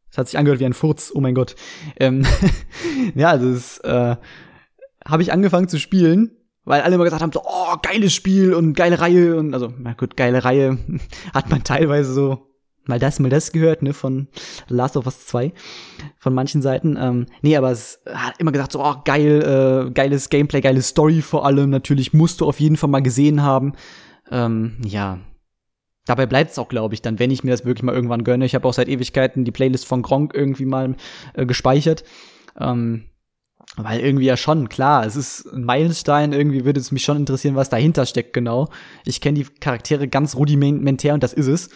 [0.10, 1.12] Das hat sich angehört wie ein Furz.
[1.14, 1.56] Oh mein Gott.
[1.98, 2.26] Ähm
[3.16, 4.16] ja, also es äh,
[5.06, 6.32] habe ich angefangen zu spielen,
[6.64, 9.94] weil alle immer gesagt haben, so, oh, geiles Spiel und geile Reihe und also, na
[9.94, 10.78] gut, geile Reihe
[11.34, 12.55] hat man teilweise so
[12.88, 14.28] mal das, mal das gehört, ne, von
[14.68, 15.52] Last of Us 2,
[16.18, 16.98] von manchen Seiten.
[17.00, 21.22] Ähm, nee, aber es hat immer gesagt, so, oh, geil, äh, geiles Gameplay, geile Story
[21.22, 23.74] vor allem, natürlich musst du auf jeden Fall mal gesehen haben.
[24.32, 25.20] Ähm, ja.
[26.06, 28.46] Dabei bleibt es auch, glaube ich, dann, wenn ich mir das wirklich mal irgendwann gönne.
[28.46, 30.96] Ich habe auch seit Ewigkeiten die Playlist von Gronk irgendwie mal
[31.34, 32.04] äh, gespeichert.
[32.60, 33.06] Ähm,
[33.78, 37.56] weil irgendwie ja schon, klar, es ist ein Meilenstein, irgendwie würde es mich schon interessieren,
[37.56, 38.70] was dahinter steckt genau.
[39.06, 41.70] Ich kenne die Charaktere ganz rudimentär und das ist es.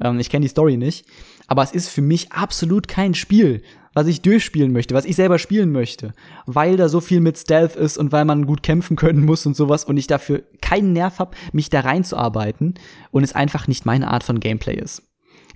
[0.00, 1.06] Ähm, ich kenne die Story nicht.
[1.48, 3.62] Aber es ist für mich absolut kein Spiel,
[3.92, 6.12] was ich durchspielen möchte, was ich selber spielen möchte.
[6.46, 9.56] Weil da so viel mit Stealth ist und weil man gut kämpfen können muss und
[9.56, 12.74] sowas und ich dafür keinen Nerv habe, mich da reinzuarbeiten
[13.10, 15.02] und es einfach nicht meine Art von Gameplay ist.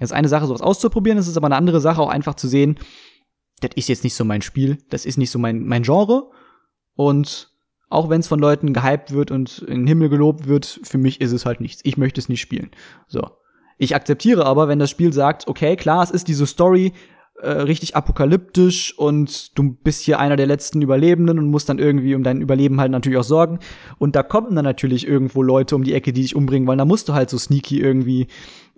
[0.00, 2.48] Es ist eine Sache, sowas auszuprobieren, es ist aber eine andere Sache, auch einfach zu
[2.48, 2.78] sehen,
[3.64, 6.30] das ist jetzt nicht so mein Spiel, das ist nicht so mein, mein Genre.
[6.94, 7.50] Und
[7.90, 11.20] auch wenn es von Leuten gehypt wird und in den Himmel gelobt wird, für mich
[11.20, 11.80] ist es halt nichts.
[11.84, 12.70] Ich möchte es nicht spielen.
[13.06, 13.30] So.
[13.78, 16.92] Ich akzeptiere aber, wenn das Spiel sagt, okay, klar, es ist diese Story
[17.40, 22.14] äh, richtig apokalyptisch und du bist hier einer der letzten Überlebenden und musst dann irgendwie
[22.14, 23.58] um dein Überleben halt natürlich auch sorgen.
[23.98, 26.78] Und da kommen dann natürlich irgendwo Leute um die Ecke, die dich umbringen wollen.
[26.78, 28.28] Da musst du halt so sneaky irgendwie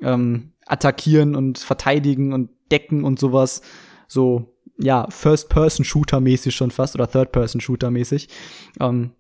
[0.01, 3.61] ähm, attackieren und verteidigen und decken und sowas.
[4.09, 8.28] So ja, First-Person-Shooter-mäßig schon fast oder Third-Person-Shooter-mäßig,
[8.81, 9.12] ähm,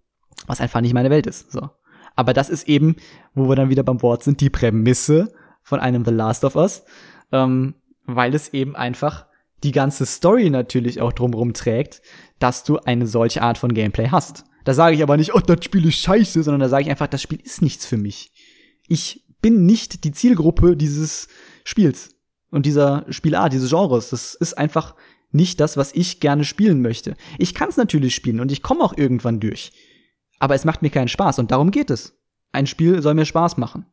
[0.46, 1.50] was einfach nicht meine Welt ist.
[1.50, 1.70] So.
[2.14, 2.96] Aber das ist eben,
[3.34, 6.84] wo wir dann wieder beim Wort sind, die Prämisse von einem The Last of Us,
[7.32, 7.74] ähm,
[8.04, 9.26] weil es eben einfach
[9.62, 12.02] die ganze Story natürlich auch drumherum trägt,
[12.38, 14.44] dass du eine solche Art von Gameplay hast.
[14.64, 17.06] Da sage ich aber nicht, oh, das Spiel ist scheiße, sondern da sage ich einfach,
[17.06, 18.32] das Spiel ist nichts für mich.
[18.88, 21.28] Ich bin nicht die Zielgruppe dieses
[21.64, 22.16] Spiels
[22.50, 24.10] und dieser Spielart, dieses Genres.
[24.10, 24.94] Das ist einfach
[25.30, 27.14] nicht das, was ich gerne spielen möchte.
[27.38, 29.72] Ich kann es natürlich spielen und ich komme auch irgendwann durch.
[30.38, 32.18] Aber es macht mir keinen Spaß und darum geht es.
[32.52, 33.86] Ein Spiel soll mir Spaß machen.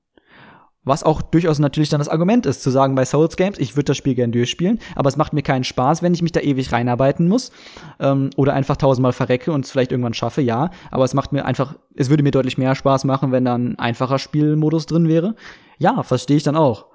[0.86, 3.86] Was auch durchaus natürlich dann das Argument ist, zu sagen bei Souls Games, ich würde
[3.86, 6.74] das Spiel gern durchspielen, aber es macht mir keinen Spaß, wenn ich mich da ewig
[6.74, 7.54] reinarbeiten muss
[8.02, 10.72] ähm, oder einfach tausendmal verrecke und es vielleicht irgendwann schaffe, ja.
[10.92, 13.80] Aber es macht mir einfach, es würde mir deutlich mehr Spaß machen, wenn da ein
[13.80, 15.36] einfacher Spielmodus drin wäre.
[15.78, 16.88] Ja, verstehe ich dann auch.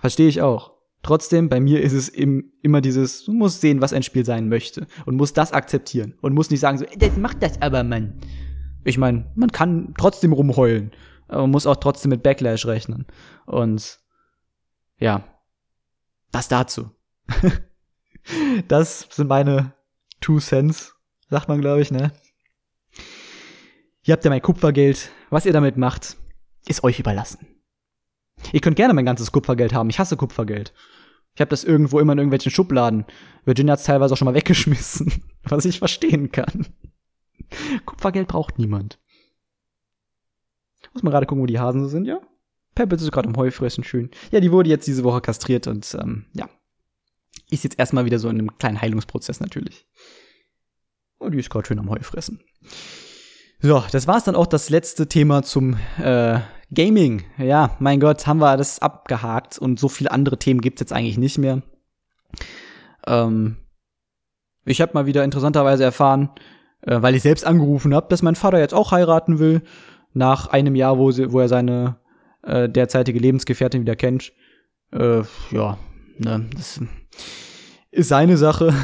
[0.00, 0.75] Verstehe ich auch.
[1.02, 4.48] Trotzdem, bei mir ist es im, immer dieses, du musst sehen, was ein Spiel sein
[4.48, 8.14] möchte und musst das akzeptieren und musst nicht sagen so, das macht das aber, Mann.
[8.84, 10.92] Ich meine, man kann trotzdem rumheulen,
[11.28, 13.06] aber man muss auch trotzdem mit Backlash rechnen.
[13.46, 14.00] Und
[14.98, 15.24] ja,
[16.32, 16.90] das dazu.
[18.68, 19.72] das sind meine
[20.20, 20.94] Two Cents,
[21.28, 22.12] sagt man, glaube ich, ne?
[24.04, 25.10] Ihr habt ja mein Kupfergeld.
[25.30, 26.16] Was ihr damit macht,
[26.66, 27.55] ist euch überlassen.
[28.52, 29.90] Ihr könnt gerne mein ganzes Kupfergeld haben.
[29.90, 30.72] Ich hasse Kupfergeld.
[31.34, 33.04] Ich habe das irgendwo immer in irgendwelchen Schubladen.
[33.44, 36.66] Virginia hat's teilweise auch schon mal weggeschmissen, was ich verstehen kann.
[37.84, 38.98] Kupfergeld braucht niemand.
[40.94, 42.20] Muss mal gerade gucken, wo die Hasen so sind, ja?
[42.74, 44.10] Pebbles ist gerade im Heu fressen, schön.
[44.30, 46.48] Ja, die wurde jetzt diese Woche kastriert und ähm, ja.
[47.50, 49.86] Ist jetzt erstmal wieder so in einem kleinen Heilungsprozess natürlich.
[51.18, 52.40] Und die ist gerade schön am Heu fressen.
[53.60, 56.40] So, das war's dann auch das letzte Thema zum äh,
[56.74, 60.92] Gaming, ja, mein Gott, haben wir das abgehakt und so viele andere Themen gibt's jetzt
[60.92, 61.62] eigentlich nicht mehr.
[63.06, 63.58] Ähm,
[64.64, 66.30] ich habe mal wieder interessanterweise erfahren,
[66.82, 69.62] äh, weil ich selbst angerufen habe, dass mein Vater jetzt auch heiraten will,
[70.12, 71.98] nach einem Jahr, wo, sie, wo er seine
[72.42, 74.32] äh, derzeitige Lebensgefährtin wieder kennt.
[74.92, 75.78] Äh, ja,
[76.18, 76.80] ne, das
[77.90, 78.74] ist seine Sache.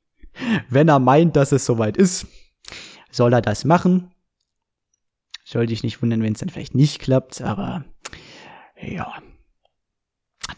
[0.68, 2.26] Wenn er meint, dass es soweit ist,
[3.10, 4.12] soll er das machen.
[5.48, 7.82] Sollte ich nicht wundern, wenn es dann vielleicht nicht klappt, aber
[8.78, 9.14] ja.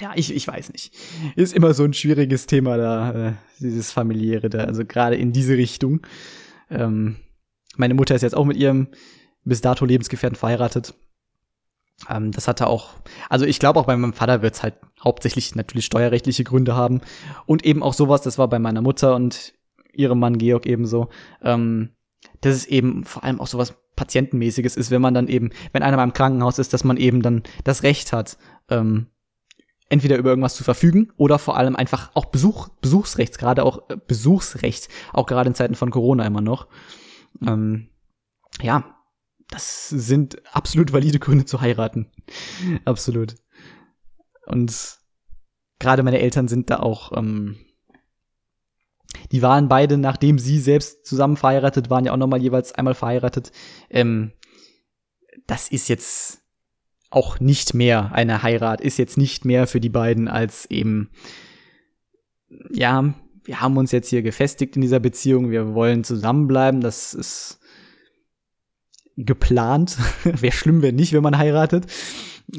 [0.00, 0.92] Ja, ich, ich weiß nicht.
[1.36, 5.56] Ist immer so ein schwieriges Thema da, äh, dieses familiäre da, also gerade in diese
[5.56, 6.04] Richtung.
[6.70, 7.18] Ähm,
[7.76, 8.88] meine Mutter ist jetzt auch mit ihrem
[9.44, 10.94] bis dato Lebensgefährten verheiratet.
[12.08, 12.94] Ähm, das hatte auch,
[13.28, 17.00] also ich glaube auch bei meinem Vater wird es halt hauptsächlich natürlich steuerrechtliche Gründe haben
[17.46, 19.54] und eben auch sowas, das war bei meiner Mutter und
[19.92, 21.10] ihrem Mann Georg ebenso.
[21.42, 21.90] Ähm,
[22.40, 25.96] dass es eben vor allem auch sowas Patientenmäßiges ist, wenn man dann eben, wenn einer
[25.96, 28.38] mal im Krankenhaus ist, dass man eben dann das Recht hat,
[28.68, 29.06] ähm,
[29.90, 33.96] entweder über irgendwas zu verfügen oder vor allem einfach auch Besuch, Besuchsrechts, gerade auch äh,
[34.06, 36.68] Besuchsrecht, auch gerade in Zeiten von Corona immer noch.
[37.46, 37.88] Ähm,
[38.62, 38.96] ja,
[39.50, 42.06] das sind absolut valide Gründe zu heiraten.
[42.84, 43.34] absolut.
[44.46, 44.98] Und
[45.78, 47.56] gerade meine Eltern sind da auch ähm,
[49.32, 53.52] Die waren beide, nachdem sie selbst zusammen verheiratet waren, ja auch nochmal jeweils einmal verheiratet.
[53.88, 54.32] Ähm,
[55.46, 56.40] das ist jetzt
[57.10, 61.10] auch nicht mehr eine Heirat, ist jetzt nicht mehr für die beiden als eben,
[62.70, 63.14] ja,
[63.44, 67.60] wir haben uns jetzt hier gefestigt in dieser Beziehung, wir wollen zusammenbleiben, das ist
[69.16, 69.98] geplant.
[70.24, 71.86] wäre schlimm, wenn nicht, wenn man heiratet,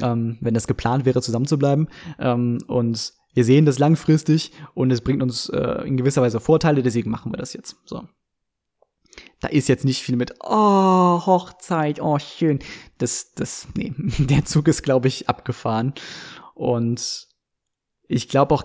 [0.02, 1.88] ähm, wenn das geplant wäre, zusammenzubleiben.
[2.18, 6.82] Ähm, und wir sehen das langfristig und es bringt uns äh, in gewisser Weise Vorteile,
[6.82, 7.76] deswegen machen wir das jetzt.
[7.84, 8.02] So.
[9.40, 12.60] Da ist jetzt nicht viel mit, oh, Hochzeit, oh, schön.
[12.98, 15.94] Das, das, nee, der Zug ist, glaube ich, abgefahren.
[16.54, 17.28] Und
[18.06, 18.64] ich glaube auch,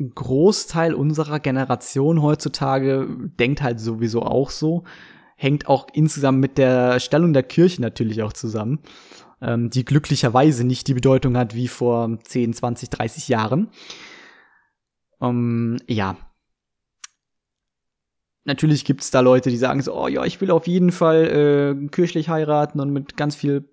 [0.00, 3.06] ein Großteil unserer Generation heutzutage
[3.38, 4.84] denkt halt sowieso auch so.
[5.36, 8.80] Hängt auch insgesamt mit der Stellung der Kirche natürlich auch zusammen
[9.40, 13.68] ähm, die glücklicherweise nicht die Bedeutung hat wie vor 10, 20, 30 Jahren.
[15.20, 16.16] Ähm, ja.
[18.44, 21.88] Natürlich gibt's da Leute, die sagen so, oh ja, ich will auf jeden Fall äh,
[21.88, 23.68] kirchlich heiraten und mit ganz viel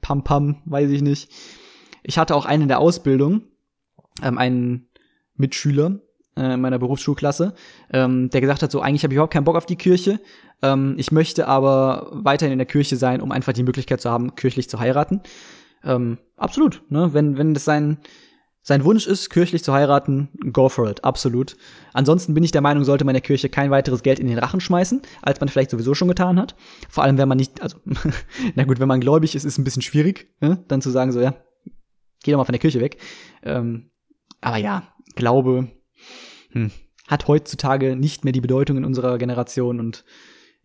[0.00, 1.30] Pam Pam, weiß ich nicht.
[2.02, 3.42] Ich hatte auch einen in der Ausbildung,
[4.22, 4.88] ähm, einen
[5.34, 6.00] Mitschüler,
[6.36, 7.54] äh, in meiner Berufsschulklasse,
[7.92, 10.20] ähm, der gesagt hat, so eigentlich habe ich überhaupt keinen Bock auf die Kirche.
[10.62, 14.34] Ähm, ich möchte aber weiterhin in der Kirche sein, um einfach die Möglichkeit zu haben,
[14.34, 15.22] kirchlich zu heiraten.
[15.84, 17.14] Ähm, absolut, ne?
[17.14, 17.98] Wenn, wenn das sein,
[18.62, 21.56] sein Wunsch ist, kirchlich zu heiraten, go for it, absolut.
[21.94, 24.60] Ansonsten bin ich der Meinung, sollte man der Kirche kein weiteres Geld in den Rachen
[24.60, 26.54] schmeißen, als man vielleicht sowieso schon getan hat.
[26.90, 27.78] Vor allem, wenn man nicht, also,
[28.54, 30.62] na gut, wenn man gläubig ist, ist ein bisschen schwierig, ne?
[30.68, 31.34] dann zu sagen, so, ja,
[32.22, 32.98] geh doch mal von der Kirche weg.
[33.42, 33.90] Ähm,
[34.42, 35.68] aber ja, Glaube
[36.52, 36.70] hm,
[37.06, 40.04] hat heutzutage nicht mehr die Bedeutung in unserer Generation und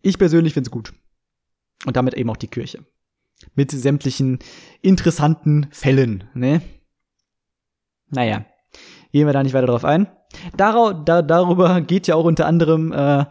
[0.02, 0.92] ich persönlich finde es gut.
[1.84, 2.84] Und damit eben auch die Kirche.
[3.54, 4.38] Mit sämtlichen
[4.80, 6.62] interessanten Fällen, ne?
[8.08, 8.46] Naja,
[9.12, 10.06] gehen wir da nicht weiter drauf ein.
[10.56, 13.26] Dar da, darüber geht ja auch unter anderem äh,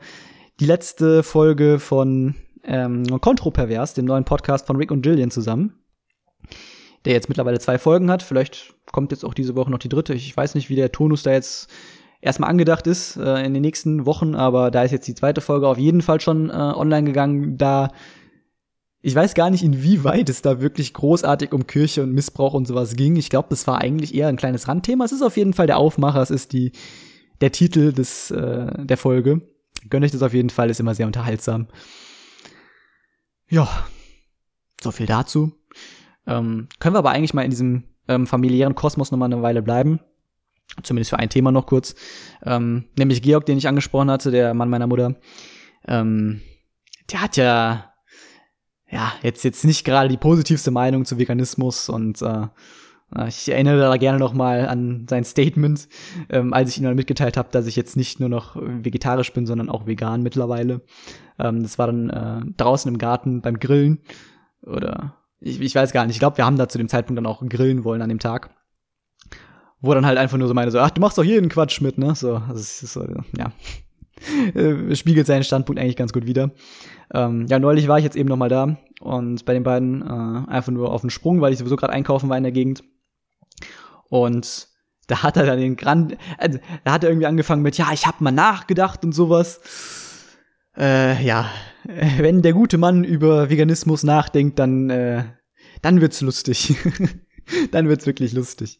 [0.59, 5.79] die letzte Folge von ähm, Kontropervers, dem neuen Podcast von Rick und Jillian zusammen.
[7.05, 8.23] Der jetzt mittlerweile zwei Folgen hat.
[8.23, 10.13] Vielleicht kommt jetzt auch diese Woche noch die dritte.
[10.13, 11.69] Ich weiß nicht, wie der Tonus da jetzt
[12.25, 15.67] erstmal angedacht ist äh, in den nächsten Wochen, aber da ist jetzt die zweite Folge
[15.67, 17.57] auf jeden Fall schon äh, online gegangen.
[17.57, 17.91] Da
[19.01, 22.95] ich weiß gar nicht, inwieweit es da wirklich großartig um Kirche und Missbrauch und sowas
[22.95, 23.17] ging.
[23.17, 25.05] Ich glaube, das war eigentlich eher ein kleines Randthema.
[25.05, 26.71] Es ist auf jeden Fall der Aufmacher, es ist die
[27.39, 29.41] der Titel des äh, der Folge.
[29.91, 31.67] Gönne ich das auf jeden Fall, ist immer sehr unterhaltsam.
[33.47, 33.67] Ja,
[34.81, 35.51] so viel dazu.
[36.25, 39.61] Ähm, können wir aber eigentlich mal in diesem ähm, familiären Kosmos noch mal eine Weile
[39.61, 39.99] bleiben.
[40.83, 41.95] Zumindest für ein Thema noch kurz.
[42.43, 45.15] Ähm, nämlich Georg, den ich angesprochen hatte, der Mann meiner Mutter.
[45.87, 46.41] Ähm,
[47.11, 47.93] der hat ja,
[48.89, 52.47] ja, jetzt, jetzt nicht gerade die positivste Meinung zu Veganismus und äh,
[53.27, 55.87] ich erinnere da gerne noch mal an sein Statement,
[56.29, 59.45] ähm, als ich ihm dann mitgeteilt habe, dass ich jetzt nicht nur noch vegetarisch bin,
[59.45, 60.81] sondern auch vegan mittlerweile.
[61.39, 63.99] Ähm, das war dann äh, draußen im Garten beim Grillen
[64.63, 66.15] oder ich, ich weiß gar nicht.
[66.15, 68.49] Ich glaube, wir haben da zu dem Zeitpunkt dann auch grillen wollen an dem Tag
[69.81, 71.97] wo dann halt einfach nur so meine so, ach, du machst doch jeden Quatsch mit,
[71.97, 72.15] ne?
[72.15, 73.05] So, also ist so,
[73.37, 73.51] ja.
[74.55, 76.51] Äh, spiegelt seinen Standpunkt eigentlich ganz gut wieder.
[77.13, 80.49] Ähm, ja, neulich war ich jetzt eben noch mal da und bei den beiden äh,
[80.49, 82.83] einfach nur auf den Sprung, weil ich sowieso gerade einkaufen war in der Gegend.
[84.09, 84.69] Und
[85.07, 88.07] da hat er dann den Grand, also, da hat er irgendwie angefangen mit, ja, ich
[88.07, 89.59] hab mal nachgedacht und sowas.
[90.77, 91.49] Äh, ja,
[92.17, 95.23] wenn der gute Mann über Veganismus nachdenkt, dann, äh,
[95.81, 96.75] dann wird's lustig.
[97.71, 98.79] dann wird's wirklich lustig.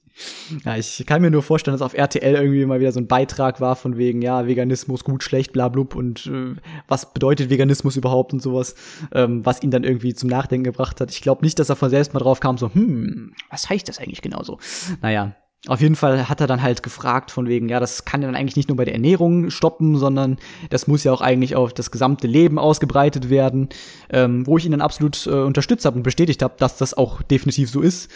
[0.64, 3.60] Ja, ich kann mir nur vorstellen, dass auf RTL irgendwie mal wieder so ein Beitrag
[3.60, 6.56] war von wegen, ja, Veganismus gut, schlecht, bla blub und äh,
[6.88, 8.76] was bedeutet Veganismus überhaupt und sowas,
[9.14, 11.12] ähm, was ihn dann irgendwie zum Nachdenken gebracht hat.
[11.12, 14.00] Ich glaube nicht, dass er von selbst mal drauf kam, so, hm, was heißt das
[14.00, 14.60] eigentlich genauso?
[15.02, 15.36] Naja,
[15.68, 18.36] auf jeden Fall hat er dann halt gefragt von wegen, ja, das kann ja dann
[18.36, 20.38] eigentlich nicht nur bei der Ernährung stoppen, sondern
[20.70, 23.70] das muss ja auch eigentlich auf das gesamte Leben ausgebreitet werden,
[24.10, 27.22] ähm, wo ich ihn dann absolut äh, unterstützt habe und bestätigt habe, dass das auch
[27.24, 28.12] definitiv so ist.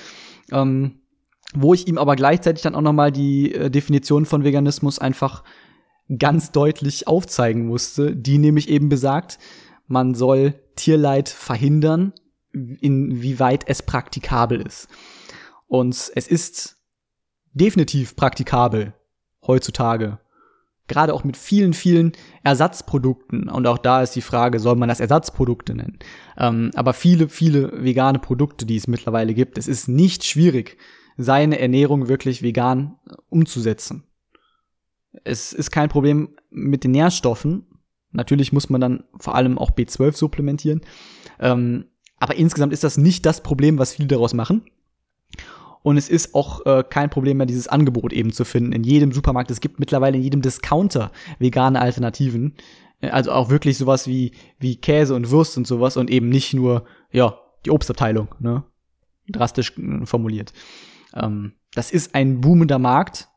[0.52, 1.00] Ähm,
[1.54, 5.44] wo ich ihm aber gleichzeitig dann auch noch mal die äh, Definition von Veganismus einfach
[6.18, 9.40] ganz deutlich aufzeigen musste, die nämlich eben besagt,
[9.88, 12.14] man soll Tierleid verhindern,
[12.52, 14.88] inwieweit es praktikabel ist.
[15.68, 16.78] Und es ist
[17.54, 18.94] definitiv praktikabel
[19.46, 20.20] heutzutage.
[20.90, 22.11] Gerade auch mit vielen, vielen
[22.44, 23.48] Ersatzprodukten.
[23.48, 25.99] Und auch da ist die Frage, soll man das Ersatzprodukte nennen?
[26.38, 30.78] Ähm, aber viele, viele vegane Produkte, die es mittlerweile gibt, es ist nicht schwierig,
[31.16, 32.95] seine Ernährung wirklich vegan
[33.30, 34.03] umzusetzen.
[35.24, 37.66] Es ist kein Problem mit den Nährstoffen.
[38.11, 40.82] Natürlich muss man dann vor allem auch B12 supplementieren.
[41.40, 41.86] Ähm,
[42.18, 44.64] aber insgesamt ist das nicht das Problem, was viele daraus machen.
[45.81, 48.73] Und es ist auch äh, kein Problem mehr, dieses Angebot eben zu finden.
[48.73, 52.56] In jedem Supermarkt, es gibt mittlerweile in jedem Discounter vegane Alternativen.
[53.01, 56.53] Äh, also auch wirklich sowas wie, wie Käse und Wurst und sowas und eben nicht
[56.53, 58.64] nur, ja, die Obstabteilung, ne?
[59.30, 60.53] Drastisch äh, formuliert.
[61.14, 63.30] Ähm, das ist ein boomender Markt,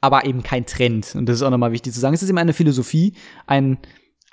[0.00, 1.14] aber eben kein Trend.
[1.14, 2.14] Und das ist auch nochmal wichtig zu sagen.
[2.14, 3.14] Es ist eben eine Philosophie,
[3.46, 3.78] ein,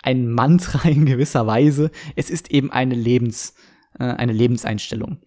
[0.03, 1.91] ein Mantra in gewisser Weise.
[2.15, 3.55] Es ist eben eine Lebens,
[3.99, 5.19] äh, eine Lebenseinstellung.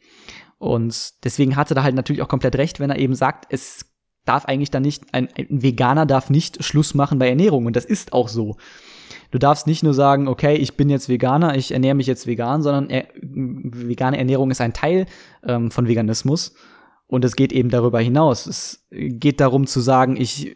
[0.59, 3.87] Und deswegen hatte er halt natürlich auch komplett recht, wenn er eben sagt, es
[4.25, 7.67] darf eigentlich dann nicht, ein, ein Veganer darf nicht Schluss machen bei Ernährung.
[7.67, 8.57] Und das ist auch so.
[9.31, 12.63] Du darfst nicht nur sagen, okay, ich bin jetzt Veganer, ich ernähre mich jetzt vegan,
[12.63, 15.07] sondern er, vegane Ernährung ist ein Teil
[15.45, 16.55] ähm, von Veganismus.
[17.07, 18.47] Und es geht eben darüber hinaus.
[18.47, 20.55] Es geht darum zu sagen, ich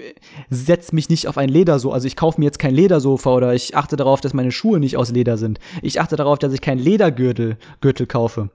[0.49, 3.77] setze mich nicht auf ein Ledersofa, also ich kaufe mir jetzt kein Ledersofa oder ich
[3.77, 5.59] achte darauf, dass meine Schuhe nicht aus Leder sind.
[5.83, 8.51] Ich achte darauf, dass ich kein Ledergürtel Gürtel kaufe.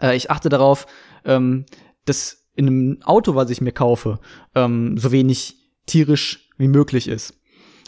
[0.00, 0.86] Äh, ich achte darauf,
[1.24, 1.66] ähm,
[2.04, 4.18] dass in einem Auto, was ich mir kaufe,
[4.54, 5.56] ähm, so wenig
[5.86, 7.40] tierisch wie möglich ist.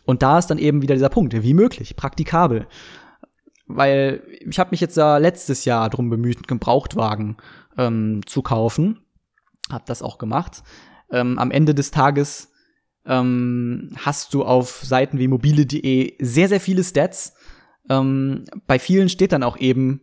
[0.05, 2.67] Und da ist dann eben wieder dieser Punkt, wie möglich, praktikabel.
[3.67, 7.37] Weil ich habe mich jetzt da letztes Jahr drum bemüht, einen Gebrauchtwagen
[7.79, 9.01] ähm, zu kaufen.
[9.71, 10.63] Hab das auch gemacht.
[11.11, 12.53] Ähm, am Ende des Tages
[13.07, 17.35] ähm, hast du auf Seiten wie mobile.de sehr, sehr viele Stats.
[17.89, 20.01] Ähm, bei vielen steht dann auch eben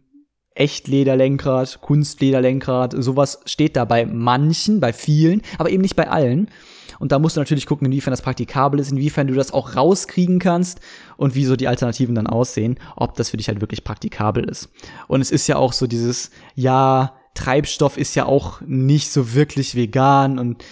[0.56, 6.50] Echtlederlenkrad, Kunstlederlenkrad, sowas steht da bei manchen, bei vielen, aber eben nicht bei allen.
[7.00, 10.38] Und da musst du natürlich gucken, inwiefern das praktikabel ist, inwiefern du das auch rauskriegen
[10.38, 10.82] kannst
[11.18, 14.70] und wie so die Alternativen dann aussehen, ob das für dich halt wirklich praktikabel ist.
[15.08, 19.74] Und es ist ja auch so dieses, ja, Treibstoff ist ja auch nicht so wirklich
[19.74, 20.64] vegan und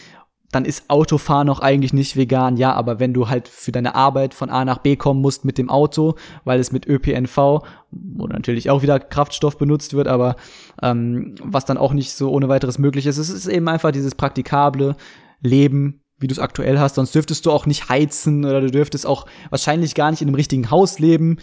[0.52, 2.58] dann ist Autofahren auch eigentlich nicht vegan.
[2.58, 5.58] Ja, aber wenn du halt für deine Arbeit von A nach B kommen musst mit
[5.58, 7.62] dem Auto, weil es mit ÖPNV,
[7.92, 10.36] wo natürlich auch wieder Kraftstoff benutzt wird, aber
[10.82, 14.16] ähm, was dann auch nicht so ohne weiteres möglich ist, es ist eben einfach dieses
[14.16, 14.96] praktikable
[15.42, 16.96] Leben, wie du es aktuell hast.
[16.96, 20.36] Sonst dürftest du auch nicht heizen oder du dürftest auch wahrscheinlich gar nicht in einem
[20.36, 21.38] richtigen Haus leben.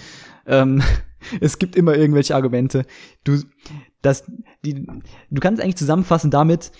[0.46, 0.82] Ähm,
[1.40, 2.84] es gibt immer irgendwelche Argumente.
[3.24, 3.38] Du,
[4.02, 4.24] das,
[4.64, 6.72] die, du kannst eigentlich zusammenfassen damit,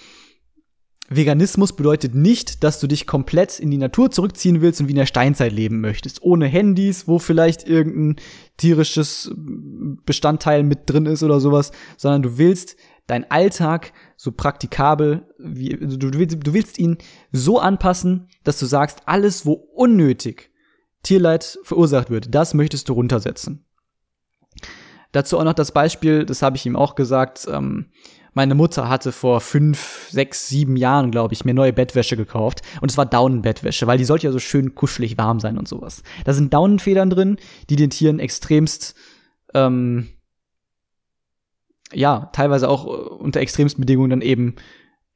[1.09, 4.99] Veganismus bedeutet nicht, dass du dich komplett in die Natur zurückziehen willst und wie in
[4.99, 6.23] der Steinzeit leben möchtest.
[6.23, 8.17] Ohne Handys, wo vielleicht irgendein
[8.57, 12.77] tierisches Bestandteil mit drin ist oder sowas, sondern du willst
[13.07, 16.99] deinen Alltag so praktikabel, wie, also du, willst, du willst ihn
[17.31, 20.51] so anpassen, dass du sagst, alles, wo unnötig
[21.03, 23.65] Tierleid verursacht wird, das möchtest du runtersetzen.
[25.13, 27.87] Dazu auch noch das Beispiel, das habe ich ihm auch gesagt, ähm,
[28.37, 32.61] meine Mutter hatte vor fünf, sechs, sieben Jahren, glaube ich, mir neue Bettwäsche gekauft.
[32.83, 36.03] Und es war Daunenbettwäsche, weil die sollte ja so schön kuschelig warm sein und sowas.
[36.25, 37.39] Da sind Daunenfedern drin,
[37.71, 38.95] die den Tieren extremst,
[39.55, 40.09] ähm,
[41.95, 44.57] ja, teilweise auch äh, unter extremsten Bedingungen dann eben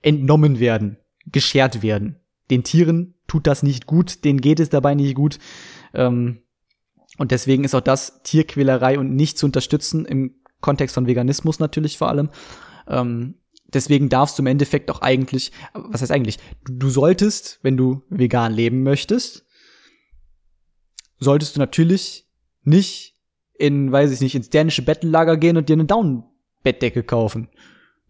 [0.00, 2.16] entnommen werden, geschert werden.
[2.50, 5.38] Den Tieren tut das nicht gut, denen geht es dabei nicht gut.
[5.92, 6.38] Ähm,
[7.18, 11.98] und deswegen ist auch das Tierquälerei und nicht zu unterstützen, im Kontext von Veganismus natürlich
[11.98, 12.30] vor allem.
[12.90, 13.36] Ähm,
[13.72, 18.52] deswegen darfst du im Endeffekt auch eigentlich, was heißt eigentlich, du, solltest, wenn du vegan
[18.52, 19.46] leben möchtest,
[21.18, 22.26] solltest du natürlich
[22.62, 23.16] nicht
[23.54, 27.48] in, weiß ich nicht, ins dänische Bettellager gehen und dir eine Down-Bettdecke kaufen.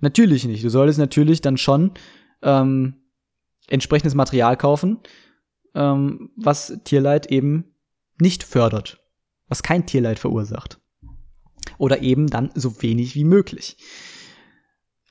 [0.01, 0.65] Natürlich nicht.
[0.65, 1.93] Du solltest natürlich dann schon
[2.43, 2.95] ähm,
[3.69, 4.99] entsprechendes Material kaufen,
[5.75, 7.75] ähm, was Tierleid eben
[8.19, 9.01] nicht fördert,
[9.49, 10.81] was kein Tierleid verursacht.
[11.79, 13.77] Oder eben dann so wenig wie möglich.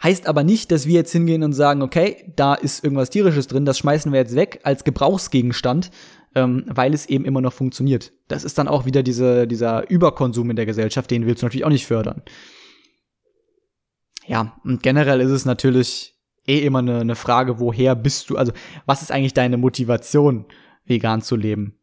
[0.02, 3.66] Heißt aber nicht, dass wir jetzt hingehen und sagen, okay, da ist irgendwas tierisches drin,
[3.66, 5.92] das schmeißen wir jetzt weg als Gebrauchsgegenstand,
[6.36, 8.14] ähm, weil es eben immer noch funktioniert.
[8.30, 11.66] Das ist dann auch wieder diese, dieser Überkonsum in der Gesellschaft, den willst du natürlich
[11.66, 12.22] auch nicht fördern.
[14.26, 16.16] Ja, und generell ist es natürlich
[16.48, 18.54] eh immer eine, eine Frage, woher bist du, also
[18.86, 20.46] was ist eigentlich deine Motivation,
[20.86, 21.80] vegan zu leben?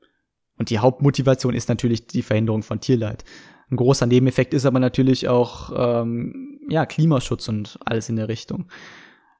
[0.58, 3.24] Und die Hauptmotivation ist natürlich die Verhinderung von Tierleid.
[3.70, 8.66] Ein großer Nebeneffekt ist aber natürlich auch ähm, ja Klimaschutz und alles in der Richtung.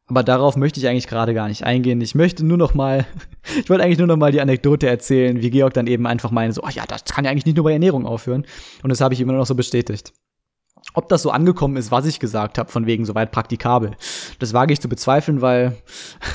[0.08, 2.00] Aber darauf möchte ich eigentlich gerade gar nicht eingehen.
[2.00, 3.06] Ich möchte nur noch mal,
[3.60, 6.54] ich wollte eigentlich nur noch mal die Anekdote erzählen, wie Georg dann eben einfach meinte,
[6.54, 8.46] so, ach ja, das kann ja eigentlich nicht nur bei Ernährung aufhören.
[8.82, 10.12] Und das habe ich immer noch so bestätigt.
[10.94, 13.96] Ob das so angekommen ist, was ich gesagt habe, von wegen soweit praktikabel,
[14.38, 15.76] das wage ich zu bezweifeln, weil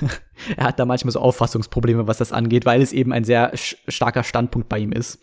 [0.58, 4.24] er hat da manchmal so Auffassungsprobleme, was das angeht, weil es eben ein sehr starker
[4.24, 5.20] Standpunkt bei ihm ist.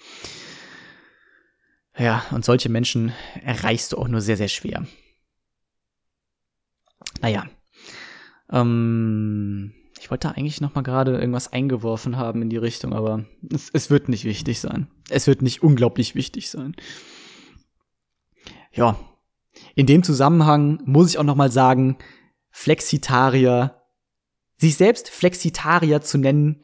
[1.99, 3.13] Ja, und solche Menschen
[3.45, 4.85] erreichst du auch nur sehr, sehr schwer.
[7.21, 7.47] Naja.
[8.51, 13.71] Ähm, ich wollte eigentlich noch mal gerade irgendwas eingeworfen haben in die Richtung, aber es,
[13.73, 14.89] es wird nicht wichtig sein.
[15.11, 16.75] Es wird nicht unglaublich wichtig sein.
[18.73, 18.99] Ja.
[19.75, 21.99] In dem Zusammenhang muss ich auch noch mal sagen,
[22.51, 23.79] Flexitarier
[24.59, 26.63] sich selbst Flexitarier zu nennen,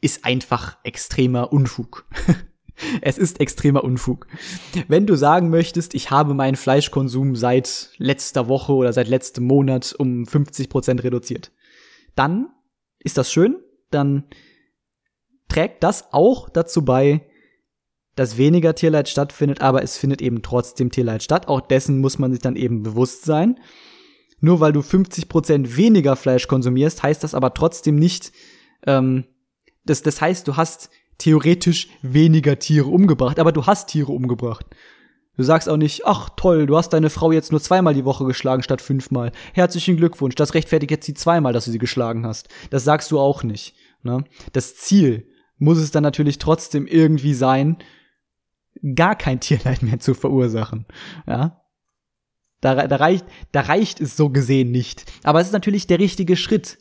[0.00, 2.08] ist einfach extremer Unfug.
[3.02, 4.26] es ist extremer Unfug.
[4.88, 9.94] Wenn du sagen möchtest, ich habe meinen Fleischkonsum seit letzter Woche oder seit letztem Monat
[9.98, 11.52] um 50 Prozent reduziert,
[12.14, 12.48] dann
[12.98, 13.56] ist das schön,
[13.90, 14.24] dann
[15.48, 17.26] trägt das auch dazu bei,
[18.16, 21.48] dass weniger Tierleid stattfindet, aber es findet eben trotzdem Tierleid statt.
[21.48, 23.58] Auch dessen muss man sich dann eben bewusst sein.
[24.40, 28.32] Nur weil du 50% weniger Fleisch konsumierst, heißt das aber trotzdem nicht,
[28.86, 29.24] ähm,
[29.84, 34.66] das, das heißt, du hast theoretisch weniger Tiere umgebracht, aber du hast Tiere umgebracht.
[35.36, 38.24] Du sagst auch nicht, ach toll, du hast deine Frau jetzt nur zweimal die Woche
[38.24, 39.32] geschlagen statt fünfmal.
[39.52, 42.48] Herzlichen Glückwunsch, das rechtfertigt jetzt sie zweimal, dass du sie geschlagen hast.
[42.70, 43.74] Das sagst du auch nicht.
[44.02, 44.24] Ne?
[44.52, 45.28] Das Ziel
[45.58, 47.78] muss es dann natürlich trotzdem irgendwie sein,
[48.94, 50.86] gar kein Tierleid mehr zu verursachen.
[51.26, 51.60] Ja?
[52.60, 55.04] Da, da, reicht, da reicht es so gesehen nicht.
[55.24, 56.78] Aber es ist natürlich der richtige Schritt.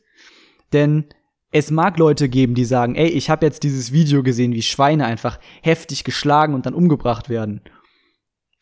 [0.73, 1.05] Denn
[1.53, 5.05] es mag Leute geben, die sagen, ey, ich habe jetzt dieses Video gesehen, wie Schweine
[5.05, 7.61] einfach heftig geschlagen und dann umgebracht werden.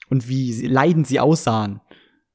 [0.10, 1.80] Und wie leidend sie aussahen.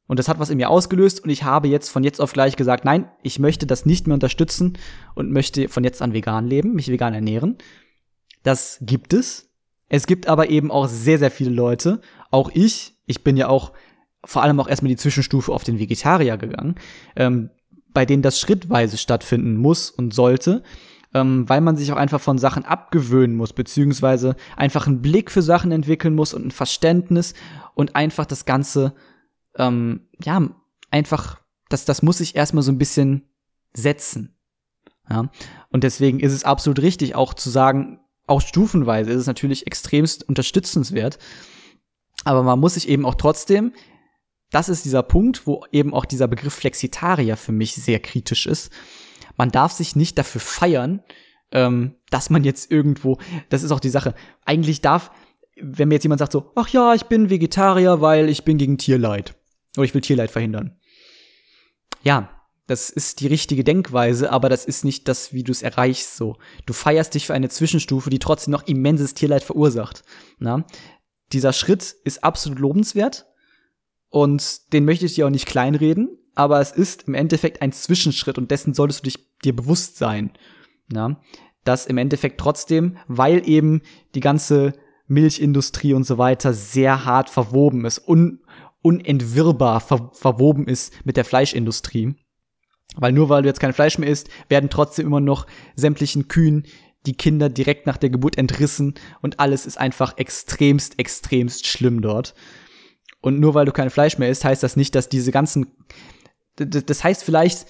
[0.06, 2.56] Und das hat was in mir ausgelöst und ich habe jetzt von jetzt auf gleich
[2.56, 4.78] gesagt, nein, ich möchte das nicht mehr unterstützen
[5.14, 7.58] und möchte von jetzt an vegan leben, mich vegan ernähren.
[8.42, 9.50] Das gibt es.
[9.90, 12.00] Es gibt aber eben auch sehr, sehr viele Leute,
[12.30, 13.72] auch ich, ich bin ja auch
[14.24, 16.76] vor allem auch erstmal die Zwischenstufe auf den Vegetarier gegangen,
[17.14, 17.50] ähm,
[17.96, 20.62] bei denen das schrittweise stattfinden muss und sollte,
[21.14, 25.40] ähm, weil man sich auch einfach von Sachen abgewöhnen muss, beziehungsweise einfach einen Blick für
[25.40, 27.32] Sachen entwickeln muss und ein Verständnis
[27.74, 28.92] und einfach das Ganze,
[29.56, 30.46] ähm, ja,
[30.90, 31.40] einfach,
[31.70, 33.30] das, das muss sich erstmal so ein bisschen
[33.72, 34.36] setzen.
[35.08, 35.30] Ja?
[35.70, 40.28] Und deswegen ist es absolut richtig, auch zu sagen, auch stufenweise ist es natürlich extremst
[40.28, 41.18] unterstützenswert.
[42.24, 43.72] Aber man muss sich eben auch trotzdem,
[44.50, 48.72] das ist dieser Punkt, wo eben auch dieser Begriff Flexitarier für mich sehr kritisch ist.
[49.36, 51.02] Man darf sich nicht dafür feiern,
[51.52, 53.18] ähm, dass man jetzt irgendwo,
[53.48, 54.14] das ist auch die Sache,
[54.44, 55.10] eigentlich darf,
[55.60, 58.78] wenn mir jetzt jemand sagt so, ach ja, ich bin Vegetarier, weil ich bin gegen
[58.78, 59.34] Tierleid.
[59.76, 60.78] Oder ich will Tierleid verhindern.
[62.02, 62.30] Ja,
[62.66, 66.36] das ist die richtige Denkweise, aber das ist nicht das, wie du es erreichst so.
[66.66, 70.02] Du feierst dich für eine Zwischenstufe, die trotzdem noch immenses Tierleid verursacht.
[70.38, 70.66] Na?
[71.32, 73.26] Dieser Schritt ist absolut lobenswert
[74.08, 78.38] und den möchte ich dir auch nicht kleinreden, aber es ist im Endeffekt ein Zwischenschritt
[78.38, 80.30] und dessen solltest du dich dir bewusst sein.
[80.88, 81.20] Na?
[81.64, 83.82] Dass im Endeffekt trotzdem, weil eben
[84.14, 84.74] die ganze
[85.08, 88.40] Milchindustrie und so weiter sehr hart verwoben ist, un
[88.82, 92.14] unentwirrbar ver verwoben ist mit der Fleischindustrie,
[92.94, 96.66] weil nur weil du jetzt kein Fleisch mehr isst, werden trotzdem immer noch sämtlichen Kühen
[97.06, 102.34] die Kinder direkt nach der Geburt entrissen und alles ist einfach extremst, extremst schlimm dort.
[103.26, 105.66] Und nur weil du kein Fleisch mehr isst, heißt das nicht, dass diese ganzen,
[106.54, 107.66] das heißt vielleicht,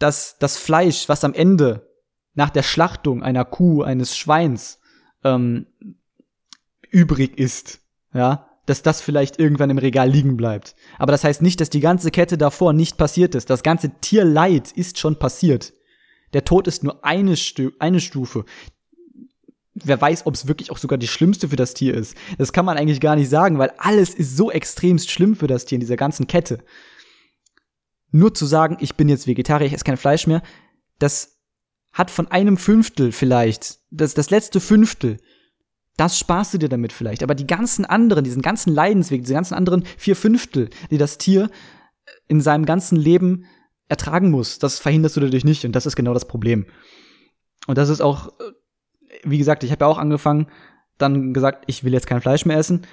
[0.00, 1.88] dass das Fleisch, was am Ende
[2.34, 4.80] nach der Schlachtung einer Kuh, eines Schweins
[5.22, 5.66] ähm,
[6.90, 7.78] übrig ist,
[8.12, 10.74] ja, dass das vielleicht irgendwann im Regal liegen bleibt.
[10.98, 13.50] Aber das heißt nicht, dass die ganze Kette davor nicht passiert ist.
[13.50, 15.74] Das ganze Tierleid ist schon passiert.
[16.32, 18.44] Der Tod ist nur eine, Stu eine Stufe.
[19.84, 22.16] Wer weiß, ob es wirklich auch sogar die schlimmste für das Tier ist.
[22.38, 25.64] Das kann man eigentlich gar nicht sagen, weil alles ist so extremst schlimm für das
[25.64, 26.62] Tier in dieser ganzen Kette.
[28.10, 30.42] Nur zu sagen, ich bin jetzt Vegetarier, ich esse kein Fleisch mehr,
[30.98, 31.38] das
[31.92, 35.18] hat von einem Fünftel vielleicht, das, das letzte Fünftel,
[35.96, 37.22] das sparst du dir damit vielleicht.
[37.22, 41.50] Aber die ganzen anderen, diesen ganzen Leidensweg, diese ganzen anderen vier Fünftel, die das Tier
[42.26, 43.44] in seinem ganzen Leben
[43.88, 45.64] ertragen muss, das verhinderst du dadurch nicht.
[45.64, 46.66] Und das ist genau das Problem.
[47.66, 48.32] Und das ist auch,
[49.24, 50.46] wie gesagt, ich habe ja auch angefangen,
[50.98, 52.86] dann gesagt, ich will jetzt kein Fleisch mehr essen.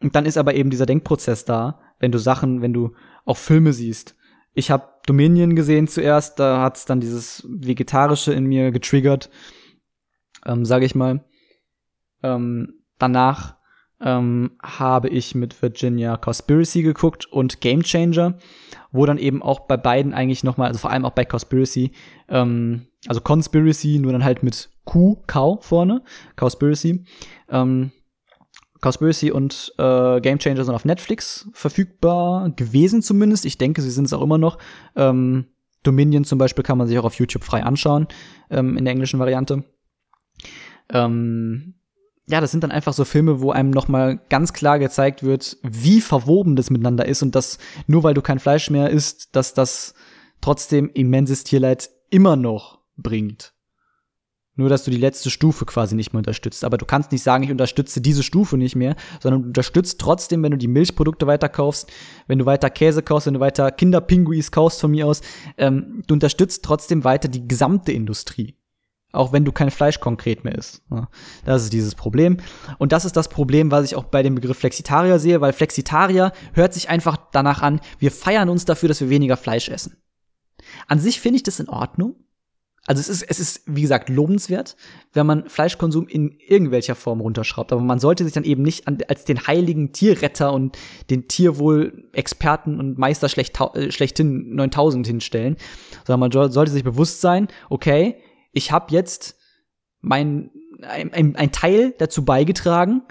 [0.00, 2.94] Und dann ist aber eben dieser Denkprozess da, wenn du Sachen, wenn du
[3.24, 4.16] auch Filme siehst.
[4.52, 9.30] Ich habe Dominion gesehen zuerst, da hat's dann dieses Vegetarische in mir getriggert,
[10.46, 11.24] ähm, sage ich mal.
[12.22, 13.56] Ähm, danach
[14.00, 18.38] ähm, habe ich mit Virginia Conspiracy geguckt und Game Changer,
[18.92, 21.92] wo dann eben auch bei beiden eigentlich nochmal, also vor allem auch bei Conspiracy,
[22.28, 26.02] ähm, also Conspiracy, nur dann halt mit Q, Cow vorne,
[26.36, 27.04] Conspiracy.
[27.48, 27.92] Ähm,
[28.80, 33.46] Conspiracy und äh, Game Changer sind auf Netflix verfügbar gewesen zumindest.
[33.46, 34.58] Ich denke, sie sind es auch immer noch.
[34.94, 35.46] Ähm,
[35.84, 38.08] Dominion zum Beispiel kann man sich auch auf YouTube frei anschauen,
[38.50, 39.64] ähm, in der englischen Variante.
[40.92, 41.74] Ähm,
[42.26, 46.00] ja, das sind dann einfach so Filme, wo einem nochmal ganz klar gezeigt wird, wie
[46.00, 49.94] verwoben das miteinander ist und dass nur weil du kein Fleisch mehr isst, dass das
[50.40, 53.52] trotzdem immenses Tierleid immer noch bringt.
[54.56, 56.64] Nur, dass du die letzte Stufe quasi nicht mehr unterstützt.
[56.64, 60.44] Aber du kannst nicht sagen, ich unterstütze diese Stufe nicht mehr, sondern du unterstützt trotzdem,
[60.44, 61.90] wenn du die Milchprodukte weiter kaufst,
[62.28, 65.22] wenn du weiter Käse kaufst, wenn du weiter Kinderpinguis kaufst von mir aus,
[65.58, 68.56] ähm, du unterstützt trotzdem weiter die gesamte Industrie.
[69.14, 70.82] Auch wenn du kein Fleisch konkret mehr isst.
[70.90, 71.08] Ja,
[71.44, 72.38] das ist dieses Problem.
[72.78, 76.32] Und das ist das Problem, was ich auch bei dem Begriff Flexitarier sehe, weil Flexitarier
[76.52, 79.96] hört sich einfach danach an, wir feiern uns dafür, dass wir weniger Fleisch essen.
[80.88, 82.16] An sich finde ich das in Ordnung.
[82.86, 84.76] Also es ist, es ist, wie gesagt, lobenswert,
[85.14, 87.72] wenn man Fleischkonsum in irgendwelcher Form runterschraubt.
[87.72, 90.76] Aber man sollte sich dann eben nicht an, als den heiligen Tierretter und
[91.08, 95.56] den Tierwohl-Experten und Meister äh, schlechthin 9000 hinstellen,
[96.06, 98.16] sondern man sollte sich bewusst sein, okay,
[98.54, 99.36] ich habe jetzt
[100.00, 100.50] mein,
[100.82, 103.02] ein, ein, Teil dazu beigetragen,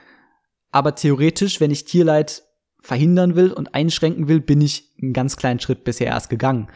[0.71, 2.43] aber theoretisch, wenn ich Tierleid
[2.79, 6.69] verhindern will und einschränken will, bin ich einen ganz kleinen Schritt bisher erst gegangen.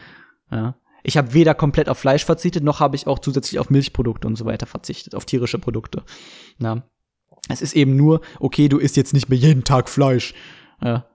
[0.50, 0.76] Ja.
[1.02, 4.36] Ich habe weder komplett auf Fleisch verzichtet, noch habe ich auch zusätzlich auf Milchprodukte und
[4.36, 6.04] so weiter verzichtet, auf tierische Produkte.
[6.58, 6.82] Ja.
[7.48, 10.34] Es ist eben nur, okay, du isst jetzt nicht mehr jeden Tag Fleisch,
[10.82, 11.06] ja.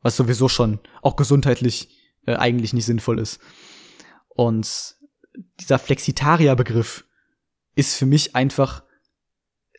[0.00, 1.88] was sowieso schon auch gesundheitlich
[2.26, 3.40] äh, eigentlich nicht sinnvoll ist.
[4.28, 4.96] Und
[5.60, 7.04] dieser Flexitarier-Begriff
[7.74, 8.84] ist für mich einfach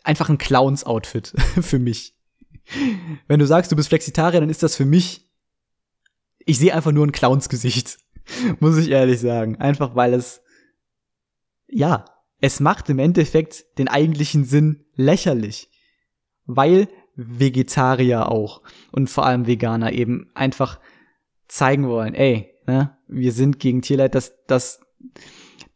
[0.03, 2.15] einfach ein Clowns-Outfit für mich.
[3.27, 5.23] Wenn du sagst, du bist Flexitarier, dann ist das für mich
[6.45, 7.99] ich sehe einfach nur ein Clowns-Gesicht.
[8.59, 9.57] Muss ich ehrlich sagen.
[9.57, 10.41] Einfach weil es,
[11.67, 12.05] ja,
[12.39, 15.69] es macht im Endeffekt den eigentlichen Sinn lächerlich.
[16.45, 18.61] Weil Vegetarier auch
[18.91, 20.79] und vor allem Veganer eben einfach
[21.47, 24.81] zeigen wollen, ey, ne, wir sind gegen Tierleid, das, das,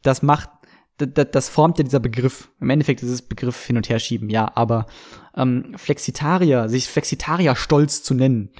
[0.08, 0.50] das macht,
[0.98, 2.50] das, das formt ja dieser Begriff.
[2.60, 4.88] Im Endeffekt ist es Begriff hin und her schieben, ja, aber
[5.36, 8.52] ähm, Flexitarier, sich Flexitarier stolz zu nennen,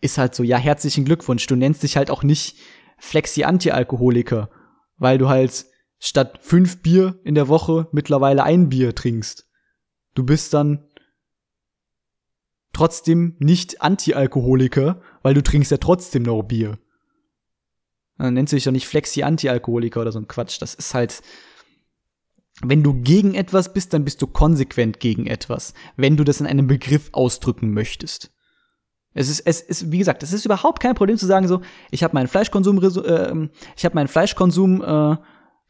[0.00, 1.46] ist halt so, ja, herzlichen Glückwunsch.
[1.46, 2.56] Du nennst dich halt auch nicht
[2.98, 4.50] Flexi-Anti-Alkoholiker,
[4.96, 5.66] weil du halt
[5.98, 9.46] statt fünf Bier in der Woche mittlerweile ein Bier trinkst.
[10.14, 10.88] Du bist dann
[12.72, 16.78] trotzdem nicht Anti-Alkoholiker, weil du trinkst ja trotzdem noch Bier.
[18.22, 20.62] Dann nennst du dich doch nicht Flexi-Anti-Alkoholiker oder so ein Quatsch.
[20.62, 21.22] Das ist halt,
[22.62, 26.46] wenn du gegen etwas bist, dann bist du konsequent gegen etwas, wenn du das in
[26.46, 28.30] einem Begriff ausdrücken möchtest.
[29.14, 32.02] Es ist, es ist, wie gesagt, es ist überhaupt kein Problem zu sagen so, ich
[32.02, 35.16] habe meinen Fleischkonsum, äh, ich habe meinen Fleischkonsum äh,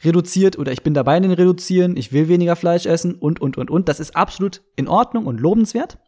[0.04, 3.70] reduziert oder ich bin dabei, den reduzieren, ich will weniger Fleisch essen und und und
[3.70, 3.88] und.
[3.88, 5.98] Das ist absolut in Ordnung und lobenswert.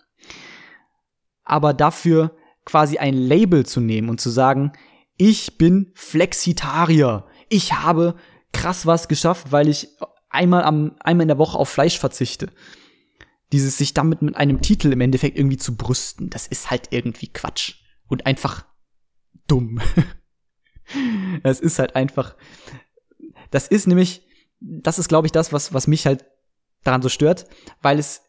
[1.43, 4.73] Aber dafür quasi ein Label zu nehmen und zu sagen,
[5.17, 8.17] ich bin Flexitarier, ich habe
[8.53, 9.89] krass was geschafft, weil ich
[10.29, 12.51] einmal am einmal in der Woche auf Fleisch verzichte
[13.55, 17.29] dieses sich damit mit einem Titel im Endeffekt irgendwie zu brüsten, das ist halt irgendwie
[17.29, 17.77] Quatsch.
[18.09, 18.67] Und einfach
[19.47, 19.81] dumm.
[21.43, 22.37] Es ist halt einfach,
[23.51, 24.27] das ist nämlich,
[24.61, 26.27] das ist glaube ich das, was, was mich halt
[26.83, 27.47] daran so stört,
[27.81, 28.21] weil es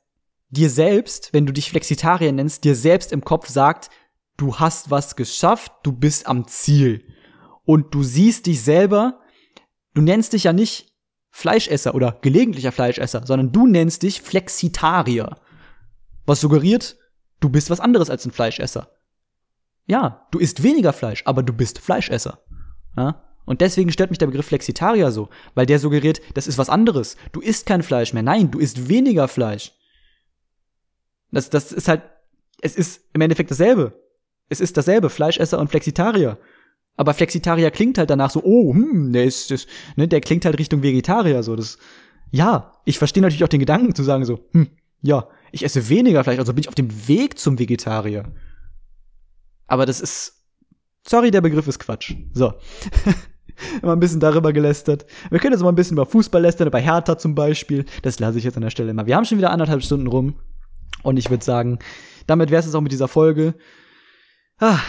[0.48, 3.90] dir selbst, wenn du dich Flexitarier nennst, dir selbst im Kopf sagt,
[4.38, 7.06] du hast was geschafft, du bist am Ziel.
[7.64, 9.22] Und du siehst dich selber,
[9.94, 10.92] du nennst dich ja nicht
[11.32, 15.38] Fleischesser oder gelegentlicher Fleischesser, sondern du nennst dich Flexitarier.
[16.26, 16.98] Was suggeriert,
[17.40, 18.90] du bist was anderes als ein Fleischesser.
[19.86, 22.40] Ja, du isst weniger Fleisch, aber du bist Fleischesser.
[22.96, 23.22] Ja?
[23.46, 27.16] Und deswegen stört mich der Begriff Flexitarier so, weil der suggeriert, das ist was anderes.
[27.32, 28.24] Du isst kein Fleisch mehr.
[28.24, 29.74] Nein, du isst weniger Fleisch.
[31.32, 32.04] Das, das ist halt,
[32.62, 33.94] es ist im Endeffekt dasselbe.
[34.50, 36.38] Es ist dasselbe, Fleischesser und Flexitarier.
[36.98, 40.58] Aber Flexitarier klingt halt danach so, oh, hm, der ist, das, ne, der klingt halt
[40.58, 41.78] Richtung Vegetarier, so, das,
[42.32, 44.70] ja, ich verstehe natürlich auch den Gedanken zu sagen so, hm,
[45.02, 48.32] ja, ich esse weniger Fleisch, also bin ich auf dem Weg zum Vegetarier.
[49.68, 50.44] Aber das ist,
[51.08, 52.14] sorry, der Begriff ist Quatsch.
[52.34, 52.54] So.
[53.82, 55.06] Immer ein bisschen darüber gelästert.
[55.30, 57.86] Wir können jetzt mal ein bisschen über Fußball lästern, über Hertha zum Beispiel.
[58.02, 59.06] Das lasse ich jetzt an der Stelle mal.
[59.06, 60.36] Wir haben schon wieder anderthalb Stunden rum.
[61.04, 61.80] Und ich würde sagen,
[62.28, 63.56] damit wäre es auch mit dieser Folge.
[64.60, 64.80] Ah,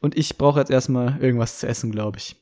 [0.00, 2.36] und ich brauche jetzt erstmal irgendwas zu essen, glaube ich.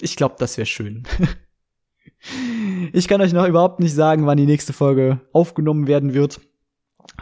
[0.00, 1.04] Ich glaube, das wäre schön.
[2.92, 6.40] ich kann euch noch überhaupt nicht sagen, wann die nächste Folge aufgenommen werden wird.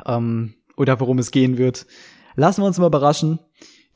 [0.07, 1.87] Ähm, oder worum es gehen wird.
[2.37, 3.39] Lassen wir uns mal überraschen.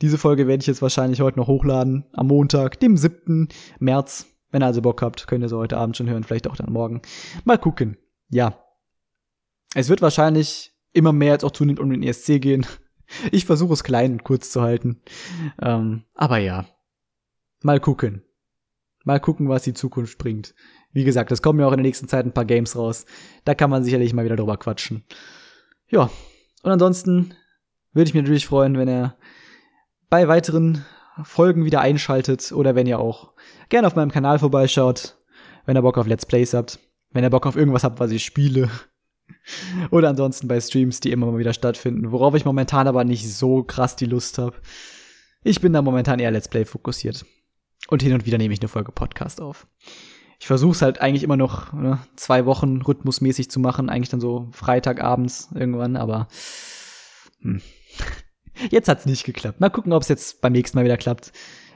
[0.01, 2.07] Diese Folge werde ich jetzt wahrscheinlich heute noch hochladen.
[2.13, 3.49] Am Montag, dem 7.
[3.81, 4.27] März.
[4.51, 6.73] Wenn ihr also Bock habt, könnt ihr so heute Abend schon hören, vielleicht auch dann
[6.73, 7.03] morgen.
[7.45, 7.97] Mal gucken.
[8.31, 8.65] Ja.
[9.75, 12.65] Es wird wahrscheinlich immer mehr jetzt auch zunehmend um den ESC gehen.
[13.33, 15.01] Ich versuche es klein und kurz zu halten.
[15.61, 16.67] Ähm, aber ja.
[17.63, 18.23] Mal gucken.
[19.05, 20.55] Mal gucken, was die Zukunft bringt.
[20.93, 23.07] Wie gesagt, es kommen ja auch in der nächsten Zeit ein paar Games raus.
[23.45, 25.05] Da kann man sicherlich mal wieder drüber quatschen.
[25.89, 26.11] Ja.
[26.63, 27.35] Und ansonsten
[27.93, 29.17] würde ich mich natürlich freuen, wenn ihr
[30.11, 30.85] bei weiteren
[31.23, 33.35] Folgen wieder einschaltet oder wenn ihr auch
[33.69, 35.17] gerne auf meinem Kanal vorbeischaut,
[35.67, 36.79] wenn ihr Bock auf Let's Plays habt.
[37.11, 38.71] wenn ihr Bock auf irgendwas habt, was ich spiele.
[39.91, 43.63] Oder ansonsten bei Streams, die immer mal wieder stattfinden, worauf ich momentan aber nicht so
[43.63, 44.57] krass die Lust habe.
[45.45, 47.25] Ich bin da momentan eher Let's Play fokussiert.
[47.89, 49.67] Und hin und wieder nehme ich eine Folge Podcast auf.
[50.41, 54.21] Ich versuche es halt eigentlich immer noch ne, zwei Wochen rhythmusmäßig zu machen, eigentlich dann
[54.21, 56.29] so Freitagabends irgendwann, aber
[57.41, 57.61] hm.
[58.71, 59.61] jetzt hat's nicht geklappt.
[59.61, 61.33] Mal gucken, ob es jetzt beim nächsten Mal wieder klappt.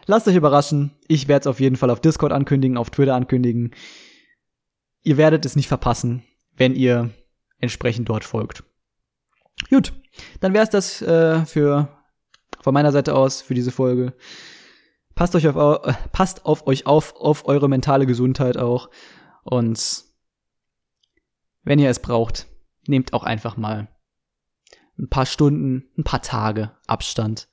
[0.07, 0.93] Lasst euch überraschen.
[1.09, 3.73] Ich werde es auf jeden Fall auf Discord ankündigen, auf Twitter ankündigen.
[5.03, 6.23] Ihr werdet es nicht verpassen,
[6.57, 7.11] wenn ihr
[7.62, 8.64] entsprechend dort folgt.
[9.70, 9.94] Gut,
[10.40, 11.89] dann wäre es das äh, für
[12.60, 14.14] von meiner Seite aus für diese Folge.
[15.14, 18.90] Passt euch auf, äh, passt auf euch auf, auf eure mentale Gesundheit auch.
[19.44, 20.05] Und
[21.62, 22.47] wenn ihr es braucht,
[22.86, 23.89] nehmt auch einfach mal
[24.98, 27.48] ein paar Stunden, ein paar Tage Abstand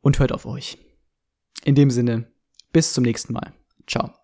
[0.00, 0.78] und hört auf euch.
[1.64, 2.30] In dem Sinne,
[2.72, 3.54] bis zum nächsten Mal.
[3.86, 4.23] Ciao.